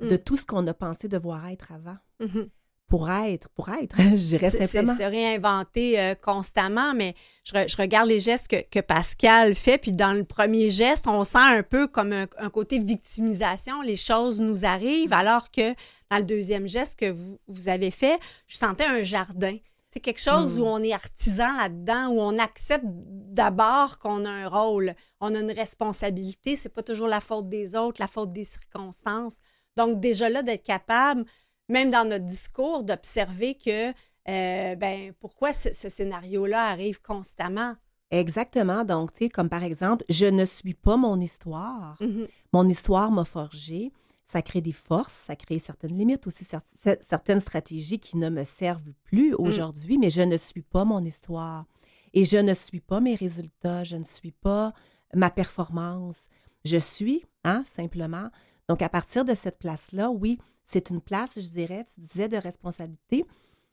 de 0.00 0.14
Mm. 0.16 0.18
tout 0.18 0.36
ce 0.36 0.46
qu'on 0.46 0.66
a 0.66 0.74
pensé 0.74 1.08
devoir 1.08 1.46
être 1.48 1.72
avant. 1.72 1.96
Mhm. 2.20 2.48
Pour 2.88 3.10
être, 3.10 3.48
pour 3.48 3.68
être, 3.70 3.96
je 3.98 4.14
dirais 4.26 4.50
simplement. 4.50 4.94
se 4.96 5.02
réinventer 5.02 5.98
euh, 5.98 6.14
constamment, 6.14 6.94
mais 6.94 7.14
je, 7.44 7.52
re- 7.54 7.68
je 7.68 7.76
regarde 7.76 8.08
les 8.08 8.20
gestes 8.20 8.46
que, 8.46 8.62
que 8.70 8.78
Pascal 8.80 9.54
fait, 9.56 9.76
puis 9.78 9.90
dans 9.92 10.12
le 10.12 10.22
premier 10.22 10.70
geste, 10.70 11.08
on 11.08 11.24
sent 11.24 11.38
un 11.38 11.62
peu 11.64 11.88
comme 11.88 12.12
un, 12.12 12.26
un 12.38 12.48
côté 12.50 12.78
victimisation, 12.78 13.82
les 13.82 13.96
choses 13.96 14.40
nous 14.40 14.64
arrivent, 14.64 15.12
alors 15.12 15.50
que 15.50 15.72
dans 16.10 16.18
le 16.18 16.22
deuxième 16.24 16.68
geste 16.68 16.98
que 17.00 17.10
vous, 17.10 17.40
vous 17.48 17.68
avez 17.68 17.90
fait, 17.90 18.18
je 18.46 18.56
sentais 18.56 18.84
un 18.86 19.02
jardin. 19.02 19.56
C'est 19.96 20.00
quelque 20.00 20.20
chose 20.20 20.60
où 20.60 20.66
on 20.66 20.82
est 20.82 20.92
artisan 20.92 21.56
là-dedans, 21.56 22.08
où 22.08 22.20
on 22.20 22.38
accepte 22.38 22.84
d'abord 22.84 23.98
qu'on 23.98 24.26
a 24.26 24.30
un 24.30 24.46
rôle, 24.46 24.94
on 25.22 25.34
a 25.34 25.38
une 25.38 25.50
responsabilité, 25.50 26.54
c'est 26.54 26.68
pas 26.68 26.82
toujours 26.82 27.08
la 27.08 27.22
faute 27.22 27.48
des 27.48 27.74
autres, 27.74 27.98
la 27.98 28.06
faute 28.06 28.30
des 28.30 28.44
circonstances. 28.44 29.38
Donc 29.74 29.98
déjà 29.98 30.28
là, 30.28 30.42
d'être 30.42 30.64
capable 30.64 31.24
même 31.70 31.88
dans 31.88 32.06
notre 32.06 32.26
discours, 32.26 32.84
d'observer 32.84 33.54
que, 33.54 33.88
euh, 33.88 34.74
ben, 34.74 35.14
pourquoi 35.18 35.54
ce, 35.54 35.72
ce 35.72 35.88
scénario-là 35.88 36.66
arrive 36.66 37.00
constamment. 37.00 37.74
Exactement. 38.10 38.84
Donc, 38.84 39.12
tu 39.12 39.24
sais, 39.24 39.30
comme 39.30 39.48
par 39.48 39.64
exemple, 39.64 40.04
je 40.10 40.26
ne 40.26 40.44
suis 40.44 40.74
pas 40.74 40.98
mon 40.98 41.18
histoire. 41.18 41.96
Mhm. 42.00 42.28
Mon 42.52 42.68
histoire 42.68 43.10
m'a 43.10 43.24
forgé. 43.24 43.92
Ça 44.26 44.42
crée 44.42 44.60
des 44.60 44.72
forces, 44.72 45.14
ça 45.14 45.36
crée 45.36 45.58
certaines 45.60 45.96
limites 45.96 46.26
aussi, 46.26 46.42
cer- 46.44 46.60
cer- 46.76 46.98
certaines 47.00 47.38
stratégies 47.40 48.00
qui 48.00 48.16
ne 48.16 48.28
me 48.28 48.42
servent 48.44 48.92
plus 49.04 49.32
aujourd'hui, 49.34 49.98
mais 49.98 50.10
je 50.10 50.20
ne 50.22 50.36
suis 50.36 50.62
pas 50.62 50.84
mon 50.84 51.02
histoire. 51.04 51.64
Et 52.12 52.24
je 52.24 52.36
ne 52.38 52.52
suis 52.54 52.80
pas 52.80 53.00
mes 53.00 53.14
résultats, 53.14 53.84
je 53.84 53.96
ne 53.96 54.02
suis 54.04 54.32
pas 54.32 54.72
ma 55.14 55.30
performance. 55.30 56.26
Je 56.64 56.76
suis, 56.78 57.24
hein, 57.44 57.62
simplement. 57.66 58.30
Donc, 58.68 58.82
à 58.82 58.88
partir 58.88 59.24
de 59.24 59.34
cette 59.34 59.58
place-là, 59.60 60.10
oui, 60.10 60.38
c'est 60.64 60.90
une 60.90 61.00
place, 61.00 61.38
je 61.40 61.46
dirais, 61.46 61.84
tu 61.84 62.00
disais, 62.00 62.28
de 62.28 62.36
responsabilité. 62.36 63.24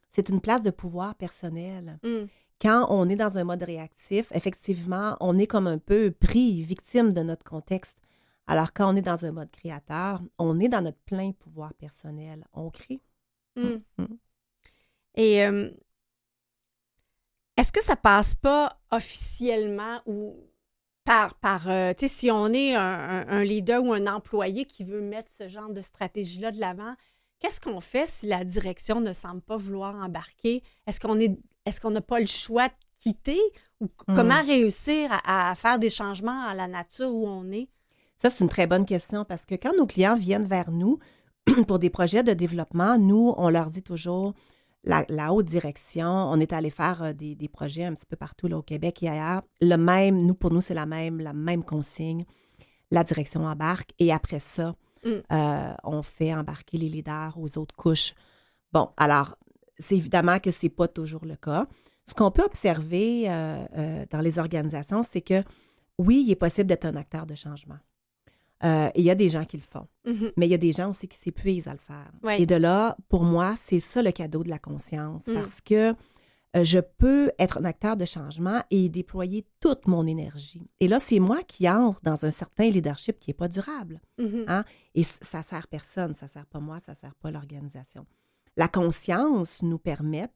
C'est 0.09 0.29
une 0.29 0.39
place 0.41 0.61
de 0.61 0.69
pouvoir 0.69 1.15
personnel 1.15 1.97
Mm. 2.03 2.25
quand 2.61 2.85
on 2.89 3.09
est 3.09 3.15
dans 3.15 3.39
un 3.39 3.43
mode 3.43 3.63
réactif, 3.63 4.27
effectivement, 4.35 5.17
on 5.19 5.35
est 5.39 5.47
comme 5.47 5.65
un 5.65 5.79
peu 5.79 6.11
pris, 6.11 6.61
victime 6.61 7.11
de 7.11 7.23
notre 7.23 7.43
contexte. 7.43 7.97
Alors, 8.47 8.73
quand 8.73 8.93
on 8.93 8.95
est 8.95 9.01
dans 9.01 9.25
un 9.25 9.31
mode 9.31 9.51
créateur, 9.51 10.21
on 10.37 10.59
est 10.59 10.67
dans 10.67 10.81
notre 10.81 10.99
plein 10.99 11.31
pouvoir 11.31 11.73
personnel. 11.75 12.45
On 12.53 12.69
crée. 12.69 13.01
Mm. 13.55 13.75
Mm. 13.97 14.05
Et 15.15 15.45
euh, 15.45 15.69
est-ce 17.57 17.71
que 17.71 17.83
ça 17.83 17.95
passe 17.95 18.35
pas 18.35 18.79
officiellement 18.91 20.01
ou 20.05 20.35
par, 21.05 21.35
par 21.35 21.69
euh, 21.69 21.93
tu 21.93 22.07
sais, 22.07 22.13
si 22.13 22.31
on 22.31 22.47
est 22.47 22.75
un, 22.75 23.43
leader 23.43 23.83
ou 23.83 23.93
un 23.93 24.07
employé 24.07 24.65
qui 24.65 24.83
veut 24.83 25.01
mettre 25.01 25.31
ce 25.31 25.47
genre 25.47 25.69
de 25.69 25.81
stratégie-là 25.81 26.51
de 26.51 26.59
l'avant, 26.59 26.95
qu'est-ce 27.39 27.59
qu'on 27.61 27.81
fait 27.81 28.07
si 28.07 28.25
la 28.25 28.43
direction 28.43 29.01
ne 29.01 29.13
semble 29.13 29.41
pas 29.41 29.57
vouloir 29.57 29.95
embarquer? 29.95 30.63
Est-ce 30.87 30.99
qu'on 30.99 31.19
est, 31.19 31.37
est-ce 31.65 31.79
qu'on 31.81 31.91
n'a 31.91 32.01
pas 32.01 32.19
le 32.19 32.25
choix 32.25 32.67
de 32.69 32.73
quitter 32.97 33.39
ou 33.79 33.89
Mm. 34.07 34.15
comment 34.15 34.43
réussir 34.43 35.09
à, 35.25 35.51
à 35.51 35.55
faire 35.55 35.77
des 35.79 35.89
changements 35.89 36.43
à 36.45 36.53
la 36.53 36.67
nature 36.67 37.13
où 37.13 37.27
on 37.27 37.51
est? 37.51 37.69
Ça, 38.17 38.29
c'est 38.29 38.43
une 38.43 38.49
très 38.49 38.67
bonne 38.67 38.85
question 38.85 39.25
parce 39.25 39.45
que 39.45 39.55
quand 39.55 39.75
nos 39.75 39.85
clients 39.85 40.15
viennent 40.15 40.45
vers 40.45 40.71
nous 40.71 40.99
pour 41.67 41.79
des 41.79 41.89
projets 41.89 42.23
de 42.23 42.33
développement, 42.33 42.97
nous, 42.97 43.33
on 43.37 43.49
leur 43.49 43.67
dit 43.67 43.83
toujours 43.83 44.33
la, 44.83 45.05
la 45.09 45.33
haute 45.33 45.45
direction. 45.45 46.07
On 46.07 46.39
est 46.39 46.53
allé 46.53 46.69
faire 46.69 47.03
euh, 47.03 47.13
des, 47.13 47.35
des 47.35 47.49
projets 47.49 47.85
un 47.85 47.93
petit 47.93 48.05
peu 48.05 48.15
partout 48.15 48.47
là, 48.47 48.57
au 48.57 48.61
Québec 48.61 49.03
et 49.03 49.09
ailleurs. 49.09 49.41
Le 49.61 49.75
même, 49.75 50.21
nous, 50.21 50.35
pour 50.35 50.51
nous, 50.51 50.61
c'est 50.61 50.73
la 50.73 50.85
même, 50.85 51.19
la 51.19 51.33
même 51.33 51.63
consigne. 51.63 52.25
La 52.91 53.03
direction 53.03 53.45
embarque 53.45 53.91
et 53.99 54.11
après 54.13 54.39
ça, 54.39 54.75
Mm. 55.03 55.09
euh, 55.31 55.73
on 55.83 56.01
fait 56.01 56.33
embarquer 56.33 56.77
les 56.77 56.89
leaders 56.89 57.33
aux 57.37 57.57
autres 57.57 57.75
couches. 57.75 58.13
Bon, 58.71 58.89
alors, 58.97 59.35
c'est 59.77 59.97
évidemment 59.97 60.39
que 60.39 60.51
c'est 60.51 60.69
pas 60.69 60.87
toujours 60.87 61.25
le 61.25 61.35
cas. 61.35 61.67
Ce 62.05 62.13
qu'on 62.13 62.31
peut 62.31 62.43
observer 62.43 63.29
euh, 63.29 63.65
euh, 63.77 64.05
dans 64.09 64.21
les 64.21 64.39
organisations, 64.39 65.03
c'est 65.03 65.21
que 65.21 65.43
oui, 65.99 66.23
il 66.25 66.31
est 66.31 66.35
possible 66.35 66.67
d'être 66.67 66.85
un 66.85 66.95
acteur 66.95 67.25
de 67.25 67.35
changement. 67.35 67.77
Euh, 68.63 68.87
et 68.95 68.99
il 69.01 69.03
y 69.05 69.09
a 69.09 69.15
des 69.15 69.29
gens 69.29 69.43
qui 69.45 69.57
le 69.57 69.63
font. 69.63 69.87
Mhm. 70.05 70.31
Mais 70.37 70.47
il 70.47 70.49
y 70.51 70.53
a 70.53 70.57
des 70.59 70.71
gens 70.71 70.89
aussi 70.89 71.07
qui 71.07 71.17
s'épuisent 71.17 71.67
à 71.67 71.73
le 71.73 71.79
faire. 71.79 72.11
Ouais. 72.23 72.41
Et 72.41 72.45
de 72.45 72.55
là, 72.55 72.95
pour 73.09 73.23
moi, 73.23 73.55
c'est 73.57 73.79
ça 73.81 74.01
le 74.01 74.11
cadeau 74.11 74.43
de 74.43 74.49
la 74.49 74.59
conscience. 74.59 75.27
Mm. 75.27 75.33
Parce 75.33 75.59
que 75.61 75.93
euh, 76.55 76.63
je 76.63 76.79
peux 76.79 77.31
être 77.39 77.57
un 77.57 77.65
acteur 77.65 77.97
de 77.97 78.05
changement 78.05 78.61
et 78.69 78.87
déployer 78.87 79.45
toute 79.59 79.87
mon 79.87 80.05
énergie. 80.05 80.69
Et 80.79 80.87
là, 80.87 80.99
c'est 80.99 81.19
moi 81.19 81.41
qui 81.47 81.67
entre 81.67 82.01
dans 82.03 82.25
un 82.25 82.31
certain 82.31 82.69
leadership 82.69 83.19
qui 83.19 83.31
n'est 83.31 83.35
pas 83.35 83.47
durable. 83.49 83.99
Mhm. 84.19 84.45
Hein? 84.47 84.63
Et 84.95 85.03
ça 85.03 85.43
sert 85.43 85.67
personne, 85.67 86.13
ça 86.13 86.27
sert 86.27 86.45
pas 86.45 86.59
moi, 86.59 86.79
ça 86.79 86.93
sert 86.95 87.15
pas 87.15 87.31
l'organisation. 87.31 88.05
La 88.55 88.67
conscience 88.67 89.63
nous 89.63 89.79
permet, 89.79 90.27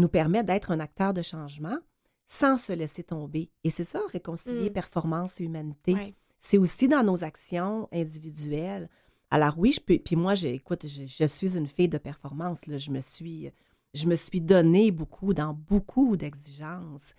nous 0.00 0.08
permet 0.08 0.42
d'être 0.42 0.70
un 0.72 0.80
acteur 0.80 1.14
de 1.14 1.22
changement 1.22 1.78
sans 2.26 2.58
se 2.58 2.72
laisser 2.72 3.04
tomber. 3.04 3.50
Et 3.64 3.70
c'est 3.70 3.84
ça, 3.84 4.00
réconcilier 4.12 4.70
Mm. 4.70 4.72
performance 4.74 5.40
et 5.40 5.44
humanité. 5.44 5.94
Ouais. 5.94 6.14
C'est 6.40 6.58
aussi 6.58 6.88
dans 6.88 7.04
nos 7.04 7.22
actions 7.22 7.86
individuelles. 7.92 8.88
Alors 9.30 9.54
oui, 9.58 9.72
je 9.72 9.80
peux. 9.80 9.98
Puis 9.98 10.16
moi, 10.16 10.34
écoute, 10.42 10.86
je, 10.88 11.04
je 11.06 11.24
suis 11.24 11.56
une 11.56 11.66
fille 11.66 11.88
de 11.88 11.98
performance. 11.98 12.66
Là. 12.66 12.78
Je 12.78 12.90
me 12.90 13.00
suis, 13.02 13.52
je 13.94 14.06
me 14.06 14.16
suis 14.16 14.40
donné 14.40 14.90
beaucoup 14.90 15.34
dans 15.34 15.52
beaucoup 15.52 16.16
d'exigences. 16.16 17.12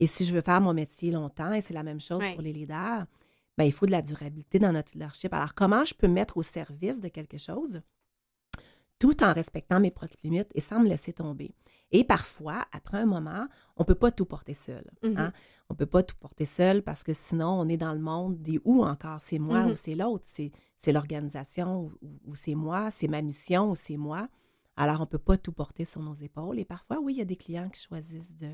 Et 0.00 0.06
si 0.06 0.24
je 0.24 0.34
veux 0.34 0.40
faire 0.40 0.62
mon 0.62 0.74
métier 0.74 1.12
longtemps, 1.12 1.52
et 1.52 1.60
c'est 1.60 1.74
la 1.74 1.84
même 1.84 2.00
chose 2.00 2.24
pour 2.32 2.42
les 2.42 2.52
leaders, 2.52 3.06
ben, 3.56 3.64
il 3.64 3.72
faut 3.72 3.86
de 3.86 3.92
la 3.92 4.02
durabilité 4.02 4.58
dans 4.58 4.72
notre 4.72 4.92
leadership. 4.94 5.32
Alors 5.32 5.54
comment 5.54 5.84
je 5.84 5.94
peux 5.94 6.08
me 6.08 6.14
mettre 6.14 6.38
au 6.38 6.42
service 6.42 7.00
de 7.00 7.08
quelque 7.08 7.38
chose? 7.38 7.82
Tout 9.04 9.22
en 9.22 9.34
respectant 9.34 9.80
mes 9.80 9.90
propres 9.90 10.16
limites 10.24 10.48
et 10.54 10.62
sans 10.62 10.80
me 10.80 10.88
laisser 10.88 11.12
tomber. 11.12 11.54
Et 11.92 12.04
parfois, 12.04 12.64
après 12.72 12.96
un 12.96 13.04
moment, 13.04 13.46
on 13.76 13.82
ne 13.82 13.86
peut 13.86 13.94
pas 13.94 14.10
tout 14.10 14.24
porter 14.24 14.54
seul. 14.54 14.82
Hein. 15.02 15.30
On 15.68 15.74
ne 15.74 15.76
peut 15.76 15.84
pas 15.84 16.02
tout 16.02 16.16
porter 16.16 16.46
seul 16.46 16.82
parce 16.82 17.02
que 17.02 17.12
sinon, 17.12 17.48
on 17.60 17.68
est 17.68 17.76
dans 17.76 17.92
le 17.92 18.00
monde 18.00 18.40
des 18.40 18.58
ou 18.64 18.82
encore? 18.82 19.20
C'est 19.20 19.38
moi 19.38 19.64
Mhm. 19.66 19.72
ou 19.72 19.76
c'est 19.76 19.94
l'autre? 19.94 20.24
C'est, 20.26 20.52
l'organisation 20.92 21.82
ou, 21.82 21.92
ou- 22.00 22.20
ou 22.30 22.34
c'est 22.34 22.54
moi? 22.54 22.90
C'est 22.90 23.08
ma 23.08 23.20
mission 23.20 23.70
ou 23.72 23.74
c'est 23.74 23.98
moi? 23.98 24.26
Alors, 24.76 24.96
on 25.00 25.04
ne 25.04 25.06
peut 25.14 25.18
pas 25.18 25.36
tout 25.36 25.52
porter 25.52 25.84
sur 25.84 26.00
nos 26.02 26.14
épaules. 26.14 26.58
Et 26.58 26.64
parfois, 26.64 26.98
oui, 26.98 27.12
il 27.14 27.18
y 27.18 27.22
a 27.22 27.26
des 27.26 27.36
clients 27.36 27.68
qui 27.68 27.82
choisissent 27.82 28.36
de, 28.38 28.52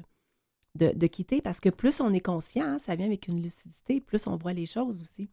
de, 0.74 0.92
de 0.98 1.06
quitter 1.06 1.40
parce 1.40 1.60
que 1.60 1.68
plus 1.70 2.00
on 2.00 2.12
est 2.12 2.20
conscient, 2.20 2.64
hein, 2.66 2.78
ça 2.80 2.96
vient 2.96 3.06
avec 3.06 3.28
une 3.28 3.40
lucidité, 3.40 4.00
plus 4.00 4.26
on 4.26 4.36
voit 4.36 4.52
les 4.52 4.66
choses 4.66 5.00
aussi. 5.00 5.30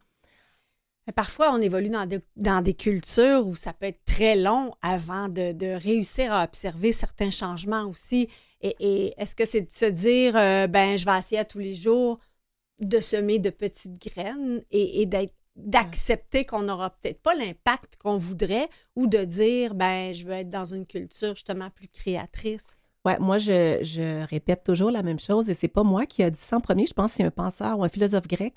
Mais 1.07 1.13
parfois, 1.13 1.53
on 1.53 1.61
évolue 1.61 1.89
dans 1.89 2.05
des, 2.05 2.19
dans 2.35 2.61
des 2.61 2.73
cultures 2.73 3.47
où 3.47 3.55
ça 3.55 3.71
peut 3.71 3.85
être 3.85 4.03
très 4.05 4.35
long 4.35 4.71
avant 4.81 5.29
de, 5.29 5.53
de 5.53 5.67
réussir 5.67 6.33
à 6.33 6.43
observer 6.43 6.91
certains 6.91 7.31
changements 7.31 7.85
aussi. 7.85 8.27
Et, 8.61 9.13
est-ce 9.17 9.35
que 9.35 9.45
c'est 9.45 9.61
de 9.61 9.71
se 9.71 9.85
dire, 9.85 10.35
euh, 10.35 10.67
ben, 10.67 10.97
je 10.97 11.05
vais 11.05 11.17
essayer 11.17 11.39
à 11.39 11.45
tous 11.45 11.59
les 11.59 11.73
jours 11.73 12.19
de 12.79 12.99
semer 12.99 13.39
de 13.39 13.49
petites 13.49 14.01
graines 14.01 14.61
et, 14.69 15.01
et 15.01 15.09
d'accepter 15.55 16.45
qu'on 16.45 16.63
n'aura 16.63 16.89
peut-être 16.89 17.21
pas 17.21 17.33
l'impact 17.35 17.95
qu'on 17.97 18.17
voudrait 18.17 18.69
ou 18.95 19.07
de 19.07 19.23
dire 19.23 19.73
ben 19.73 20.13
je 20.13 20.25
veux 20.25 20.33
être 20.33 20.51
dans 20.51 20.65
une 20.65 20.85
culture 20.85 21.33
justement 21.33 21.71
plus 21.71 21.87
créatrice? 21.87 22.77
Ouais, 23.05 23.17
moi, 23.19 23.37
je, 23.37 23.79
je 23.81 24.25
répète 24.27 24.63
toujours 24.63 24.91
la 24.91 25.01
même 25.01 25.19
chose 25.19 25.49
et 25.49 25.55
c'est 25.55 25.69
pas 25.69 25.83
moi 25.83 26.05
qui 26.05 26.23
a 26.23 26.29
dit 26.29 26.39
ça 26.39 26.57
en 26.57 26.59
premier. 26.59 26.85
Je 26.85 26.93
pense 26.93 27.11
que 27.11 27.17
c'est 27.17 27.23
un 27.23 27.31
penseur 27.31 27.79
ou 27.79 27.83
un 27.83 27.89
philosophe 27.89 28.27
grec. 28.27 28.55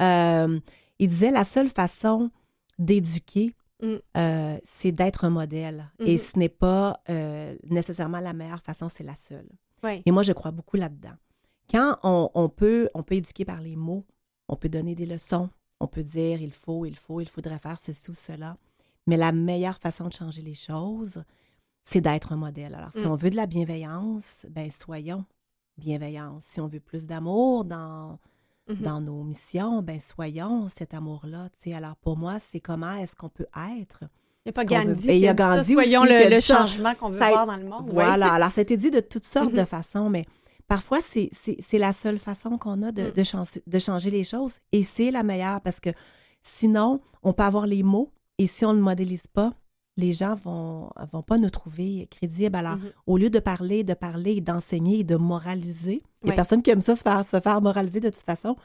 Euh, 0.00 0.60
il 1.00 1.08
disait 1.08 1.32
la 1.32 1.44
seule 1.44 1.68
façon 1.68 2.30
d'éduquer, 2.78 3.54
Mm. 3.82 3.94
euh, 4.18 4.58
c'est 4.62 4.92
d'être 4.92 5.24
un 5.24 5.30
modèle. 5.30 5.90
Mhm. 6.00 6.06
Et 6.06 6.18
ce 6.18 6.38
n'est 6.38 6.50
pas 6.50 7.00
euh, 7.08 7.56
nécessairement 7.64 8.20
la 8.20 8.34
meilleure 8.34 8.62
façon, 8.62 8.88
c'est 8.90 9.02
la 9.04 9.14
seule. 9.16 9.48
Oui. 9.82 10.02
Et 10.04 10.10
moi, 10.10 10.22
je 10.22 10.32
crois 10.34 10.50
beaucoup 10.50 10.76
là-dedans. 10.76 11.14
quand 11.70 11.96
on, 12.02 12.28
on 12.34 12.48
peut, 12.50 12.88
on 12.94 13.02
peut 13.02 13.14
éduquer 13.14 13.44
par 13.46 13.60
les 13.62 13.76
mots, 13.76 14.04
on 14.48 14.56
peut 14.56 14.68
donner 14.68 14.94
des 14.94 15.06
leçons, 15.06 15.48
on 15.80 15.86
peut 15.86 16.02
dire 16.02 16.42
il 16.42 16.52
faut, 16.52 16.84
il 16.84 16.94
faut, 16.96 17.20
il 17.22 17.28
faudrait 17.28 17.58
faire 17.58 17.78
ceci 17.80 18.10
ou 18.10 18.14
cela. 18.14 18.56
Mais 19.06 19.16
la 19.16 19.32
meilleure 19.32 19.78
façon 19.78 20.08
de 20.08 20.12
changer 20.12 20.42
les 20.42 20.52
choses, 20.54 21.22
c'est 21.84 22.00
d'être 22.02 22.32
un 22.32 22.36
modèle. 22.36 22.74
Alors, 22.74 22.92
si 22.92 23.06
Mm. 23.06 23.10
on 23.12 23.14
veut 23.14 23.30
de 23.30 23.36
la 23.36 23.46
bienveillance, 23.46 24.44
ben 24.50 24.70
soyons 24.70 25.24
bienveillance. 25.78 26.44
Si 26.44 26.60
on 26.60 26.66
veut 26.66 26.80
plus 26.80 27.06
d'amour 27.06 27.64
dans, 27.64 28.18
Mhm. 28.70 28.76
dans 28.82 29.00
nos 29.00 29.22
missions, 29.24 29.82
ben 29.82 30.00
soyons 30.00 30.68
cet 30.68 30.94
amour-là. 30.94 31.48
tu 31.52 31.70
sais. 31.70 31.74
Alors, 31.74 31.96
pour 31.96 32.16
moi, 32.16 32.38
c'est 32.44 32.60
comment 32.60 32.92
est-ce 32.96 33.16
qu'on 33.16 33.28
peut 33.28 33.46
être. 33.78 34.04
Il 34.46 34.48
n'y 34.48 34.50
a 34.50 34.52
pas 34.52 34.64
qu'on 34.64 34.78
veut- 34.82 34.94
Gandhi 34.94 35.10
Et 35.10 35.14
il 35.16 35.20
y 35.20 35.26
a 35.26 35.30
ça, 35.30 35.34
Gandhi 35.34 35.72
soyons 35.72 36.02
aussi 36.02 36.28
le, 36.30 36.40
changement 36.40 36.94
qu'on 36.94 37.10
veut 37.10 37.18
Ça 37.18 37.28
voir 37.28 37.46
dans 37.46 37.56
le 37.56 37.64
monde. 37.66 37.90
Voilà. 37.92 38.32
Alors, 38.32 38.50
ça 38.50 38.60
a 38.60 38.62
été 38.62 38.76
dit 38.76 38.90
de 38.90 39.00
toutes 39.00 39.24
sortes 39.26 39.52
de 39.52 39.60
Mhm. 39.60 39.66
façons, 39.66 40.08
mais 40.08 40.24
parfois, 40.66 41.00
c'est 41.02 41.28
c'est- 41.32 41.56
c'est 41.60 41.78
la 41.78 41.92
seule 41.92 42.18
façon 42.18 42.56
qu'on 42.58 42.82
a 42.82 42.90
de, 42.92 43.02
Mm. 43.02 43.12
de, 43.12 43.70
de 43.70 43.78
changer 43.78 44.10
les 44.10 44.24
choses. 44.24 44.56
Et 44.72 44.82
c'est 44.82 45.10
la 45.10 45.22
meilleure 45.22 45.60
parce 45.60 45.80
que 45.80 45.90
sinon, 46.42 47.00
on 47.22 47.32
peut 47.32 47.42
avoir 47.42 47.66
les 47.66 47.82
mots 47.82 48.10
et 48.38 48.46
si 48.46 48.64
on 48.64 48.72
ne 48.72 48.80
modélise 48.80 49.26
pas, 49.26 49.50
les 50.00 50.12
gens 50.12 50.34
vont, 50.36 50.90
vont 51.12 51.22
pas 51.22 51.36
nous 51.36 51.50
trouver 51.50 52.08
crédibles. 52.10 52.56
Alors, 52.56 52.76
Mhm. 52.76 52.90
au 53.06 53.16
lieu 53.18 53.30
de 53.30 53.38
parler, 53.38 53.84
de 53.84 53.94
parler, 53.94 54.40
d'enseigner 54.40 55.04
de 55.04 55.16
moraliser, 55.16 56.02
il 56.22 56.26
y 56.26 56.30
a 56.30 56.32
Oui. 56.32 56.36
personne 56.36 56.62
qui 56.62 56.70
aime 56.70 56.80
ça 56.80 56.94
se 56.96 57.02
faire, 57.02 57.24
se 57.24 57.38
faire 57.40 57.60
moraliser 57.60 58.00
de 58.00 58.10
toute 58.10 58.22
façon. 58.22 58.56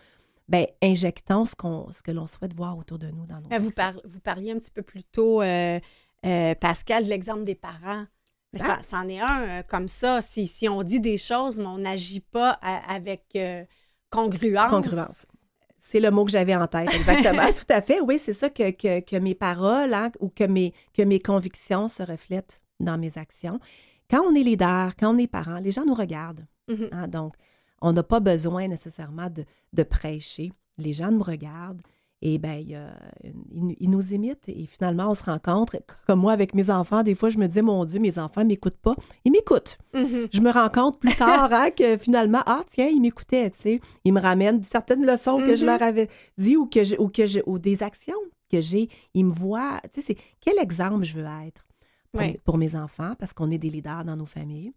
Ben, 0.47 0.65
injectons 0.81 1.45
ce, 1.45 1.55
qu'on 1.55 1.91
ce 1.91 2.01
que 2.03 2.11
l'on 2.11 2.27
souhaite 2.27 2.53
voir 2.55 2.77
autour 2.77 2.99
de 2.99 3.07
nous 3.07 3.25
dans 3.25 3.39
nos 3.41 3.49
Mais 3.49 3.57
vous, 3.59 3.71
par- 3.71 3.99
vous 4.05 4.19
parliez 4.19 4.51
un 4.51 4.59
petit 4.59 4.71
peu 4.71 4.83
plus 4.83 5.03
tôt, 5.03 5.41
euh, 5.41 5.79
euh, 6.25 6.55
Pascal, 6.55 7.03
de 7.05 7.09
l'exemple 7.09 7.43
des 7.43 7.55
parents. 7.55 8.05
Mais 8.53 8.59
ça, 8.59 8.79
c'en 8.89 9.09
est 9.09 9.19
un 9.19 9.41
euh, 9.41 9.63
comme 9.63 9.87
ça. 9.89 10.21
Si, 10.21 10.47
si 10.47 10.69
on 10.69 10.81
dit 10.83 10.99
des 10.99 11.17
choses, 11.17 11.57
mais 11.59 11.65
on 11.65 11.79
n'agit 11.79 12.21
pas 12.21 12.51
avec 12.51 13.37
congruence. 14.09 14.69
Congruence. 14.69 15.25
C'est 15.77 15.99
le 15.99 16.09
mot 16.11 16.25
que 16.25 16.31
j'avais 16.31 16.55
en 16.55 16.67
tête, 16.67 16.93
exactement. 16.93 17.51
Tout 17.53 17.65
à 17.69 17.81
fait, 17.81 17.99
oui, 18.01 18.17
c'est 18.19 18.33
ça 18.33 18.49
que, 18.49 18.71
que, 18.71 19.01
que 19.01 19.15
mes 19.17 19.35
paroles 19.35 19.93
hein, 19.93 20.11
ou 20.19 20.29
que 20.29 20.43
mes, 20.43 20.73
que 20.93 21.03
mes 21.03 21.19
convictions 21.19 21.87
se 21.87 22.03
reflètent 22.03 22.61
dans 22.79 22.97
mes 22.97 23.17
actions. 23.17 23.59
Quand 24.09 24.21
on 24.21 24.35
est 24.35 24.43
leader, 24.43 24.95
quand 24.95 25.13
on 25.13 25.17
est 25.17 25.27
parent, 25.27 25.59
les 25.59 25.71
gens 25.71 25.85
nous 25.85 25.93
regardent. 25.93 26.45
Mhm. 26.67 26.89
hein, 26.91 27.07
donc, 27.07 27.35
on 27.81 27.93
n'a 27.93 28.03
pas 28.03 28.19
besoin 28.19 28.67
nécessairement 28.67 29.29
de, 29.29 29.45
de 29.73 29.83
prêcher. 29.83 30.51
Les 30.77 30.93
gens 30.93 31.11
nous 31.11 31.23
regardent 31.23 31.81
et 32.27 32.39
ben, 32.39 32.55
il 32.59 33.75
ils, 33.79 33.89
nous 33.89 34.13
imitent 34.13 34.47
et 34.49 34.65
finalement, 34.65 35.11
on 35.11 35.13
se 35.13 35.23
rencontre. 35.23 35.77
Comme 36.07 36.21
moi, 36.21 36.33
avec 36.33 36.55
mes 36.55 36.71
enfants, 36.71 37.03
des 37.03 37.13
fois, 37.13 37.29
je 37.29 37.37
me 37.37 37.45
dis, 37.47 37.61
mon 37.61 37.85
Dieu, 37.85 37.99
mes 37.99 38.17
enfants 38.17 38.41
ne 38.41 38.47
m'écoutent 38.47 38.79
pas. 38.79 38.95
Ils 39.25 39.31
m'écoutent 39.31 39.77
Mhm. 39.93 40.27
je 40.31 40.41
me 40.41 40.51
rends 40.51 40.69
compte 40.69 40.99
plus 40.99 41.13
tard 41.15 41.53
hein, 41.53 41.69
que 41.69 41.97
finalement, 41.97 42.41
ah 42.47 42.63
tiens, 42.67 42.87
ils 42.87 42.99
m'écoutaient, 42.99 43.51
tu 43.51 43.57
sais. 43.59 43.79
Ils 44.05 44.11
me 44.13 44.19
ramènent 44.19 44.63
certaines 44.63 45.05
leçons 45.05 45.37
que 45.37 45.55
je 45.55 45.61
Mhm. 45.65 45.67
leur 45.71 45.81
avais 45.83 46.09
dit 46.37 46.57
ou, 46.57 46.65
que 46.65 46.83
je, 46.83 46.95
ou, 46.97 47.09
que 47.09 47.27
je, 47.27 47.41
ou 47.45 47.59
des 47.59 47.83
actions 47.83 48.17
que 48.51 48.59
j'ai. 48.59 48.89
Ils 49.13 49.25
me 49.25 49.31
voient, 49.31 49.79
tu 49.93 50.01
sais, 50.01 50.07
c'est 50.07 50.17
quel 50.41 50.57
exemple 50.59 51.03
je 51.05 51.13
veux 51.17 51.27
être 51.45 51.63
pour, 52.11 52.21
Oui. 52.21 52.37
pour 52.43 52.57
mes 52.57 52.75
enfants, 52.75 53.13
parce 53.19 53.33
qu'on 53.33 53.51
est 53.51 53.57
des 53.59 53.69
leaders 53.69 54.03
dans 54.03 54.15
nos 54.17 54.25
familles. 54.25 54.73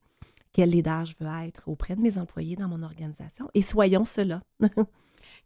Quel 0.53 0.71
leader 0.71 1.07
je 1.07 1.15
veux 1.21 1.31
être 1.47 1.63
auprès 1.67 1.97
de 1.97 2.01
mes 2.03 2.19
employés 2.19 2.57
dans 2.57 2.69
mon 2.69 2.83
organisation? 2.83 3.49
Et 3.55 3.63
soyons 3.63 4.05
cela. 4.05 4.43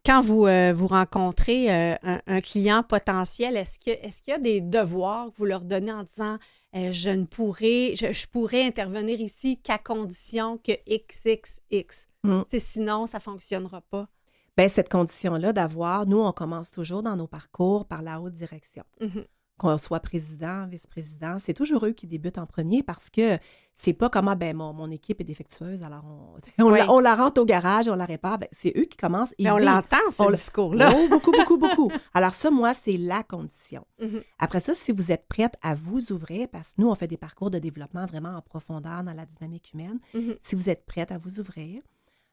Quand 0.05 0.21
vous, 0.21 0.47
euh, 0.47 0.73
vous 0.75 0.89
rencontrez 0.89 1.73
euh, 1.73 1.95
un, 2.03 2.21
un 2.27 2.41
client 2.41 2.83
potentiel, 2.83 3.57
est-ce 3.57 3.79
que- 3.79 3.91
est-ce 4.05 4.21
qu'il 4.23 4.33
y 4.33 4.37
a 4.37 4.41
des 4.41 4.61
devoirs 4.61 5.27
que 5.31 5.37
vous 5.37 5.45
leur 5.45 5.61
donnez 5.61 5.93
en 5.93 6.03
disant 6.03 6.39
euh, 6.75 6.91
je 6.91 7.11
ne 7.11 7.25
pourrais, 7.25 7.95
je, 7.95 8.13
je 8.13 8.27
pourrais 8.27 8.65
intervenir 8.65 9.21
ici 9.21 9.61
qu'à 9.61 9.79
condition 9.79 10.59
que 10.59 10.73
XXX. 10.89 12.09
Mm. 12.25 12.43
Sinon, 12.59 13.07
ça 13.07 13.19
ne 13.19 13.23
fonctionnera 13.23 13.81
pas. 13.83 14.09
Ben, 14.57 14.69
cette 14.69 14.89
condition-là 14.91 15.53
d'avoir, 15.53 16.07
nous, 16.07 16.21
on 16.21 16.33
commence 16.33 16.71
toujours 16.73 17.03
dans 17.03 17.17
nos 17.17 17.27
parcours 17.27 17.87
par 17.87 18.03
la 18.03 18.21
haute 18.21 18.33
direction. 18.35 18.85
Mhm. 19.01 19.25
qu'on 19.59 19.79
soit 19.79 20.01
président, 20.01 20.67
vice-président, 20.67 21.39
c'est 21.39 21.55
toujours 21.55 21.87
eux 21.87 21.93
qui 21.93 22.09
débutent 22.09 22.39
en 22.39 22.47
premier 22.47 22.83
parce 22.83 23.11
que 23.11 23.39
c'est 23.75 23.95
pas 23.95 24.11
comment, 24.11 24.37
ben, 24.37 24.55
mon, 24.57 24.73
mon 24.73 24.91
équipe 24.91 25.20
est 25.20 25.25
défectueuse, 25.25 25.83
alors 25.83 26.05
on, 26.05 26.35
on, 26.64 26.70
Oui. 26.73 26.79
la, 26.79 26.91
on 26.93 26.99
la 27.01 27.14
rentre 27.14 27.41
au 27.41 27.45
garage, 27.45 27.89
on 27.89 27.95
la 27.97 28.05
répare. 28.05 28.39
Ben, 28.39 28.49
c'est 28.53 28.73
eux 28.77 28.85
qui 28.85 28.97
commencent. 28.97 29.35
ils 29.39 29.45
Mais 29.45 29.51
on 29.51 29.57
vivent. 29.57 29.66
l'entend, 29.66 29.97
ce 30.11 30.23
on 30.23 30.29
le- 30.29 30.37
discours-là. 30.37 30.93
Oh, 30.95 31.09
beaucoup, 31.09 31.33
beaucoup, 31.33 31.57
beaucoup. 31.59 31.91
Alors 32.14 32.35
ça, 32.35 32.51
moi, 32.51 32.75
c'est 32.75 32.97
la 32.99 33.23
condition. 33.23 33.87
Mhm. 34.01 34.23
Après 34.39 34.61
ça, 34.61 34.75
si 34.75 34.93
vous 34.93 35.11
êtes 35.11 35.27
prête 35.27 35.55
à 35.62 35.75
vous 35.75 36.12
ouvrir, 36.12 36.49
parce 36.49 36.75
que 36.75 36.83
nous, 36.83 36.89
on 36.89 36.95
fait 36.95 37.09
des 37.09 37.16
parcours 37.16 37.51
de 37.51 37.59
développement 37.59 38.05
vraiment 38.07 38.37
en 38.37 38.43
profondeur 38.43 39.03
dans 39.05 39.14
la 39.14 39.25
dynamique 39.27 39.73
humaine, 39.73 39.99
Mhm. 40.14 40.35
si 40.43 40.55
vous 40.55 40.68
êtes 40.68 40.85
prête 40.85 41.11
à 41.11 41.18
vous 41.18 41.41
ouvrir 41.41 41.83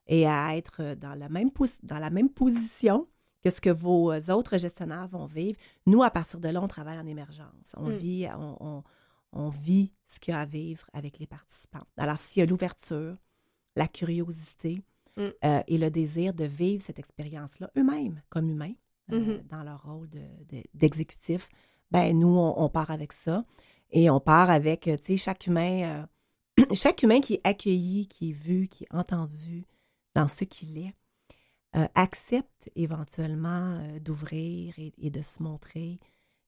et 0.08 0.28
à 0.28 0.58
être 0.58 0.96
dans 0.96 1.14
la 1.16 1.30
même, 1.30 1.52
dans 1.84 2.00
la 2.00 2.10
même 2.10 2.30
position 2.30 3.08
que 3.42 3.50
ce 3.50 3.62
que 3.62 3.70
vos 3.70 4.12
autres 4.32 4.58
gestionnaires 4.58 5.08
vont 5.08 5.26
vivre, 5.26 5.58
nous, 5.86 6.04
à 6.04 6.10
partir 6.12 6.42
de 6.42 6.50
là, 6.50 6.62
on 6.62 6.68
travaille 6.68 7.00
en 7.00 7.08
émergence. 7.08 7.74
On, 7.78 7.88
Mm. 7.88 7.94
vit, 7.94 8.28
on, 8.38 8.58
on- 8.60 8.84
on 9.32 9.50
vit 9.50 9.94
ce 10.08 10.20
qu'il 10.20 10.34
y 10.34 10.36
a 10.36 10.42
à 10.42 10.46
vivre 10.46 10.86
avec 10.94 11.20
les 11.20 11.28
participants. 11.28 11.86
Alors, 11.98 12.20
s'il 12.20 12.40
y 12.42 12.44
a 12.44 12.46
l'ouverture, 12.46 13.16
la 13.76 13.88
curiosité 13.88 14.82
Mm. 15.18 15.22
euh, 15.44 15.62
et 15.68 15.78
le 15.78 15.90
désir 15.92 16.34
de 16.34 16.46
vivre 16.46 16.82
cette 16.82 17.00
expérience-là 17.00 17.70
eux-mêmes, 17.78 18.22
comme 18.30 18.50
humains, 18.50 18.74
euh, 19.12 19.20
Mhm. 19.20 19.48
dans 19.50 19.64
leur 19.64 19.84
rôle 19.84 20.10
de- 20.10 20.20
de- 20.50 20.64
d'exécutif, 20.74 21.50
ben 21.92 22.18
nous, 22.18 22.30
on, 22.38 22.54
on 22.64 22.70
part 22.70 22.90
avec 22.92 23.12
ça. 23.12 23.44
Et 23.92 24.10
on 24.10 24.20
part 24.22 24.50
avec, 24.50 24.88
euh, 24.88 24.96
tu 24.96 25.06
sais, 25.06 25.18
chaque 25.18 25.48
humain, 25.48 26.06
euh, 26.58 26.66
chaque 26.74 27.04
humain 27.04 27.20
qui 27.20 27.34
est 27.34 27.42
accueilli, 27.44 28.08
qui 28.08 28.30
est 28.30 28.34
vu, 28.34 28.68
qui 28.68 28.84
est 28.86 28.96
entendu 28.96 29.66
dans 30.16 30.28
ce 30.30 30.44
qu'il 30.46 30.78
est, 30.78 30.94
accepte 31.96 32.70
éventuellement 32.76 33.80
d'ouvrir 34.00 34.74
et, 34.78 34.92
et 34.98 35.10
de 35.12 35.22
se 35.22 35.44
montrer. 35.44 36.00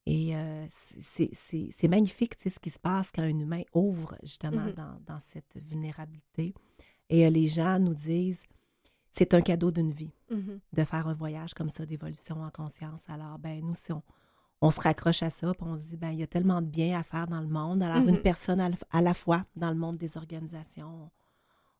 Et 0.04 0.34
euh, 0.36 0.66
c'est- 0.68 1.88
magnifique, 1.88 2.36
tu 2.36 2.44
sais, 2.44 2.50
ce 2.50 2.58
qui 2.60 2.70
se 2.70 2.78
passe 2.78 3.12
quand 3.14 3.22
un 3.22 3.38
humain 3.38 3.62
ouvre 3.72 4.16
justement 4.22 4.62
Mhm. 4.66 4.72
dans, 4.72 4.98
dans 5.06 5.20
cette 5.20 5.56
vulnérabilité. 5.56 6.54
Et 7.08 7.24
euh, 7.26 7.30
les 7.30 7.46
gens 7.46 7.78
nous 7.78 7.94
disent, 7.94 8.42
c'est 9.12 9.32
un 9.34 9.42
cadeau 9.42 9.70
d'une 9.70 9.92
vie 9.92 10.12
Mhm. 10.30 10.58
de 10.72 10.84
faire 10.84 11.06
un 11.06 11.14
voyage 11.14 11.54
comme 11.54 11.70
ça 11.70 11.86
d'évolution 11.86 12.42
en 12.42 12.50
conscience. 12.50 13.04
Alors, 13.08 13.38
ben 13.38 13.60
nous, 13.64 13.74
si 13.76 13.92
on, 13.92 14.02
on 14.60 14.70
se 14.72 14.80
raccroche 14.80 15.22
à 15.22 15.30
ça, 15.30 15.52
puis 15.54 15.62
on 15.68 15.76
se 15.78 15.88
dit, 15.90 15.96
ben 15.96 16.10
il 16.10 16.18
y 16.18 16.22
a 16.24 16.26
tellement 16.26 16.60
de 16.62 16.66
bien 16.66 16.98
à 16.98 17.02
faire 17.04 17.26
dans 17.28 17.40
le 17.40 17.48
monde. 17.48 17.82
Alors, 17.82 17.98
une 18.08 18.16
Mhm. 18.16 18.22
personne 18.22 18.60
à, 18.60 18.70
à 18.90 19.02
la 19.02 19.14
fois 19.14 19.44
dans 19.54 19.70
le 19.70 19.76
monde 19.76 19.98
des 19.98 20.16
organisations, 20.16 21.10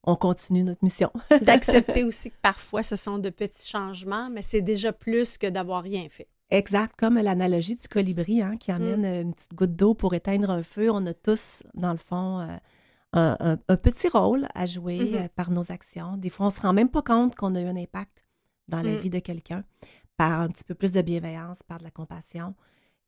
on 0.05 0.15
continue 0.17 0.63
notre 0.65 0.83
mission. 0.85 1.11
D'accepter 1.43 2.05
aussi 2.05 2.31
que 2.31 2.37
parfois, 2.43 2.83
ce 2.85 2.95
sont 2.97 3.19
de 3.19 3.31
petits 3.31 3.69
changements, 3.69 4.31
mais 4.31 4.43
c'est 4.43 4.61
déjà 4.63 4.93
plus 4.93 5.39
que 5.39 5.47
d'avoir 5.49 5.83
rien 5.83 6.09
fait. 6.09 6.29
Exact, 6.57 6.95
comme 6.99 7.15
l'analogie 7.19 7.77
du 7.77 7.89
colibri 7.89 8.43
hein, 8.43 8.57
qui 8.57 8.71
amène 8.73 9.05
euh, 9.05 9.23
une 9.23 9.33
petite 9.33 9.55
goutte 9.55 9.75
d'eau 9.77 9.95
pour 9.95 10.15
éteindre 10.15 10.51
un 10.51 10.63
feu. 10.63 10.91
On 10.91 11.05
a 11.07 11.15
tous, 11.15 11.63
dans 11.75 11.93
le 11.93 11.99
fond, 11.99 12.41
euh, 12.41 12.57
un, 13.15 13.37
un- 13.41 13.59
un 13.69 13.77
petit 13.77 14.09
rôle 14.09 14.47
à 14.55 14.67
jouer 14.67 14.99
Mhm. 15.01 15.15
euh, 15.17 15.29
par 15.35 15.51
nos 15.51 15.71
actions. 15.73 16.17
Des 16.17 16.31
fois, 16.31 16.47
on 16.47 16.51
se 16.51 16.61
rend 16.61 16.73
même 16.73 16.89
pas 16.91 17.03
compte 17.03 17.35
qu'on 17.35 17.55
a 17.55 17.61
eu 17.61 17.67
un 17.67 17.77
impact 17.77 18.25
dans 18.69 18.83
la 18.83 18.93
Mm. 18.93 18.97
vie 18.99 19.11
de 19.11 19.19
quelqu'un 19.19 19.65
par 20.17 20.41
un 20.41 20.49
petit 20.49 20.65
peu 20.65 20.75
plus 20.75 20.93
de 20.93 21.03
bienveillance, 21.03 21.63
par 21.63 21.79
de 21.79 21.85
la 21.85 21.91
compassion. 21.91 22.55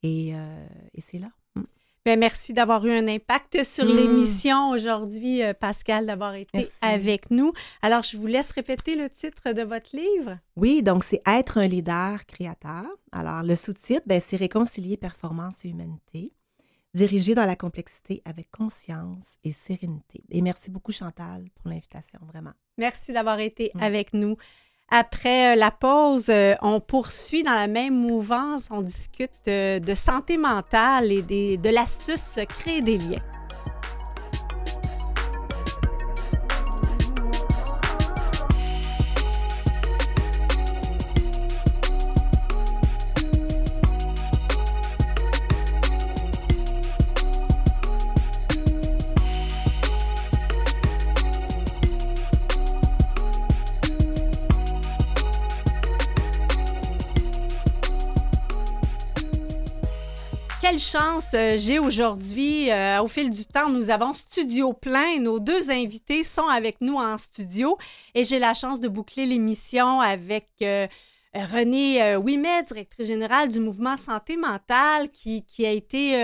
Et, 0.03 0.35
euh, 0.35 0.67
et 0.93 1.01
c'est 1.01 1.19
là. 1.19 1.29
Ben, 2.07 2.19
merci 2.19 2.53
d'avoir 2.53 2.85
eu 2.85 2.93
un 2.93 3.09
impact 3.09 3.65
sur 3.65 3.87
Mm. 3.87 3.97
l'émission 3.97 4.69
aujourd'hui, 4.71 5.43
euh, 5.43 5.55
Pascal, 5.55 6.05
d'avoir 6.05 6.35
été 6.35 6.51
Merci. 6.59 6.79
avec 6.83 7.31
nous. 7.31 7.55
Alors, 7.81 8.03
je 8.03 8.19
vous 8.19 8.27
laisse 8.27 8.51
répéter 8.51 8.95
le 8.95 9.09
titre 9.09 9.53
de 9.53 9.63
votre 9.63 9.97
livre. 9.97 10.39
Oui, 10.57 10.83
donc 10.83 11.03
c'est 11.03 11.23
être 11.27 11.57
un 11.57 11.67
leader 11.67 12.27
créateur. 12.27 12.85
Alors, 13.11 13.43
le 13.43 13.55
sous-titre, 13.57 14.03
ben, 14.05 14.21
c'est 14.23 14.37
réconcilier 14.37 14.99
performance 14.99 15.65
et 15.65 15.71
humanité, 15.71 16.35
dirigé 16.93 17.35
dans 17.35 17.47
la 17.47 17.57
complexité 17.57 18.21
avec 18.27 18.51
conscience 18.51 19.39
et 19.43 19.53
sérénité. 19.53 20.23
Et 20.31 20.43
merci 20.43 20.71
beaucoup, 20.71 20.93
Chantal, 20.93 21.45
pour 21.55 21.71
l'invitation, 21.71 22.21
vraiment. 22.31 22.53
Merci 22.77 23.15
d'avoir 23.15 23.41
été 23.41 23.71
Mm. 23.75 23.83
avec 23.83 24.13
nous. 24.13 24.37
Après 24.91 25.53
euh, 25.53 25.57
la 25.57 25.71
pause, 25.71 26.27
euh, 26.29 26.55
on 26.63 26.81
poursuit 26.81 27.43
dans 27.43 27.55
la 27.55 27.67
même 27.67 27.95
mouvance. 27.95 28.69
On 28.71 28.83
discute 28.83 29.31
euh, 29.49 29.79
de 29.81 29.95
santé 29.95 30.37
mentale 30.37 31.11
et 31.11 31.57
de 31.57 31.71
l'astuce 31.71 32.39
créer 32.49 32.81
des 32.81 32.99
liens. 32.99 33.23
Euh, 60.97 61.57
j'ai 61.59 61.79
aujourd'hui. 61.79 62.71
Euh, 62.71 63.03
au 63.03 63.09
fil 63.09 63.31
du 63.31 63.47
temps, 63.47 63.69
nous 63.69 63.91
avons 63.91 64.13
studio 64.13 64.73
plein. 64.73 65.19
Nos 65.19 65.41
deux 65.41 65.71
invités 65.71 66.23
sont 66.23 66.47
avec 66.47 66.81
nous 66.81 66.97
en 66.97 67.19
studio 67.19 67.77
et 68.15 68.23
j'ai 68.23 68.39
la 68.39 68.55
chance 68.55 68.79
de 68.79 68.87
boucler 68.87 69.27
l'émission 69.27 70.01
avec 70.01 70.49
euh, 70.63 70.87
Renée 71.35 72.17
Ouimet, 72.17 72.63
directrice 72.63 73.09
générale 73.09 73.49
du 73.49 73.59
mouvement 73.59 73.97
Santé 73.97 74.37
mentale, 74.37 75.11
qui, 75.11 75.45
qui 75.45 75.67
a 75.67 75.73
été 75.73 76.15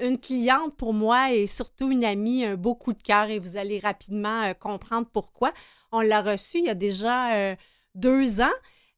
une 0.00 0.20
cliente 0.20 0.76
pour 0.76 0.94
moi 0.94 1.32
et 1.32 1.48
surtout 1.48 1.90
une 1.90 2.04
amie, 2.04 2.44
un 2.44 2.54
beau 2.54 2.76
coup 2.76 2.92
de 2.92 3.02
cœur 3.02 3.28
et 3.28 3.40
vous 3.40 3.56
allez 3.56 3.80
rapidement 3.80 4.54
comprendre 4.54 5.08
pourquoi. 5.12 5.52
On 5.90 6.00
l'a 6.00 6.22
reçue 6.22 6.58
il 6.58 6.66
y 6.66 6.70
a 6.70 6.74
déjà 6.74 7.56
deux 7.96 8.40
ans. 8.40 8.54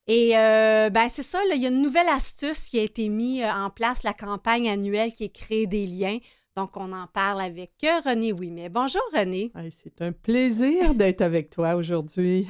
Et 0.07 0.37
euh, 0.37 0.91
ben 0.91 1.09
c'est 1.09 1.23
ça, 1.23 1.41
il 1.51 1.63
y 1.63 1.65
a 1.65 1.71
une 1.71 1.81
nouvelle 1.81 2.09
astuce 2.09 2.69
qui 2.69 2.79
a 2.79 2.83
été 2.83 3.09
mise 3.09 3.43
euh, 3.43 3.51
en 3.51 3.71
place, 3.71 4.03
la 4.03 4.13
campagne 4.13 4.69
annuelle 4.69 5.15
qui 5.15 5.25
est 5.25 5.35
créer 5.35 5.67
des 5.67 5.87
liens. 5.87 6.19
Donc, 6.57 6.77
on 6.77 6.93
en 6.93 7.07
parle 7.07 7.41
avec 7.41 7.73
euh, 7.85 8.01
René 8.05 8.33
Ouimet. 8.33 8.69
Bonjour, 8.69 9.03
René. 9.15 9.51
c'est 9.71 10.03
un 10.03 10.13
plaisir 10.13 10.95
d'être 10.95 11.23
avec 11.23 11.49
toi 11.49 11.75
aujourd'hui. 11.75 12.47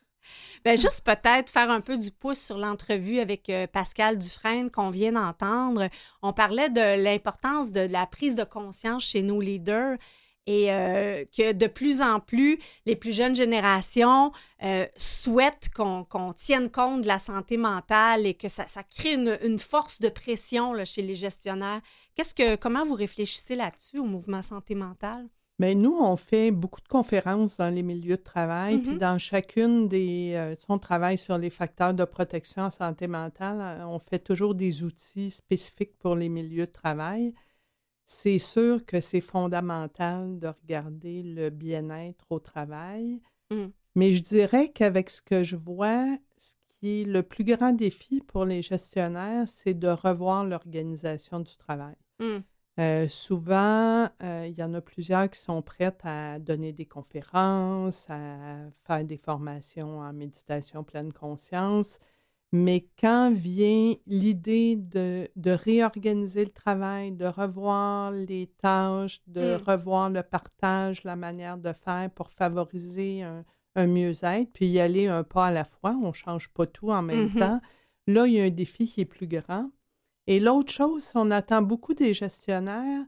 ben, 0.64 0.78
juste 0.78 1.04
peut-être 1.04 1.50
faire 1.50 1.68
un 1.68 1.80
peu 1.80 1.98
du 1.98 2.12
pouce 2.12 2.38
sur 2.38 2.58
l'entrevue 2.58 3.18
avec 3.18 3.50
Pascal 3.72 4.16
Dufresne 4.16 4.70
qu'on 4.70 4.90
vient 4.90 5.12
d'entendre. 5.12 5.88
On 6.22 6.32
parlait 6.32 6.70
de 6.70 7.02
l'importance 7.02 7.72
de 7.72 7.80
la 7.80 8.06
prise 8.06 8.36
de 8.36 8.44
conscience 8.44 9.02
chez 9.04 9.22
nos 9.22 9.40
leaders 9.40 9.98
et 10.46 10.72
euh, 10.72 11.24
que 11.36 11.52
de 11.52 11.66
plus 11.66 12.02
en 12.02 12.20
plus, 12.20 12.58
les 12.86 12.96
plus 12.96 13.12
jeunes 13.12 13.34
générations 13.34 14.32
euh, 14.62 14.86
souhaitent 14.96 15.70
qu'on 15.74 16.32
tienne 16.36 16.70
compte 16.70 17.02
de 17.02 17.06
la 17.06 17.18
santé 17.18 17.56
mentale 17.56 18.26
et 18.26 18.34
que 18.34 18.48
ça, 18.48 18.64
crée 18.96 19.14
une, 19.14 19.58
force 19.58 20.00
de 20.00 20.08
pression 20.08 20.74
chez 20.84 21.02
les 21.02 21.14
gestionnaires. 21.14 21.80
Qu'est-ce 22.14 22.34
que, 22.34 22.56
comment 22.56 22.84
vous 22.84 22.94
réfléchissez 22.94 23.56
là-dessus 23.56 23.98
au 23.98 24.04
mouvement 24.04 24.42
santé 24.42 24.74
mentale? 24.74 25.26
Bien, 25.58 25.76
nous, 25.76 25.96
on 26.00 26.16
fait 26.16 26.50
beaucoup 26.50 26.80
de 26.80 26.88
conférences 26.88 27.56
dans 27.56 27.70
les 27.70 27.84
milieux 27.84 28.16
de 28.16 28.22
travail, 28.22 28.78
puis 28.78 28.96
mm-hmm. 28.96 28.98
dans 28.98 29.18
chacune 29.18 29.86
des... 29.86 30.32
Euh, 30.34 30.56
on 30.68 30.78
travaille 30.78 31.16
sur 31.16 31.38
les 31.38 31.50
facteurs 31.50 31.94
de 31.94 32.04
protection 32.04 32.62
en 32.64 32.70
santé 32.70 33.06
mentale. 33.06 33.84
On 33.86 34.00
fait 34.00 34.18
toujours 34.18 34.56
des 34.56 34.82
outils 34.82 35.30
spécifiques 35.30 35.96
pour 36.00 36.16
les 36.16 36.28
milieux 36.28 36.66
de 36.66 36.72
travail 36.72 37.34
c'est 38.06 38.38
sûr 38.38 38.84
que 38.84 39.00
c'est 39.00 39.20
fondamental 39.20 40.38
de 40.38 40.48
regarder 40.48 41.22
le 41.22 41.50
bien-être 41.50 42.26
au 42.30 42.38
travail. 42.38 43.20
Mmh. 43.50 43.66
Mais 43.94 44.12
je 44.12 44.22
dirais 44.22 44.70
qu'avec 44.70 45.10
ce 45.10 45.22
que 45.22 45.44
je 45.44 45.56
vois, 45.56 46.06
ce 46.36 46.54
qui 46.78 47.02
est 47.02 47.04
le 47.04 47.22
plus 47.22 47.44
grand 47.44 47.72
défi 47.72 48.20
pour 48.20 48.44
les 48.44 48.62
gestionnaires, 48.62 49.48
c'est 49.48 49.74
de 49.74 49.88
revoir 49.88 50.44
l'organisation 50.44 51.40
du 51.40 51.56
travail. 51.56 51.96
Mmh. 52.20 52.38
Euh, 52.80 53.06
souvent, 53.06 54.08
euh, 54.22 54.48
il 54.48 54.58
y 54.58 54.62
en 54.62 54.74
a 54.74 54.80
plusieurs 54.80 55.30
qui 55.30 55.38
sont 55.38 55.62
prêtes 55.62 56.00
à 56.02 56.40
donner 56.40 56.72
des 56.72 56.86
conférences, 56.86 58.06
à 58.10 58.68
faire 58.84 59.04
des 59.04 59.16
formations 59.16 60.00
en 60.00 60.12
méditation 60.12 60.82
pleine 60.82 61.12
conscience, 61.12 62.00
mais 62.54 62.86
quand 63.00 63.32
vient 63.32 63.96
l'idée 64.06 64.76
de, 64.76 65.28
réorganiser 65.44 66.44
le 66.44 66.52
travail, 66.52 67.10
de 67.10 67.24
revoir 67.26 68.12
les 68.12 68.46
tâches, 68.46 69.20
de 69.26 69.56
mmh. 69.56 69.62
revoir 69.66 70.08
le 70.08 70.22
partage, 70.22 71.02
la 71.02 71.16
manière 71.16 71.58
de 71.58 71.72
faire 71.72 72.08
pour 72.14 72.30
favoriser 72.30 73.24
un, 73.24 73.86
mieux-être, 73.88 74.52
puis 74.52 74.66
y 74.66 74.78
aller 74.78 75.08
un 75.08 75.24
pas 75.24 75.48
à 75.48 75.50
la 75.50 75.64
fois, 75.64 75.98
on 76.00 76.08
ne 76.08 76.12
change 76.12 76.48
pas 76.50 76.64
tout 76.64 76.92
en 76.92 77.02
même 77.02 77.26
mmh 77.26 77.40
temps, 77.40 77.60
là, 78.06 78.28
il 78.28 78.34
y 78.34 78.40
a 78.40 78.44
un 78.44 78.50
défi 78.50 78.86
qui 78.86 79.00
est 79.00 79.04
plus 79.04 79.26
grand. 79.26 79.72
Et 80.28 80.38
l'autre 80.38 80.72
chose, 80.72 81.10
on 81.16 81.32
attend 81.32 81.60
beaucoup 81.60 81.94
des 81.94 82.14
gestionnaires, 82.14 83.04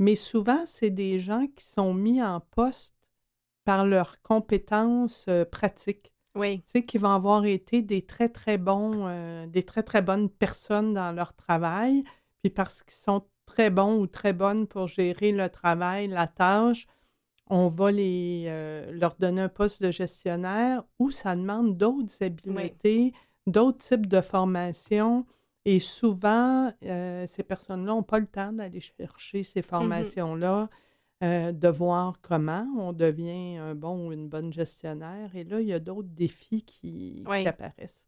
mais 0.00 0.16
souvent, 0.16 0.64
c'est 0.66 0.90
des 0.90 1.20
gens 1.20 1.46
qui 1.54 1.64
sont 1.64 1.94
mis 1.94 2.20
en 2.20 2.40
poste 2.40 2.96
par 3.64 3.86
leurs 3.86 4.20
compétences 4.22 5.24
euh, 5.28 5.44
pratiques. 5.44 6.12
Oui. 6.34 6.60
Tu 6.60 6.70
sais, 6.70 6.84
qui 6.84 6.98
vont 6.98 7.10
avoir 7.10 7.44
été 7.44 7.82
des 7.82 8.02
très, 8.02 8.28
très 8.28 8.58
bons, 8.58 9.06
euh, 9.06 9.46
des 9.46 9.62
très, 9.62 9.82
très 9.82 10.02
bonnes 10.02 10.28
personnes 10.28 10.94
dans 10.94 11.12
leur 11.12 11.34
travail. 11.34 12.04
Puis 12.42 12.50
parce 12.50 12.82
qu'ils 12.82 12.94
sont 12.94 13.24
très 13.46 13.70
bons 13.70 13.98
ou 13.98 14.06
très 14.06 14.32
bonnes 14.32 14.66
pour 14.66 14.86
gérer 14.86 15.32
le 15.32 15.48
travail, 15.48 16.08
la 16.08 16.26
tâche, 16.26 16.86
on 17.50 17.68
va 17.68 17.90
les, 17.90 18.44
euh, 18.46 18.92
leur 18.92 19.14
donner 19.16 19.42
un 19.42 19.48
poste 19.48 19.82
de 19.82 19.90
gestionnaire 19.90 20.84
où 20.98 21.10
ça 21.10 21.34
demande 21.34 21.76
d'autres 21.76 22.22
habiletés, 22.22 23.12
d'autres 23.46 23.78
types 23.78 24.06
de 24.06 24.20
formations. 24.20 25.26
Et 25.64 25.80
souvent, 25.80 26.72
euh, 26.84 27.26
ces 27.26 27.42
personnes-là 27.42 27.92
n'ont 27.92 28.02
pas 28.02 28.18
le 28.18 28.26
temps 28.26 28.52
d'aller 28.52 28.80
chercher 28.80 29.42
ces 29.42 29.60
mmh 29.60 29.62
formations-là. 29.64 30.68
Euh, 31.24 31.50
de 31.50 31.66
voir 31.66 32.20
comment 32.22 32.64
on 32.78 32.92
devient 32.92 33.56
un 33.56 33.74
bon 33.74 34.06
ou 34.06 34.12
une 34.12 34.28
bonne 34.28 34.52
gestionnaire. 34.52 35.34
Et 35.34 35.42
là, 35.42 35.60
il 35.60 35.66
y 35.66 35.72
a 35.72 35.80
d'autres 35.80 36.10
défis 36.10 36.62
qui, 36.62 37.24
apparaissent. 37.26 38.06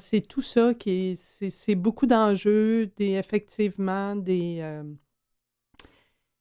c'est 0.00 0.20
tout 0.20 0.42
ça 0.42 0.74
qui 0.74 0.90
est, 0.90 1.50
c'est, 1.50 1.74
beaucoup 1.74 2.04
d'enjeux, 2.04 2.88
des, 2.98 3.12
effectivement, 3.12 4.16
des... 4.16 4.58
Euh, 4.60 4.84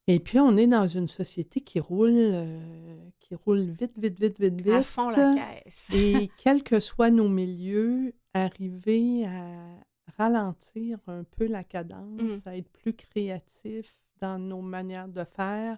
et 0.07 0.19
puis, 0.19 0.37
on 0.37 0.57
est 0.57 0.67
dans 0.67 0.85
une 0.85 1.07
société 1.07 1.61
qui 1.61 1.79
roule, 1.79 2.11
euh, 2.13 3.09
qui 3.21 3.33
roule 3.35 3.61
vite, 3.61 3.97
vite, 3.97 4.19
vite, 4.19 4.37
vite, 4.37 4.61
vite. 4.61 4.73
À 4.73 4.83
fond 4.83 5.09
la 5.09 5.33
caisse. 5.33 5.87
et 5.95 6.29
quels 6.37 6.61
que 6.61 6.81
soient 6.81 7.09
nos 7.09 7.29
milieux, 7.29 8.13
arriver 8.33 9.25
à 9.27 9.79
ralentir 10.17 10.99
un 11.07 11.23
peu 11.23 11.47
la 11.47 11.63
cadence, 11.63 12.19
mmh. 12.19 12.41
à 12.49 12.57
être 12.57 12.69
plus 12.69 12.93
créatif, 12.93 13.95
dans 14.19 14.39
nos 14.39 14.61
manières 14.61 15.07
de 15.07 15.23
faire. 15.23 15.77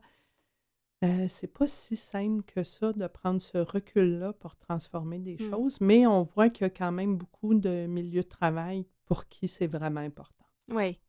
Euh, 1.04 1.28
c'est 1.28 1.54
pas 1.54 1.68
si 1.68 1.96
simple 1.96 2.44
que 2.44 2.64
ça 2.64 2.92
de 2.92 3.06
prendre 3.08 3.40
ce 3.40 3.60
recul-là 3.60 4.34
pour 4.34 4.56
transformer 4.56 5.20
des 5.20 5.36
mmh. 5.36 5.50
choses, 5.50 5.80
mais 5.80 6.08
on 6.08 6.24
voit 6.24 6.50
qu'il 6.50 6.64
y 6.64 6.66
a 6.66 6.72
quand 6.72 6.92
même 6.92 7.18
beaucoup 7.18 7.54
de 7.54 7.86
milieux 7.86 8.24
de 8.24 8.28
travail 8.28 8.86
pour 9.06 9.28
qui 9.28 9.48
c'est 9.48 9.68
vraiment 9.68 10.02
important. 10.02 10.46
Oui. 10.70 11.00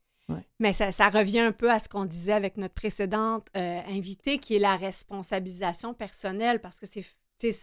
Mais 0.59 0.73
ça, 0.73 0.91
ça, 0.91 1.09
revient 1.09 1.39
un 1.39 1.51
peu 1.51 1.71
à 1.71 1.79
ce 1.79 1.89
qu'on 1.89 2.05
disait 2.05 2.33
avec 2.33 2.57
notre 2.57 2.73
précédente 2.73 3.47
euh, 3.57 3.81
invitée, 3.87 4.37
qui 4.37 4.55
est 4.55 4.59
la 4.59 4.75
responsabilisation 4.75 5.93
personnelle, 5.93 6.61
parce 6.61 6.79
que 6.79 6.85
c'est 6.85 7.05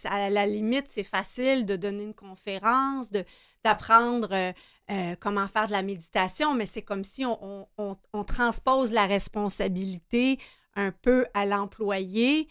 à 0.05 0.31
la 0.31 0.47
limite, 0.47 0.87
c'est 0.89 1.05
facile 1.05 1.67
de 1.67 1.77
donner 1.77 2.05
une 2.05 2.15
conférence, 2.15 3.11
d'apprendre 3.65 4.29
euh, 4.33 4.53
euh, 4.91 5.17
comment 5.21 5.49
faire 5.49 5.67
de 5.67 5.73
la 5.73 5.83
méditation, 5.83 6.55
mais 6.55 6.67
c'est 6.67 6.83
comme 6.83 7.05
si 7.05 7.25
on, 7.25 7.67
transpose 8.27 8.93
la 8.93 9.07
responsabilité 9.07 10.39
un 10.75 10.93
peu 10.93 11.27
à 11.35 11.47
l'employé. 11.47 12.49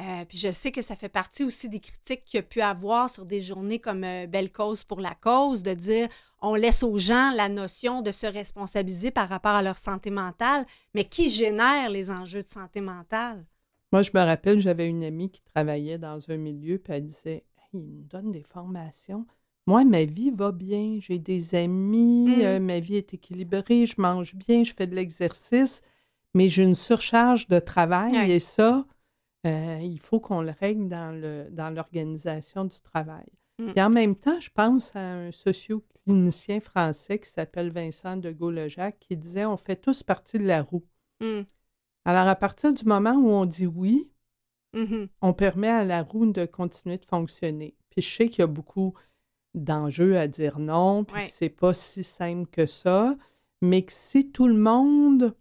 Euh, 0.00 0.24
puis 0.24 0.38
je 0.38 0.52
sais 0.52 0.70
que 0.70 0.82
ça 0.82 0.94
fait 0.94 1.08
partie 1.08 1.42
aussi 1.42 1.68
des 1.68 1.80
critiques 1.80 2.24
qu'il 2.24 2.38
y 2.38 2.40
a 2.40 2.44
pu 2.44 2.60
avoir 2.60 3.10
sur 3.10 3.24
des 3.24 3.40
journées 3.40 3.80
comme 3.80 4.06
Belle 4.26 4.52
cause 4.52 4.84
pour 4.84 5.00
la 5.00 5.14
cause, 5.14 5.62
de 5.62 5.74
dire 5.74 6.08
on 6.40 6.54
laisse 6.54 6.84
aux 6.84 6.98
gens 6.98 7.32
la 7.32 7.48
notion 7.48 8.00
de 8.00 8.12
se 8.12 8.26
responsabiliser 8.26 9.10
par 9.10 9.28
rapport 9.28 9.54
à 9.54 9.62
leur 9.62 9.76
santé 9.76 10.10
mentale, 10.10 10.64
mais 10.94 11.04
qui 11.04 11.30
génère 11.30 11.90
les 11.90 12.10
enjeux 12.10 12.44
de 12.44 12.48
santé 12.48 12.80
mentale? 12.80 13.44
Moi, 13.92 14.02
je 14.02 14.10
me 14.14 14.20
rappelle, 14.20 14.60
j'avais 14.60 14.86
une 14.86 15.04
amie 15.04 15.30
qui 15.30 15.42
travaillait 15.42 15.98
dans 15.98 16.18
un 16.30 16.36
milieu, 16.36 16.78
puis 16.78 16.92
elle 16.92 17.06
disait 17.06 17.44
il 17.72 17.80
nous 17.80 18.04
donne 18.04 18.30
des 18.30 18.42
formations 18.42 19.26
moi, 19.68 19.84
ma 19.84 20.06
vie 20.06 20.30
va 20.30 20.50
bien, 20.50 20.96
j'ai 20.98 21.18
des 21.18 21.54
amis, 21.54 22.38
mmh. 22.38 22.40
euh, 22.40 22.58
ma 22.58 22.80
vie 22.80 22.96
est 22.96 23.12
équilibrée, 23.12 23.84
je 23.84 24.00
mange 24.00 24.34
bien, 24.34 24.64
je 24.64 24.72
fais 24.72 24.86
de 24.86 24.94
l'exercice, 24.94 25.82
mais 26.32 26.48
j'ai 26.48 26.62
une 26.62 26.74
surcharge 26.74 27.48
de 27.48 27.58
travail 27.58 28.32
et 28.32 28.38
ça, 28.38 28.86
euh, 29.46 29.78
il 29.82 30.00
faut 30.00 30.20
qu'on 30.20 30.40
le 30.40 30.54
règle 30.58 30.88
dans, 30.88 31.14
le, 31.14 31.48
dans 31.50 31.68
l'organisation 31.68 32.64
du 32.64 32.80
travail. 32.80 33.26
Mmh. 33.58 33.72
Et 33.76 33.82
en 33.82 33.90
même 33.90 34.16
temps, 34.16 34.40
je 34.40 34.48
pense 34.48 34.96
à 34.96 35.00
un 35.00 35.32
socio-clinicien 35.32 36.60
français 36.60 37.18
qui 37.18 37.28
s'appelle 37.28 37.70
Vincent 37.70 38.16
de 38.16 38.30
Gaulle-Jacques 38.30 39.00
qui 39.00 39.18
disait 39.18 39.44
on 39.44 39.58
fait 39.58 39.76
tous 39.76 40.02
partie 40.02 40.38
de 40.38 40.46
la 40.46 40.62
roue. 40.62 40.86
Mmh. 41.20 41.42
Alors, 42.08 42.26
à 42.26 42.36
partir 42.36 42.72
du 42.72 42.86
moment 42.86 43.12
où 43.16 43.28
on 43.28 43.44
dit 43.44 43.66
oui, 43.66 44.10
on 45.20 45.34
permet 45.34 45.68
à 45.68 45.84
la 45.84 46.02
roue 46.02 46.24
de 46.32 46.46
continuer 46.46 46.96
de 46.96 47.04
fonctionner. 47.04 47.74
Puis 47.90 48.00
je 48.00 48.08
sais 48.10 48.28
qu'il 48.30 48.38
y 48.38 48.44
a 48.44 48.46
beaucoup 48.46 48.94
d'enjeux 49.52 50.16
à 50.16 50.26
dire 50.26 50.58
non, 50.58 51.04
puis 51.04 51.24
que 51.24 51.30
c'est 51.30 51.50
pas 51.50 51.74
si 51.74 52.02
simple 52.02 52.48
que 52.50 52.64
ça, 52.64 53.14
mais 53.60 53.82
que 53.82 53.92
si 53.92 54.30
tout 54.30 54.48
le 54.48 54.56
monde, 54.56 55.36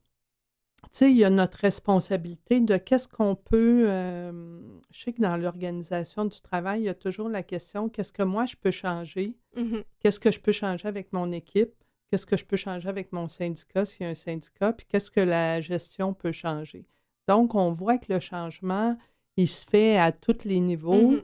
tu 0.83 0.89
sais, 0.91 1.09
il 1.09 1.15
y 1.15 1.23
a 1.23 1.29
notre 1.29 1.59
responsabilité 1.59 2.59
de 2.59 2.75
qu'est-ce 2.75 3.07
qu'on 3.07 3.35
peut, 3.35 3.85
euh, 3.87 4.59
je 4.91 4.99
sais 4.99 5.13
que 5.13 5.21
dans 5.21 5.37
l'organisation 5.37 6.25
du 6.25 6.41
travail, 6.41 6.81
il 6.81 6.85
y 6.87 6.89
a 6.89 6.95
toujours 6.95 7.29
la 7.29 7.43
question, 7.43 7.87
qu'est-ce 7.87 8.11
que 8.11 8.23
moi 8.23 8.45
je 8.45 8.57
peux 8.57 8.71
changer? 8.71 9.37
Mmh 9.55 9.77
qu'est-ce 10.01 10.19
que 10.19 10.31
je 10.31 10.41
peux 10.41 10.51
changer 10.51 10.89
avec 10.89 11.13
mon 11.13 11.31
équipe? 11.31 11.76
Qu'est-ce 12.09 12.25
que 12.25 12.37
je 12.37 12.45
peux 12.45 12.55
changer 12.55 12.87
avec 12.87 13.11
mon 13.11 13.27
syndicat 13.27 13.85
s'il 13.85 14.03
y 14.03 14.05
a 14.05 14.09
un 14.09 14.15
syndicat? 14.15 14.73
Puis 14.73 14.87
qu'est-ce 14.87 15.11
que 15.11 15.19
la 15.19 15.61
gestion 15.61 16.13
peut 16.13 16.31
changer? 16.31 16.85
Donc, 17.27 17.55
on 17.55 17.71
voit 17.71 17.97
que 17.97 18.13
le 18.13 18.19
changement, 18.19 18.97
il 19.35 19.47
se 19.47 19.65
fait 19.65 19.97
à 19.97 20.11
tous 20.11 20.45
les 20.45 20.59
niveaux. 20.59 21.11
Mmh 21.11 21.23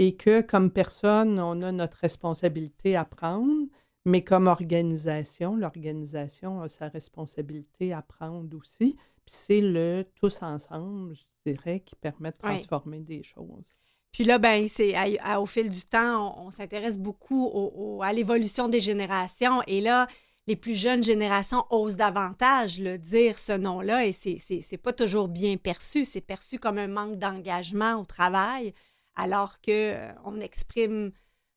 et 0.00 0.14
que 0.14 0.42
comme 0.42 0.70
personne, 0.70 1.40
on 1.40 1.60
a 1.60 1.72
notre 1.72 1.98
responsabilité 1.98 2.94
à 2.96 3.04
prendre, 3.04 3.66
Mais 4.04 4.22
comme 4.22 4.46
organisation, 4.46 5.56
l'organisation 5.56 6.62
a 6.62 6.68
sa 6.68 6.88
responsabilité 6.88 7.92
à 7.92 8.00
prendre 8.00 8.56
aussi. 8.56 8.96
Puis 9.26 9.34
c'est 9.34 9.60
le 9.60 10.04
tous 10.14 10.42
ensemble, 10.42 11.14
je 11.14 11.24
dirais, 11.44 11.80
qui 11.80 11.94
permet 11.96 12.30
de 12.30 12.38
transformer 12.38 13.00
des 13.00 13.22
choses. 13.22 13.76
Puis 14.12 14.24
là, 14.24 14.38
ben, 14.38 14.66
c'est 14.66 14.94
au 15.36 15.46
fil 15.46 15.70
du 15.70 15.82
temps, 15.82 16.38
on, 16.44 16.50
s'intéresse 16.50 16.98
beaucoup 16.98 18.00
à 18.02 18.12
l'évolution 18.12 18.68
des 18.68 18.80
générations. 18.80 19.62
Et 19.66 19.80
là, 19.80 20.08
les 20.48 20.56
plus 20.56 20.74
jeunes 20.74 21.04
générations 21.04 21.66
osent 21.70 21.98
davantage 21.98 22.80
le 22.80 22.96
dire 22.96 23.38
ce 23.38 23.52
nom-là 23.52 24.06
et 24.06 24.12
c'est 24.12 24.82
pas 24.82 24.94
toujours 24.94 25.28
bien 25.28 25.58
perçu. 25.58 26.04
C'est 26.04 26.22
perçu 26.22 26.58
comme 26.58 26.78
un 26.78 26.88
manque 26.88 27.18
d'engagement 27.18 27.96
au 27.96 28.04
travail, 28.04 28.72
alors 29.14 29.60
que 29.60 29.92
euh, 29.94 30.12
on 30.24 30.40
exprime. 30.40 31.12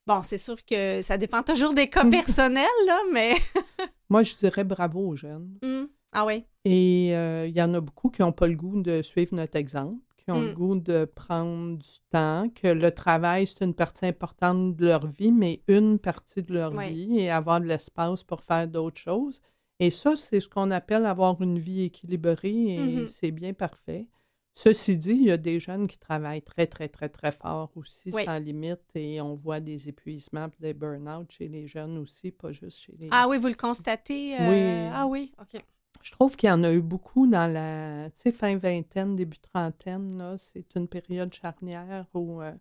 Bon, 0.07 0.23
c'est 0.23 0.37
sûr 0.37 0.65
que 0.65 1.01
ça 1.01 1.17
dépend 1.17 1.41
toujours 1.41 1.73
des 1.73 1.87
cas 1.87 2.03
personnels, 2.09 2.65
là, 2.85 2.99
mais. 3.13 3.35
Moi, 4.09 4.23
je 4.23 4.35
dirais 4.35 4.65
bravo 4.65 5.07
aux 5.07 5.15
jeunes. 5.15 5.57
Mmh. 5.63 5.83
Ah 6.11 6.25
oui. 6.25 6.43
Et 6.65 7.15
euh, 7.15 7.47
il 7.47 7.55
y 7.55 7.61
en 7.61 7.73
a 7.73 7.79
beaucoup 7.79 8.09
qui 8.09 8.21
n'ont 8.21 8.33
pas 8.33 8.47
le 8.47 8.55
goût 8.55 8.81
de 8.81 9.01
suivre 9.01 9.33
notre 9.33 9.55
exemple 9.55 10.03
qui 10.31 10.37
ont 10.37 10.41
le 10.41 10.51
mm. 10.51 10.55
goût 10.55 10.75
de 10.75 11.05
prendre 11.05 11.77
du 11.77 11.89
temps, 12.11 12.49
que 12.49 12.67
le 12.67 12.91
travail, 12.91 13.47
c'est 13.47 13.63
une 13.63 13.73
partie 13.73 14.05
importante 14.05 14.75
de 14.75 14.85
leur 14.87 15.07
vie, 15.07 15.31
mais 15.31 15.61
une 15.67 15.99
partie 15.99 16.41
de 16.41 16.53
leur 16.53 16.71
vie 16.77 17.19
et 17.19 17.29
avoir 17.29 17.59
de 17.59 17.65
l'espace 17.65 18.23
pour 18.23 18.43
faire 18.43 18.67
d'autres 18.67 18.99
choses. 18.99 19.41
Et 19.79 19.89
ça, 19.89 20.15
c'est 20.15 20.39
ce 20.39 20.47
qu'on 20.47 20.71
appelle 20.71 21.05
avoir 21.05 21.41
une 21.41 21.57
vie 21.57 21.83
équilibrée 21.83 22.75
et 22.75 22.79
mm-hmm. 22.79 23.07
c'est 23.07 23.31
bien 23.31 23.53
parfait. 23.53 24.07
Ceci 24.53 24.97
dit, 24.97 25.11
il 25.11 25.23
y 25.23 25.31
a 25.31 25.37
des 25.37 25.59
jeunes 25.59 25.87
qui 25.87 25.97
travaillent 25.97 26.41
très, 26.41 26.67
très, 26.67 26.89
très, 26.89 27.07
très 27.07 27.31
fort 27.31 27.71
aussi, 27.75 28.11
sans 28.11 28.37
limite, 28.37 28.81
et 28.95 29.21
on 29.21 29.35
voit 29.35 29.61
des 29.61 29.87
épuisements 29.87 30.47
et 30.47 30.61
des 30.61 30.73
burn-out 30.73 31.31
chez 31.31 31.47
les 31.47 31.67
jeunes 31.67 31.97
aussi, 31.97 32.31
pas 32.31 32.51
juste 32.51 32.79
chez 32.79 32.93
les... 32.99 33.07
Ah 33.11 33.27
oui, 33.29 33.37
vous 33.37 33.47
le 33.47 33.53
constatez? 33.53 34.35
Euh, 34.39 34.49
oui. 34.49 34.91
Ah 34.93 35.07
oui, 35.07 35.31
OK. 35.39 35.63
Je 36.03 36.11
trouve 36.11 36.35
qu'il 36.35 36.49
y 36.49 36.51
en 36.51 36.63
a 36.63 36.71
eu 36.71 36.81
beaucoup 36.81 37.27
dans 37.27 37.51
la 37.51 38.09
fin 38.31 38.57
vingtaine, 38.57 39.15
début 39.15 39.39
trentaine. 39.39 40.35
C'est 40.37 40.75
une 40.75 40.87
période 40.87 41.33
charnière 41.33 42.05
où 42.13 42.41
euh, 42.41 42.53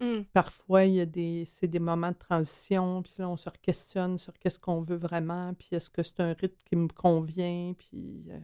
mmh. 0.00 0.24
parfois 0.32 0.84
il 0.84 0.94
y 0.94 1.00
a 1.00 1.06
des, 1.06 1.44
c'est 1.46 1.68
des 1.68 1.78
moments 1.78 2.12
de 2.12 2.16
transition, 2.16 3.02
puis 3.02 3.14
là 3.18 3.28
on 3.28 3.36
se 3.36 3.50
questionne 3.62 4.18
sur 4.18 4.32
qu'est-ce 4.38 4.58
qu'on 4.58 4.80
veut 4.80 4.96
vraiment, 4.96 5.54
puis 5.54 5.68
est-ce 5.72 5.90
que 5.90 6.02
c'est 6.02 6.20
un 6.20 6.32
rythme 6.32 6.62
qui 6.64 6.76
me 6.76 6.88
convient, 6.88 7.74
puis. 7.76 8.24
Euh, 8.30 8.38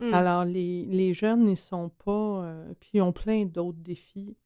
mmh. 0.00 0.14
Alors, 0.14 0.44
les, 0.44 0.84
les, 0.86 1.14
jeunes, 1.14 1.48
ils 1.48 1.56
sont 1.56 1.88
pas. 1.88 2.44
Euh, 2.44 2.74
puis 2.80 2.90
ils 2.94 3.02
ont 3.02 3.12
plein 3.12 3.44
d'autres 3.44 3.78
défis. 3.78 4.36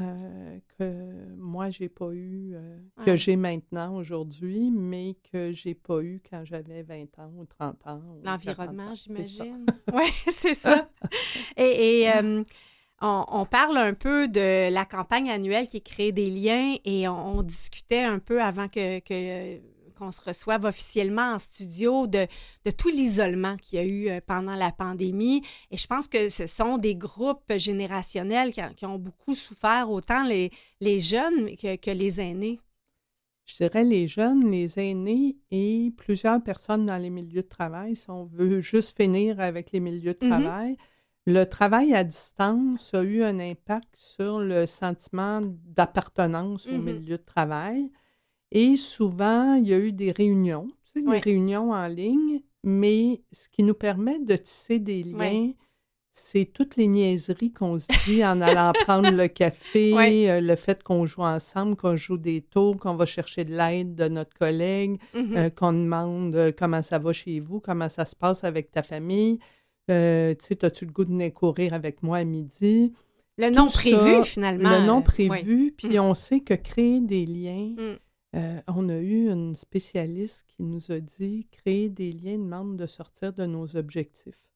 Euh, 0.00 0.58
que 0.78 1.34
moi, 1.36 1.70
j'ai 1.70 1.88
pas 1.88 2.10
eu, 2.12 2.52
euh, 2.54 2.78
que 3.04 3.16
j'ai 3.16 3.36
maintenant 3.36 3.96
aujourd'hui, 3.96 4.70
mais 4.70 5.16
que 5.32 5.52
j'ai 5.52 5.74
pas 5.74 6.00
eu 6.02 6.20
quand 6.28 6.44
j'avais 6.44 6.82
20 6.82 7.18
ans 7.18 7.32
ou 7.36 7.44
30 7.44 7.86
ans. 7.86 8.02
L'environnement, 8.24 8.94
j'imagine. 8.94 9.66
oui, 9.92 10.10
c'est 10.28 10.54
ça. 10.54 10.88
et, 11.56 12.10
euh, 12.14 12.42
on, 13.02 13.46
parle 13.46 13.78
un 13.78 13.94
peu 13.94 14.28
de 14.28 14.70
la 14.70 14.84
campagne 14.84 15.30
annuelle 15.30 15.66
qui 15.66 15.78
est 15.78 15.86
créée 15.86 16.12
des 16.12 16.30
liens 16.30 16.76
et 16.84 17.08
on, 17.08 17.42
discutait 17.42 18.02
un 18.02 18.18
peu 18.18 18.42
avant 18.42 18.68
que, 18.68 19.00
que 19.00 19.60
qu'on 20.00 20.12
se 20.12 20.22
reçoive 20.22 20.64
officiellement 20.64 21.34
en 21.34 21.38
studio 21.38 22.06
de, 22.06 22.26
tout 22.76 22.88
l'isolement 22.88 23.56
qu'il 23.56 23.78
y 23.78 23.82
a 23.82 23.84
eu 23.84 24.08
euh, 24.08 24.20
pendant 24.26 24.56
la 24.56 24.72
pandémie. 24.72 25.42
Et 25.70 25.76
je 25.76 25.86
pense 25.86 26.08
que 26.08 26.28
ce 26.28 26.46
sont 26.46 26.78
des 26.78 26.96
groupes 26.96 27.52
générationnels 27.56 28.52
qui, 28.76 28.86
ont 28.86 28.98
beaucoup 28.98 29.34
souffert, 29.34 29.90
autant 29.90 30.24
les, 30.24 30.50
les 30.80 31.00
jeunes 31.00 31.56
que, 31.56 31.90
les 31.90 32.20
aînés. 32.20 32.58
Je 33.44 33.56
dirais 33.56 33.84
les 33.84 34.08
jeunes, 34.08 34.50
les 34.50 34.78
aînés 34.78 35.36
et 35.50 35.92
plusieurs 35.96 36.42
personnes 36.42 36.86
dans 36.86 36.98
les 36.98 37.10
milieux 37.10 37.42
de 37.42 37.48
travail, 37.48 37.96
si 37.96 38.08
on 38.08 38.24
veut 38.24 38.60
juste 38.60 38.96
finir 38.96 39.40
avec 39.40 39.72
les 39.72 39.80
milieux 39.80 40.14
de 40.14 40.18
mm-hmm. 40.26 40.28
travail. 40.28 40.76
Le 41.26 41.44
travail 41.44 41.94
à 41.94 42.04
distance 42.04 42.94
a 42.94 43.02
eu 43.02 43.22
un 43.22 43.38
impact 43.38 43.94
sur 43.94 44.40
le 44.40 44.66
sentiment 44.66 45.42
d'appartenance 45.42 46.66
au 46.66 46.70
mm-hmm. 46.70 46.82
milieu 46.82 47.18
de 47.18 47.22
travail. 47.22 47.90
Et 48.52 48.76
souvent, 48.76 49.54
il 49.54 49.68
y 49.68 49.74
a 49.74 49.78
eu 49.78 49.92
des 49.92 50.12
réunions, 50.12 50.68
des 50.94 51.18
réunions 51.18 51.72
en 51.72 51.86
ligne, 51.86 52.40
mais 52.64 53.22
ce 53.32 53.48
qui 53.48 53.62
nous 53.62 53.74
permet 53.74 54.18
de 54.18 54.36
tisser 54.36 54.78
des 54.78 55.02
liens, 55.02 55.52
c'est 56.12 56.44
toutes 56.44 56.76
les 56.76 56.86
niaiseries 56.86 57.52
qu'on 57.52 57.78
se 57.78 57.86
dit 58.06 58.24
en 58.24 58.40
allant 58.40 58.72
prendre 58.84 59.10
le 59.10 59.28
café, 59.28 59.92
euh, 60.30 60.40
le 60.40 60.56
fait 60.56 60.82
qu'on 60.82 61.06
joue 61.06 61.22
ensemble, 61.22 61.76
qu'on 61.76 61.96
joue 61.96 62.18
des 62.18 62.42
tours, 62.42 62.76
qu'on 62.76 62.94
va 62.94 63.06
chercher 63.06 63.44
de 63.44 63.54
l'aide 63.54 63.94
de 63.94 64.08
notre 64.08 64.34
collègue, 64.34 65.00
mmh 65.14 65.36
euh, 65.36 65.50
qu'on 65.50 65.72
demande 65.72 66.34
euh, 66.36 66.52
comment 66.56 66.82
ça 66.82 66.98
va 66.98 67.12
chez 67.12 67.40
vous, 67.40 67.60
comment 67.60 67.88
ça 67.88 68.04
se 68.04 68.16
passe 68.16 68.44
avec 68.44 68.70
ta 68.70 68.82
famille. 68.82 69.38
tu 69.88 69.94
sais, 69.94 70.64
as-tu 70.64 70.86
le 70.86 70.92
goût 70.92 71.04
de 71.04 71.10
venir 71.10 71.32
courir 71.32 71.74
avec 71.74 72.02
moi 72.02 72.18
à 72.18 72.24
midi? 72.24 72.92
Le 73.38 73.48
non 73.48 73.68
prévu, 73.68 74.24
finalement. 74.24 74.70
Le 74.70 74.86
non 74.86 75.02
prévu, 75.02 75.72
puis 75.76 75.96
mmh. 75.96 76.00
on 76.00 76.14
sait 76.14 76.40
que 76.40 76.54
créer 76.54 77.00
des 77.00 77.24
liens, 77.24 77.74
mmh. 77.76 77.96
Euh, 78.36 78.60
on 78.68 78.88
a 78.88 78.96
eu 78.96 79.28
une 79.28 79.56
spécialiste 79.56 80.46
qui 80.48 80.62
nous 80.62 80.92
a 80.92 81.00
dit 81.00 81.48
créer 81.50 81.88
des 81.88 82.12
liens 82.12 82.38
demande 82.38 82.76
de 82.76 82.86
sortir 82.86 83.32
de 83.32 83.44
nos 83.44 83.76
objectifs. 83.76 84.46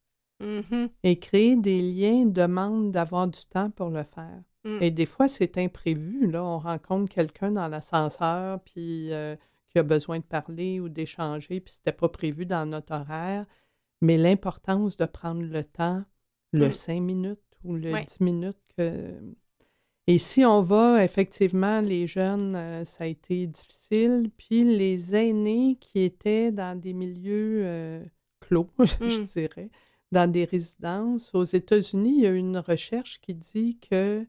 Mm-hmm. 0.40 0.90
Et 1.02 1.18
créer 1.18 1.56
des 1.56 1.80
liens 1.80 2.26
demande 2.26 2.92
d'avoir 2.92 3.26
du 3.26 3.44
temps 3.46 3.70
pour 3.70 3.90
le 3.90 4.04
faire. 4.04 4.42
Mm. 4.64 4.78
Et 4.80 4.90
des 4.90 5.06
fois, 5.06 5.28
c'est 5.28 5.58
imprévu. 5.58 6.30
Là, 6.30 6.44
on 6.44 6.58
rencontre 6.58 7.12
quelqu'un 7.12 7.52
dans 7.52 7.68
l'ascenseur 7.68 8.60
puis 8.60 9.12
euh, 9.12 9.36
qui 9.70 9.78
a 9.78 9.82
besoin 9.82 10.18
de 10.18 10.24
parler 10.24 10.80
ou 10.80 10.88
d'échanger, 10.88 11.60
puis 11.60 11.74
c'était 11.74 11.92
pas 11.92 12.08
prévu 12.08 12.46
dans 12.46 12.66
notre 12.66 12.94
horaire. 12.94 13.46
Mais 14.00 14.16
l'importance 14.16 14.96
de 14.96 15.06
prendre 15.06 15.42
le 15.42 15.64
temps, 15.64 16.04
le 16.52 16.68
mm. 16.68 16.72
cinq 16.72 17.00
minutes 17.00 17.40
ou 17.64 17.74
le 17.74 17.92
dix 17.92 18.20
minutes 18.20 18.58
que 18.76 19.14
et 20.06 20.18
si 20.18 20.44
on 20.44 20.60
va, 20.60 21.02
effectivement, 21.02 21.80
les 21.80 22.06
jeunes, 22.06 22.54
euh, 22.56 22.84
ça 22.84 23.04
a 23.04 23.06
été 23.06 23.46
difficile. 23.46 24.30
Puis 24.36 24.62
les 24.64 25.14
aînés 25.14 25.78
qui 25.80 26.00
étaient 26.00 26.52
dans 26.52 26.78
des 26.78 26.92
milieux 26.92 27.62
euh, 27.64 28.04
clos, 28.40 28.68
je 28.78 29.20
mmh. 29.22 29.24
dirais, 29.24 29.70
dans 30.12 30.30
des 30.30 30.44
résidences. 30.44 31.34
Aux 31.34 31.44
États-Unis, 31.44 32.16
il 32.18 32.22
y 32.22 32.26
a 32.26 32.32
une 32.32 32.58
recherche 32.58 33.18
qui 33.22 33.34
dit 33.34 33.78
qu'il 33.78 34.26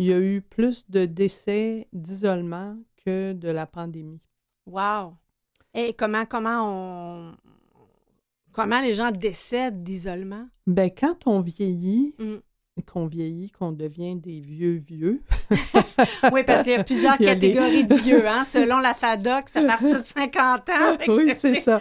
y 0.00 0.12
a 0.12 0.18
eu 0.18 0.42
plus 0.42 0.90
de 0.90 1.04
décès 1.04 1.86
d'isolement 1.92 2.76
que 3.04 3.32
de 3.32 3.48
la 3.48 3.66
pandémie. 3.66 4.20
Wow! 4.66 5.14
Et 5.74 5.94
comment, 5.94 6.26
comment 6.26 6.62
on. 6.64 7.32
Comment 8.52 8.80
les 8.80 8.94
gens 8.94 9.12
décèdent 9.12 9.82
d'isolement? 9.82 10.46
Ben, 10.66 10.90
quand 10.90 11.26
on 11.26 11.40
vieillit, 11.40 12.14
mmh 12.18 12.36
qu'on 12.80 13.06
vieillit, 13.06 13.50
qu'on 13.50 13.72
devient 13.72 14.16
des 14.16 14.40
vieux 14.40 14.76
vieux. 14.76 15.22
oui, 16.32 16.42
parce 16.44 16.62
qu'il 16.62 16.72
y 16.72 16.76
a 16.76 16.84
plusieurs 16.84 17.18
catégories 17.18 17.84
de 17.84 17.94
vieux, 17.94 18.26
hein, 18.26 18.44
selon 18.44 18.78
la 18.78 18.94
FADOC, 18.94 19.54
à 19.54 19.62
partir 19.62 20.00
de 20.00 20.06
50 20.06 20.68
ans. 20.70 20.96
oui, 21.08 21.32
c'est 21.36 21.54
ça. 21.54 21.80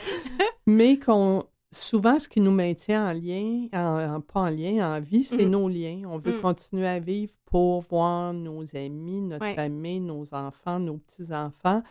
Mais 0.68 1.00
qu'on 1.00 1.44
souvent, 1.74 2.20
ce 2.20 2.28
qui 2.28 2.42
nous 2.42 2.52
maintient 2.52 3.08
en 3.08 3.14
lien, 3.14 3.68
en, 3.74 4.22
pas 4.22 4.42
en 4.42 4.50
lien, 4.50 4.96
en 4.96 5.00
vie, 5.00 5.24
c'est 5.24 5.46
mm. 5.46 5.50
nos 5.50 5.70
liens. 5.70 6.02
On 6.08 6.18
veut 6.18 6.38
mm. 6.38 6.42
continuer 6.42 6.88
à 6.88 7.00
vivre 7.00 7.34
pour 7.46 7.82
voir 7.82 8.34
nos 8.34 8.64
amis, 8.76 9.22
notre 9.22 9.54
famille, 9.54 10.00
nos 10.00 10.34
enfants, 10.34 10.80
nos 10.80 10.98
petits-enfants. 10.98 11.84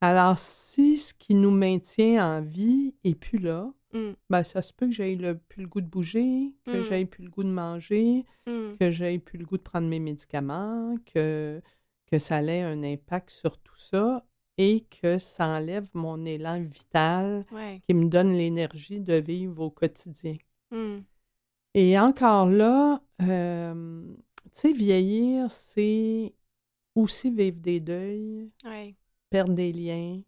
Alors, 0.00 0.38
si 0.38 0.96
ce 0.96 1.14
qui 1.14 1.34
nous 1.34 1.50
maintient 1.50 2.36
en 2.36 2.40
vie 2.40 2.94
est 3.04 3.14
plus 3.14 3.38
là, 3.38 3.70
Mmh. 3.94 4.14
Ben, 4.28 4.42
ça 4.42 4.60
se 4.60 4.72
peut 4.72 4.86
que 4.86 4.92
j'aille 4.92 5.16
plus 5.48 5.62
le 5.62 5.68
goût 5.68 5.80
de 5.80 5.86
bouger, 5.86 6.52
que 6.66 6.80
mmh. 6.80 6.84
j'aille 6.84 7.04
plus 7.04 7.24
le 7.24 7.30
goût 7.30 7.44
de 7.44 7.48
manger, 7.48 8.24
mmh. 8.46 8.74
que 8.80 8.90
j'aille 8.90 9.20
plus 9.20 9.38
le 9.38 9.46
goût 9.46 9.56
de 9.56 9.62
prendre 9.62 9.86
mes 9.86 10.00
médicaments, 10.00 10.96
que, 11.06 11.62
que 12.10 12.18
ça 12.18 12.42
ait 12.42 12.62
un 12.62 12.82
impact 12.82 13.30
sur 13.30 13.56
tout 13.58 13.76
ça 13.76 14.26
et 14.58 14.84
que 15.00 15.18
ça 15.18 15.46
enlève 15.46 15.86
mon 15.94 16.24
élan 16.24 16.60
vital 16.60 17.44
qui 17.86 17.94
me 17.94 18.08
donne 18.08 18.34
l'énergie 18.34 19.00
de 19.00 19.14
vivre 19.14 19.62
au 19.62 19.70
quotidien. 19.70 20.36
Et 21.74 21.98
encore 21.98 22.48
là, 22.48 23.00
euh, 23.22 24.02
tu 24.44 24.50
sais, 24.52 24.72
vieillir, 24.72 25.50
c'est 25.50 26.34
aussi 26.94 27.30
vivre 27.30 27.58
des 27.58 27.80
deuils, 27.80 28.50
perdre 29.30 29.54
des 29.54 29.72
liens, 29.72 30.20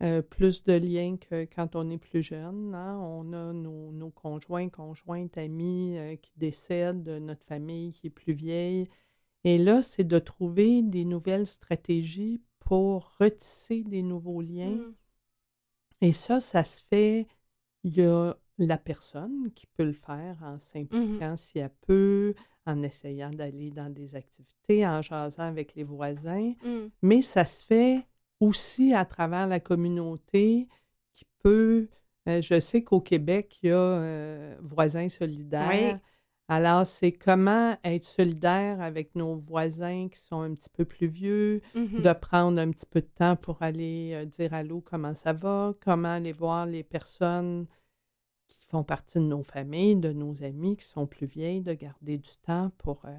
euh, 0.00 0.22
plus 0.22 0.62
de 0.62 0.74
liens 0.74 1.16
que 1.16 1.44
quand 1.44 1.74
on 1.74 1.90
est 1.90 1.98
plus 1.98 2.22
jeune. 2.22 2.72
Hein. 2.72 2.98
On 3.00 3.32
a 3.32 3.52
nos, 3.52 4.10
conjoints, 4.10 4.68
conjointes, 4.68 5.36
amis 5.36 5.98
euh, 5.98 6.14
qui 6.16 6.32
décèdent, 6.36 7.02
de 7.02 7.18
notre 7.18 7.44
famille 7.44 7.92
qui 7.92 8.06
est 8.06 8.10
plus 8.10 8.32
vieille. 8.32 8.88
Et 9.42 9.58
là, 9.58 9.82
c'est 9.82 10.04
de 10.04 10.18
trouver 10.18 10.82
des 10.82 11.04
nouvelles 11.04 11.46
stratégies 11.46 12.40
pour 12.60 13.16
retisser 13.18 13.82
des 13.82 14.02
nouveaux 14.02 14.40
liens. 14.40 14.76
Mmh. 14.76 14.94
Et 16.02 16.12
ça, 16.12 16.40
ça 16.40 16.62
se 16.62 16.82
fait, 16.88 17.26
il 17.82 17.96
y 17.96 18.02
a 18.02 18.36
la 18.58 18.78
personne 18.78 19.50
qui 19.54 19.66
peut 19.66 19.84
le 19.84 19.92
faire 19.92 20.36
en 20.42 20.54
mmh 20.54 20.58
s'impliquant 20.58 21.36
si 21.36 21.58
elle 21.58 21.72
peut, 21.86 22.34
en 22.66 22.82
essayant 22.82 23.30
d'aller 23.30 23.70
dans 23.70 23.90
des 23.92 24.14
activités, 24.14 24.86
en 24.86 25.02
jasant 25.02 25.42
avec 25.42 25.74
les 25.74 25.84
voisins, 25.84 26.52
mmh. 26.62 26.88
mais 27.02 27.22
ça 27.22 27.44
se 27.44 27.64
fait 27.64 28.06
aussi 28.40 28.94
à 28.94 29.04
travers 29.04 29.46
la 29.46 29.60
communauté 29.60 30.68
qui 31.14 31.24
peut. 31.42 31.88
Euh, 32.28 32.42
je 32.42 32.60
sais 32.60 32.82
qu'au 32.84 33.00
Québec, 33.00 33.58
il 33.62 33.68
y 33.70 33.72
a 33.72 33.76
euh, 33.76 34.56
Voisins 34.60 35.08
solidaires. 35.08 35.98
Alors, 36.50 36.86
c'est 36.86 37.12
comment 37.12 37.76
être 37.84 38.06
solidaire 38.06 38.80
avec 38.80 39.14
nos 39.14 39.36
voisins 39.36 40.08
qui 40.08 40.18
sont 40.18 40.40
un 40.40 40.54
petit 40.54 40.70
peu 40.70 40.86
plus 40.86 41.06
vieux, 41.06 41.60
Mhm. 41.74 42.00
de 42.02 42.12
prendre 42.14 42.58
un 42.60 42.70
petit 42.70 42.86
peu 42.86 43.02
de 43.02 43.06
temps 43.14 43.36
pour 43.36 43.60
aller 43.62 44.12
euh, 44.14 44.24
dire 44.24 44.54
allô, 44.54 44.80
comment 44.80 45.14
ça 45.14 45.34
va, 45.34 45.74
comment 45.80 46.08
aller 46.14 46.32
voir 46.32 46.64
les 46.64 46.82
personnes 46.82 47.66
qui 48.46 48.64
font 48.66 48.82
partie 48.82 49.18
de 49.18 49.24
nos 49.24 49.42
familles, 49.42 49.96
de 49.96 50.12
nos 50.12 50.42
amis 50.42 50.76
qui 50.78 50.86
sont 50.86 51.06
plus 51.06 51.26
vieilles, 51.26 51.60
de 51.60 51.74
garder 51.74 52.16
du 52.16 52.30
temps 52.46 52.70
pour... 52.78 53.02
euh, 53.04 53.10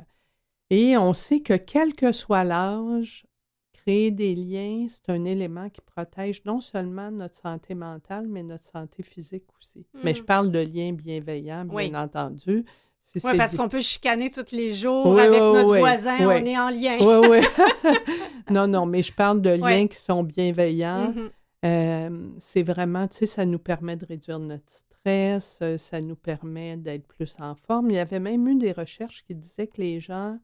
Et 0.72 0.98
on 0.98 1.14
sait 1.14 1.42
que 1.42 1.54
quel 1.54 1.94
que 1.94 2.12
soit 2.12 2.44
l'âge, 2.44 3.28
créer 3.90 4.12
des 4.12 4.36
liens, 4.36 4.86
c'est 4.88 5.12
un 5.12 5.26
élément 5.26 5.68
qui 5.70 5.82
protège 5.82 6.42
non 6.46 6.60
seulement 6.62 7.10
notre 7.10 7.36
santé 7.36 7.74
mentale, 7.74 8.28
mais 8.28 8.44
notre 8.44 8.66
santé 8.66 9.02
physique 9.04 9.46
aussi. 9.60 9.84
Mais 10.04 10.14
je 10.14 10.20
Mhm. 10.20 10.26
parle 10.26 10.52
de 10.52 10.60
liens 10.60 10.94
bienveillants, 10.94 11.66
bien 11.66 11.76
Oui. 11.76 11.96
entendu. 11.96 12.66
Si 13.02 13.20
Oui, 13.24 13.32
parce 13.36 13.56
qu'on 13.56 13.68
peut 13.70 13.82
chicaner 13.82 14.30
tous 14.30 14.52
les 14.56 14.72
jours 14.74 15.08
Oui, 15.08 15.20
avec 15.22 15.42
oui, 15.42 15.54
notre 15.54 15.78
voisin, 15.80 16.18
on 16.22 16.46
est 16.46 16.58
en 16.60 16.70
lien. 16.70 16.98
Oui, 17.00 17.28
oui. 17.30 17.40
non, 18.52 18.68
non, 18.68 18.86
mais 18.86 19.02
je 19.02 19.12
parle 19.12 19.42
de 19.42 19.50
liens 19.50 19.88
qui 19.88 19.98
sont 19.98 20.22
bienveillants. 20.24 21.12
Mhm. 21.14 21.30
Euh, 21.66 22.30
c'est 22.38 22.64
vraiment, 22.64 23.08
tu 23.08 23.18
sais, 23.18 23.26
ça 23.26 23.46
nous 23.46 23.58
permet 23.60 23.96
de 23.96 24.06
réduire 24.06 24.38
notre 24.40 24.64
stress, 24.70 25.60
euh, 25.64 25.78
ça 25.78 26.00
nous 26.00 26.16
permet 26.16 26.78
d'être 26.78 27.08
plus 27.08 27.36
en 27.40 27.56
forme. 27.56 27.90
Il 27.90 27.96
y 27.96 28.00
avait 28.00 28.20
même 28.20 28.48
eu 28.48 28.56
des 28.56 28.72
recherches 28.72 29.24
qui 29.26 29.34
disaient 29.34 29.68
que 29.68 29.82
les 29.82 30.00
gens 30.00 30.38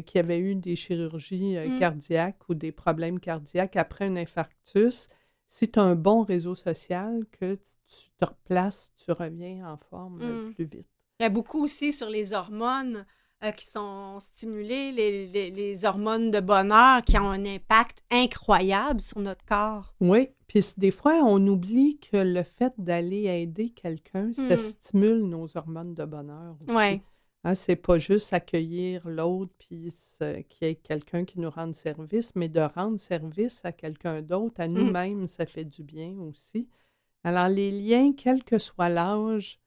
qui 0.00 0.18
avaient 0.18 0.38
eu 0.38 0.54
des 0.54 0.76
chirurgies 0.76 1.56
euh, 1.56 1.68
Mm. 1.68 1.78
cardiaques 1.78 2.48
ou 2.48 2.54
des 2.54 2.72
problèmes 2.72 3.18
cardiaques 3.20 3.76
après 3.76 4.06
un 4.06 4.16
infarctus, 4.16 5.08
si 5.48 5.70
tu 5.70 5.78
as 5.78 5.82
un 5.82 5.94
bon 5.96 6.22
réseau 6.22 6.54
social, 6.54 7.24
que 7.38 7.54
tu 7.54 8.10
te 8.18 8.24
replaces, 8.24 8.90
tu 8.96 9.12
reviens 9.12 9.68
en 9.72 9.76
forme 9.76 10.20
euh, 10.22 10.48
Mm. 10.48 10.54
plus 10.54 10.64
vite. 10.64 10.88
Il 11.20 11.24
y 11.24 11.26
a 11.26 11.30
beaucoup 11.30 11.62
aussi 11.62 11.92
sur 11.92 12.08
les 12.08 12.32
hormones 12.32 13.04
euh, 13.44 13.50
qui 13.50 13.66
sont 13.66 14.18
stimulées, 14.20 14.92
les, 14.92 15.26
les- 15.26 15.50
les 15.50 15.84
hormones 15.84 16.30
de 16.30 16.38
bonheur 16.38 17.02
qui 17.02 17.18
ont 17.18 17.28
un 17.30 17.44
impact 17.44 18.04
incroyable 18.10 19.00
sur 19.00 19.18
notre 19.18 19.44
corps. 19.44 19.92
Oui, 20.00 20.28
puis 20.46 20.64
des 20.76 20.92
fois, 20.92 21.14
on 21.24 21.44
oublie 21.48 21.98
que 21.98 22.16
le 22.18 22.44
fait 22.44 22.72
d'aller 22.78 23.24
aider 23.24 23.70
quelqu'un, 23.70 24.32
ça 24.32 24.54
Mm. 24.54 24.58
stimule 24.58 25.22
nos 25.24 25.48
hormones 25.56 25.92
de 25.94 26.04
bonheur 26.04 26.56
aussi. 26.66 26.76
Oui. 26.76 27.00
Hein, 27.44 27.54
c'est 27.56 27.74
pas 27.76 27.98
juste 27.98 28.32
accueillir 28.32 29.08
l'autre 29.08 29.52
puis 29.58 29.92
qu'il 30.20 30.44
y 30.60 30.64
ait 30.70 30.74
quelqu'un 30.76 31.24
qui 31.24 31.40
nous 31.40 31.50
rende 31.50 31.74
service, 31.74 32.32
mais 32.36 32.48
de 32.48 32.60
rendre 32.60 33.00
service 33.00 33.64
à 33.64 33.72
quelqu'un 33.72 34.22
d'autre, 34.22 34.60
à 34.60 34.68
nous-mêmes, 34.68 35.26
ça 35.26 35.44
fait 35.44 35.64
du 35.64 35.82
bien 35.82 36.16
aussi. 36.20 36.68
Alors, 37.24 37.48
les 37.48 37.72
liens, 37.72 38.12
quel 38.12 38.44
que 38.44 38.58
soit 38.58 38.88
l'âge, 38.88 39.58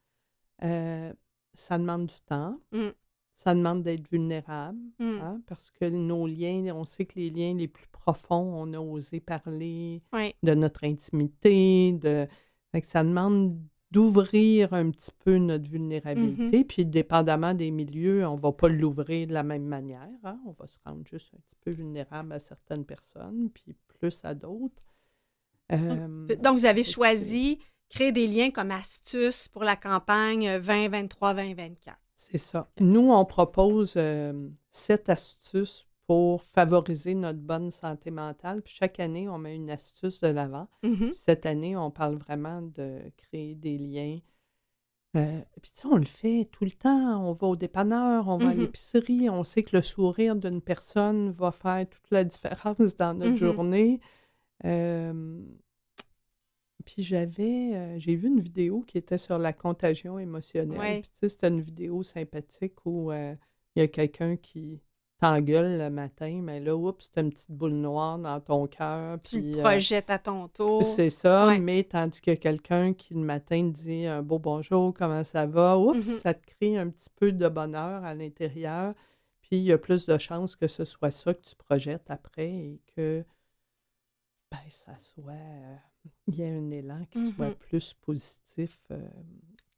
euh, 0.64 1.12
ça 1.54 1.78
demande 1.78 2.06
du 2.08 2.20
temps. 2.26 2.60
Mm. 2.72 2.90
Ça 3.34 3.54
demande 3.54 3.82
d'être 3.82 4.10
vulnérable, 4.10 4.80
Mm. 5.00 5.20
hein, 5.22 5.42
parce 5.46 5.70
que 5.70 5.84
nos 5.90 6.28
liens, 6.28 6.74
on 6.74 6.86
sait 6.86 7.06
que 7.06 7.20
les 7.20 7.30
liens 7.30 7.54
les 7.56 7.68
plus 7.68 7.88
profonds, 7.88 8.54
on 8.56 8.72
a 8.74 8.80
osé 8.80 9.20
parler 9.20 10.02
Oui. 10.14 10.34
de 10.44 10.54
notre 10.54 10.86
intimité, 10.86 11.92
de... 11.92 12.26
fait 12.72 12.80
que 12.82 12.88
ça 12.88 13.04
demande 13.04 13.60
d'ouvrir 13.92 14.74
un 14.74 14.90
petit 14.92 15.12
peu 15.24 15.38
notre 15.38 15.70
vulnérabilité. 15.70 16.62
Mm-hmm. 16.62 16.66
Puis, 16.66 16.86
dépendamment 16.86 17.54
des 17.54 17.72
milieux, 17.72 18.26
on 18.28 18.36
ne 18.36 18.42
va 18.42 18.52
pas 18.52 18.68
l'ouvrir 18.68 19.28
de 19.28 19.34
la 19.34 19.44
même 19.44 19.66
manière. 19.66 20.10
hein. 20.24 20.40
On 20.46 20.52
va 20.52 20.68
se 20.68 20.78
rendre 20.86 21.06
juste 21.06 21.34
un 21.36 21.40
petit 21.40 21.56
peu 21.62 21.72
vulnérable 21.72 22.34
à 22.34 22.40
certaines 22.40 22.86
personnes, 22.86 23.50
puis 23.54 23.76
plus 23.88 24.20
à 24.24 24.34
d'autres. 24.34 24.84
Euh, 25.72 26.28
Donc, 26.42 26.58
vous 26.60 26.66
avez 26.66 26.84
choisi 26.84 27.60
créer 27.90 28.12
des 28.12 28.28
liens 28.28 28.52
comme 28.52 28.72
astuce 28.72 29.48
pour 29.48 29.64
la 29.64 29.76
campagne 29.76 30.48
2023-2024. 30.60 31.96
C'est 32.16 32.38
ça. 32.38 32.70
Nous, 32.80 33.12
on 33.12 33.26
propose 33.26 33.94
euh, 33.98 34.50
sept 34.72 35.10
astuces 35.10 35.88
pour 36.08 36.44
favoriser 36.44 37.16
notre 37.16 37.40
bonne 37.40 37.72
santé 37.72 38.12
mentale. 38.12 38.62
Puis 38.62 38.76
chaque 38.78 39.00
année, 39.00 39.28
on 39.28 39.38
met 39.40 39.56
une 39.56 39.70
astuce 39.72 40.20
de 40.22 40.28
l'avant. 40.28 40.68
Mhm. 40.84 40.96
Puis 40.98 41.14
cette 41.16 41.46
année, 41.46 41.76
on 41.76 41.90
parle 41.92 42.16
vraiment 42.18 42.62
de 42.62 43.00
créer 43.18 43.56
des 43.56 43.78
liens. 43.78 44.20
Euh, 45.16 45.42
puis 45.62 45.72
tu 45.72 45.80
sais, 45.82 45.88
on 45.88 45.96
le 45.96 46.06
fait 46.06 46.48
tout 46.52 46.66
le 46.66 46.72
temps. 46.72 47.26
On 47.28 47.32
va 47.32 47.48
au 47.48 47.56
dépanneur, 47.56 48.28
on 48.28 48.38
va 48.38 48.50
à 48.50 48.54
Mhm. 48.54 48.60
l'épicerie. 48.62 49.30
On 49.30 49.44
sait 49.44 49.64
que 49.64 49.76
le 49.76 49.82
sourire 49.82 50.36
d'une 50.36 50.62
personne 50.62 51.32
va 51.32 51.52
faire 51.52 51.88
toute 51.90 52.12
la 52.12 52.24
différence 52.24 52.98
dans 52.98 53.14
notre 53.14 53.32
Mhm. 53.32 53.38
journée. 53.38 54.00
Euh, 54.66 55.42
puis 56.86 57.04
j'avais, 57.04 57.72
euh, 57.74 57.98
j'ai 58.00 58.16
vu 58.16 58.28
une 58.28 58.42
vidéo 58.42 58.82
qui 58.82 58.98
était 58.98 59.18
sur 59.18 59.40
la 59.40 59.54
contagion 59.54 60.20
émotionnelle. 60.20 60.78
Ouais. 60.80 61.02
Puis 61.02 61.10
tu 61.12 61.18
sais, 61.22 61.30
c'était 61.30 61.48
une 61.48 61.62
vidéo 61.62 62.04
sympathique 62.04 62.86
où 62.86 63.12
euh, 63.12 63.34
il 63.76 63.80
y 63.80 63.84
a 63.84 63.88
quelqu'un 63.88 64.36
qui 64.38 64.82
t'engueule 65.20 65.78
le 65.78 65.90
matin, 65.90 66.42
mais 66.44 66.60
là, 66.60 66.76
oups, 66.76 67.10
c'est 67.14 67.22
une 67.22 67.32
petite 67.32 67.52
boule 67.52 67.74
noire 67.74 68.18
dans 68.20 68.40
ton 68.42 68.68
cœur. 68.68 69.20
Tu 69.22 69.40
puis, 69.42 69.52
le 69.54 69.60
euh, 69.60 69.62
projettes 69.64 70.10
à 70.10 70.20
ton 70.20 70.48
tour. 70.50 70.84
c'est 70.84 71.10
ça, 71.10 71.48
Ouais. 71.48 71.60
mais 71.60 71.84
tandis 71.84 72.20
que 72.22 72.32
quelqu'un 72.36 72.94
qui 72.94 73.14
le 73.14 73.22
matin 73.22 73.72
te 73.72 73.78
dit 73.78 74.06
un 74.06 74.22
beau 74.22 74.40
bonjour, 74.40 74.94
comment 74.94 75.24
ça 75.24 75.46
va, 75.46 75.78
oups, 75.78 75.98
Mhm. 75.98 76.04
ça 76.04 76.34
te 76.34 76.46
crée 76.46 76.78
un 76.78 76.90
petit 76.90 77.10
peu 77.16 77.32
de 77.32 77.48
bonheur 77.48 78.04
à 78.04 78.14
l'intérieur. 78.14 78.94
Puis 79.42 79.58
il 79.58 79.64
y 79.64 79.72
a 79.72 79.78
plus 79.78 80.06
de 80.06 80.18
chances 80.18 80.56
que 80.56 80.68
ce 80.68 80.84
soit 80.86 81.12
ça 81.12 81.34
que 81.34 81.42
tu 81.42 81.56
projettes 81.56 82.10
après 82.10 82.50
et 82.52 82.82
que 82.96 83.24
ben, 84.52 84.58
ça 84.70 84.98
soit. 84.98 85.32
euh, 85.34 85.76
il 86.28 86.36
y 86.36 86.42
ait 86.42 86.52
un 86.52 86.70
élan 86.72 87.04
qui 87.10 87.32
soit 87.32 87.50
Mhm. 87.50 87.56
plus 87.56 87.94
positif 87.94 88.80
euh, 88.92 89.00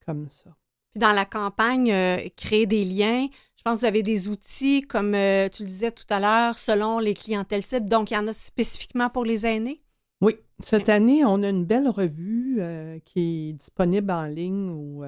comme 0.05 0.29
ça. 0.29 0.55
Puis 0.93 0.99
dans 0.99 1.11
la 1.11 1.25
campagne, 1.25 1.91
euh, 1.91 2.17
créer 2.35 2.65
des 2.65 2.83
liens, 2.83 3.27
je 3.55 3.63
pense 3.63 3.75
que 3.75 3.79
vous 3.81 3.85
avez 3.85 4.03
des 4.03 4.29
outils, 4.29 4.81
comme 4.81 5.13
euh, 5.15 5.49
tu 5.49 5.63
le 5.63 5.67
disais 5.67 5.91
tout 5.91 6.05
à 6.09 6.19
l'heure, 6.19 6.57
selon 6.57 6.99
les 6.99 7.13
clientèles 7.13 7.63
cibles. 7.63 7.89
Donc, 7.89 8.11
il 8.11 8.15
y 8.15 8.17
en 8.17 8.27
a 8.27 8.33
spécifiquement 8.33 9.09
pour 9.09 9.25
les 9.25 9.45
aînés? 9.45 9.81
Oui, 10.21 10.35
cette 10.59 10.89
année, 10.89 11.23
on 11.25 11.43
a 11.43 11.49
une 11.49 11.65
belle 11.65 11.89
revue 11.89 12.57
euh, 12.59 12.97
qui 13.05 13.49
est 13.49 13.53
disponible 13.53 14.11
en 14.11 14.25
ligne 14.25 14.69
ou 14.71 15.03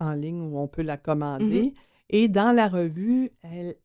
en 0.00 0.12
ligne 0.12 0.40
où 0.40 0.58
on 0.58 0.66
peut 0.66 0.82
la 0.82 0.96
commander. 0.96 1.62
Mm-hmm. 1.62 1.74
Et 2.10 2.28
dans 2.28 2.50
la 2.52 2.68
revue, 2.68 3.30
elle, 3.42 3.76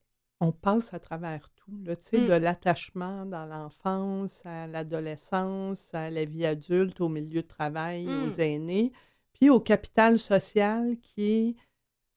on 0.42 0.52
passe 0.52 0.94
à 0.94 1.00
travers 1.00 1.50
tout, 1.56 1.72
là, 1.86 1.96
tu 1.96 2.08
sais, 2.08 2.22
Mm. 2.22 2.28
de 2.28 2.34
l'attachement 2.34 3.26
dans 3.26 3.46
l'enfance 3.46 4.42
à 4.46 4.68
l'adolescence, 4.68 5.94
à 5.94 6.10
la 6.10 6.26
vie 6.26 6.46
adulte, 6.46 7.02
au 7.02 7.10
milieu 7.10 7.42
de 7.42 7.48
travail, 7.48 8.06
Mm. 8.06 8.24
aux 8.26 8.30
aînés, 8.40 8.92
puis 9.40 9.50
au 9.50 9.60
capital 9.60 10.20
social 10.20 10.98
qui 11.02 11.24
est 11.32 11.56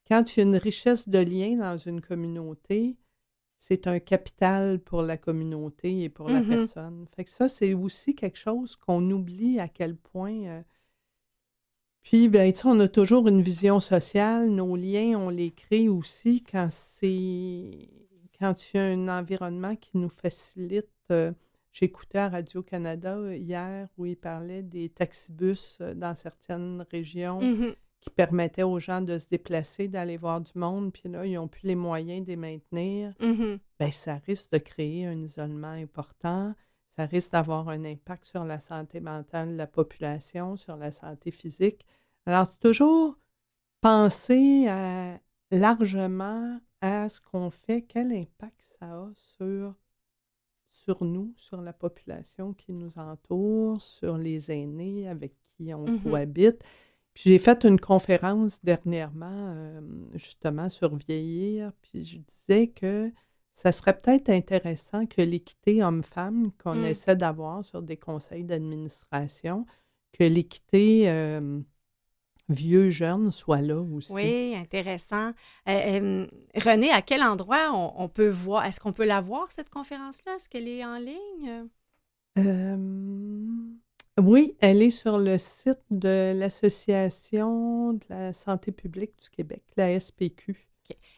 quand 0.08 0.36
il 0.36 0.40
y 0.40 0.42
a 0.42 0.46
une 0.46 0.56
richesse 0.56 1.08
de 1.08 1.18
liens 1.18 1.56
dans 1.56 1.78
une 1.78 2.00
communauté, 2.00 2.96
c'est 3.58 3.86
un 3.86 4.00
capital 4.00 4.80
pour 4.80 5.02
la 5.02 5.16
communauté 5.16 6.02
et 6.02 6.08
pour 6.08 6.28
la 6.28 6.40
Mhm. 6.40 6.48
personne. 6.48 7.06
Fait 7.14 7.24
que 7.24 7.30
ça, 7.30 7.48
c'est 7.48 7.74
aussi 7.74 8.14
quelque 8.14 8.38
chose 8.38 8.76
qu'on 8.76 9.08
oublie 9.10 9.60
à 9.60 9.68
quel 9.68 9.96
point. 9.96 10.34
euh, 10.46 10.62
Puis, 12.02 12.28
ben, 12.28 12.52
on 12.64 12.80
a 12.80 12.88
toujours 12.88 13.28
une 13.28 13.40
vision 13.42 13.78
sociale. 13.78 14.50
Nos 14.50 14.74
liens, 14.76 15.16
on 15.18 15.30
les 15.30 15.52
crée 15.52 15.88
aussi 15.88 16.42
quand 16.42 16.68
c'est. 16.70 17.88
Quand 18.38 18.74
il 18.74 18.76
y 18.76 18.80
a 18.80 18.84
un 18.86 19.08
environnement 19.08 19.76
qui 19.76 19.96
nous 19.98 20.08
facilite. 20.08 20.88
euh, 21.12 21.32
J'écoutais 21.72 22.18
à 22.18 22.28
Radio-Canada 22.28 23.16
euh, 23.16 23.34
hier 23.36 23.88
où 23.96 24.04
ils 24.06 24.16
parlaient 24.16 24.62
des 24.62 24.88
taxibus 24.90 25.78
euh, 25.80 25.94
dans 25.94 26.14
certaines 26.14 26.84
régions 26.90 27.40
Mhm. 27.40 27.74
qui 28.00 28.10
permettaient 28.10 28.62
aux 28.62 28.78
gens 28.78 29.00
de 29.00 29.16
se 29.18 29.26
déplacer, 29.28 29.88
d'aller 29.88 30.16
voir 30.16 30.40
du 30.40 30.52
monde, 30.56 30.92
puis 30.92 31.08
là, 31.08 31.24
ils 31.24 31.34
n'ont 31.34 31.48
plus 31.48 31.66
les 31.68 31.74
moyens 31.76 32.24
de 32.26 32.30
les 32.30 32.36
maintenir, 32.36 33.14
bien, 33.20 33.90
ça 33.90 34.16
risque 34.26 34.50
de 34.52 34.58
créer 34.58 35.06
un 35.06 35.20
isolement 35.22 35.68
important. 35.72 36.54
Ça 36.96 37.06
risque 37.06 37.32
d'avoir 37.32 37.68
un 37.70 37.84
impact 37.86 38.26
sur 38.26 38.44
la 38.44 38.60
santé 38.60 39.00
mentale 39.00 39.52
de 39.52 39.56
la 39.56 39.66
population, 39.66 40.56
sur 40.56 40.76
la 40.76 40.90
santé 40.90 41.30
physique. 41.30 41.86
Alors, 42.26 42.44
c'est 42.46 42.58
toujours 42.60 43.16
penser 43.80 44.66
à- 44.68 45.18
largement 45.50 46.60
à 46.80 47.08
ce 47.08 47.20
qu'on 47.20 47.50
fait, 47.50 47.82
quel 47.82 48.12
impact 48.12 48.60
ça 48.78 48.86
a 48.86 49.10
sur, 49.14 49.74
sur 50.84 51.04
nous, 51.04 51.32
sur 51.36 51.60
la 51.60 51.72
population 51.72 52.52
qui 52.54 52.72
nous 52.72 52.98
entoure, 52.98 53.80
sur 53.80 54.16
les 54.18 54.50
aînés 54.50 55.08
avec 55.08 55.34
qui 55.56 55.72
on 55.74 55.84
Mhm. 55.86 56.02
cohabite. 56.02 56.62
Puis 57.14 57.24
j'ai 57.30 57.38
fait 57.38 57.64
une 57.64 57.78
conférence 57.78 58.58
dernièrement, 58.64 59.26
euh, 59.54 59.80
justement, 60.14 60.68
sur 60.68 60.96
vieillir, 60.96 61.72
puis 61.82 62.02
je 62.02 62.18
disais 62.18 62.68
que 62.68 63.12
ça 63.54 63.70
serait 63.70 63.98
peut-être 64.00 64.30
intéressant 64.30 65.04
que 65.06 65.20
l'équité 65.20 65.82
homme-femme 65.84 66.50
qu'on 66.62 66.74
Mm. 66.76 66.84
essaie 66.86 67.16
d'avoir 67.16 67.62
sur 67.64 67.82
des 67.82 67.98
conseils 67.98 68.44
d'administration, 68.44 69.66
que 70.18 70.24
l'équité 70.24 71.10
euh, 71.10 71.60
vieux-jeune 72.52 73.30
soit 73.30 73.60
là 73.60 73.80
aussi. 73.80 74.12
Oui, 74.12 74.54
intéressant. 74.56 75.32
Euh, 75.68 75.72
euh, 75.72 76.26
René, 76.54 76.90
à 76.90 77.02
quel 77.02 77.22
endroit 77.22 77.70
on, 77.72 77.92
on 77.96 78.08
peut 78.08 78.28
voir, 78.28 78.64
est-ce 78.64 78.80
qu'on 78.80 78.92
peut 78.92 79.04
la 79.04 79.20
voir, 79.20 79.50
cette 79.50 79.70
conférence-là? 79.70 80.36
Est-ce 80.36 80.48
qu'elle 80.48 80.68
est 80.68 80.84
en 80.84 80.98
ligne? 80.98 81.68
oui, 84.20 84.56
elle 84.60 84.82
est 84.82 84.90
sur 84.90 85.18
le 85.18 85.36
site 85.36 85.82
de 85.90 86.32
l'Association 86.34 87.94
de 87.94 88.04
la 88.08 88.32
santé 88.32 88.72
publique 88.72 89.12
du 89.22 89.28
Québec, 89.28 89.62
la 89.76 89.98
SPQ. 89.98 90.72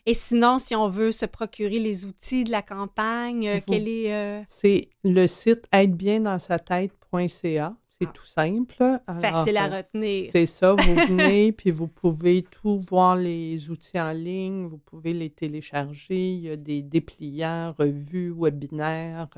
Et 0.07 0.15
sinon, 0.15 0.59
si 0.59 0.75
on 0.77 0.89
veut 0.89 1.13
se 1.13 1.27
procurer 1.27 1.79
les 1.79 2.05
outils 2.05 2.45
de 2.45 2.51
la 2.51 2.61
campagne, 2.63 3.49
euh, 3.49 3.61
quel 3.67 3.89
est... 3.89 4.13
Euh? 4.13 4.43
C'est 4.49 4.91
le 5.03 5.27
site 5.27 5.67
aidebiendansa-tête.ca. 5.73 7.75
C'est 8.01 8.09
ah. 8.09 8.13
tout 8.13 8.27
simple. 8.27 9.01
Facile 9.21 9.57
à 9.57 9.67
euh, 9.67 9.77
retenir. 9.77 10.31
C'est 10.33 10.47
ça, 10.47 10.75
vous 10.75 10.95
venez, 11.09 11.53
puis 11.53 11.71
vous 11.71 11.89
pouvez 11.89 12.43
tout 12.43 12.81
voir 12.89 13.17
les 13.17 13.71
outils 13.71 14.01
en 14.01 14.13
ligne, 14.13 14.67
vous 14.67 14.79
pouvez 14.79 15.13
les 15.13 15.31
télécharger. 15.31 16.33
Il 16.35 16.41
y 16.41 16.51
a 16.51 16.57
des 16.57 16.83
dépliants, 16.83 17.75
revues, 17.79 18.35
webinaires. 18.37 19.29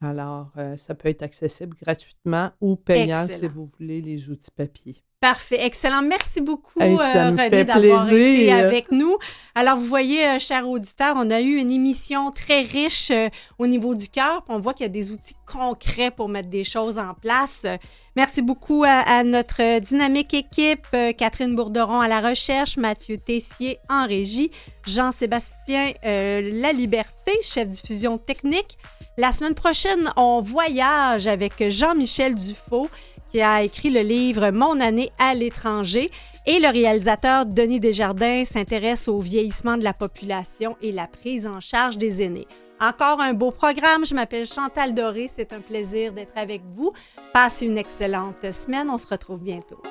Alors, 0.00 0.52
ça 0.76 0.94
peut 0.94 1.08
être 1.08 1.22
accessible 1.22 1.76
gratuitement 1.80 2.50
ou 2.60 2.76
payant 2.76 3.26
si 3.26 3.48
vous 3.48 3.66
voulez 3.78 4.00
les 4.00 4.30
outils 4.30 4.50
papier. 4.50 5.02
Parfait, 5.20 5.58
excellent. 5.66 6.02
Merci 6.02 6.40
beaucoup, 6.40 6.78
euh, 6.80 6.94
René, 6.96 7.64
d'avoir 7.64 8.06
été 8.06 8.52
avec 8.52 8.92
nous. 8.92 9.18
Alors, 9.56 9.76
vous 9.76 9.86
voyez, 9.86 10.24
euh, 10.24 10.38
chers 10.38 10.68
auditeurs, 10.68 11.16
on 11.18 11.28
a 11.30 11.40
eu 11.40 11.56
une 11.56 11.72
émission 11.72 12.30
très 12.30 12.62
riche 12.62 13.10
euh, 13.10 13.28
au 13.58 13.66
niveau 13.66 13.96
du 13.96 14.08
cœur. 14.08 14.44
On 14.48 14.60
voit 14.60 14.74
qu'il 14.74 14.84
y 14.84 14.88
a 14.88 14.92
des 14.92 15.10
outils 15.10 15.34
concrets 15.44 16.12
pour 16.12 16.28
mettre 16.28 16.48
des 16.48 16.62
choses 16.62 17.00
en 17.00 17.14
place. 17.14 17.66
Merci 18.14 18.42
beaucoup 18.42 18.84
à, 18.86 19.24
notre 19.24 19.80
dynamique 19.80 20.34
équipe, 20.34 20.88
Catherine 21.16 21.54
Bourderon 21.54 22.00
à 22.00 22.08
la 22.08 22.20
recherche, 22.20 22.76
Mathieu 22.76 23.16
Tessier 23.16 23.78
en 23.88 24.08
régie, 24.08 24.50
Jean-Sébastien 24.86 25.92
La 26.02 26.72
Liberté, 26.72 27.30
chef 27.42 27.70
diffusion 27.70 28.18
technique. 28.18 28.76
La 29.18 29.32
semaine 29.32 29.56
prochaine, 29.56 30.12
on 30.16 30.40
voyage 30.40 31.26
avec 31.26 31.68
Jean-Michel 31.68 32.36
Dufaux 32.36 32.88
qui 33.30 33.42
a 33.42 33.64
écrit 33.64 33.90
le 33.90 34.02
livre 34.02 34.50
Mon 34.50 34.78
année 34.78 35.10
à 35.18 35.34
l'étranger. 35.34 36.12
Et 36.46 36.60
le 36.60 36.68
réalisateur 36.68 37.44
Denis 37.44 37.80
Desjardins 37.80 38.44
s'intéresse 38.44 39.08
au 39.08 39.18
vieillissement 39.18 39.76
de 39.76 39.82
la 39.82 39.92
population 39.92 40.76
et 40.82 40.92
la 40.92 41.08
prise 41.08 41.48
en 41.48 41.58
charge 41.58 41.98
des 41.98 42.22
aînés. 42.22 42.46
Encore 42.80 43.20
un 43.20 43.34
beau 43.34 43.50
programme. 43.50 44.06
Je 44.06 44.14
m'appelle 44.14 44.46
Chantal 44.46 44.94
Doré. 44.94 45.26
C'est 45.26 45.52
un 45.52 45.60
plaisir 45.60 46.12
d'être 46.12 46.38
avec 46.38 46.62
vous. 46.76 46.92
Passez 47.32 47.66
une 47.66 47.76
excellente 47.76 48.52
semaine. 48.52 48.88
On 48.88 48.98
se 48.98 49.08
retrouve 49.08 49.40
bientôt. 49.40 49.82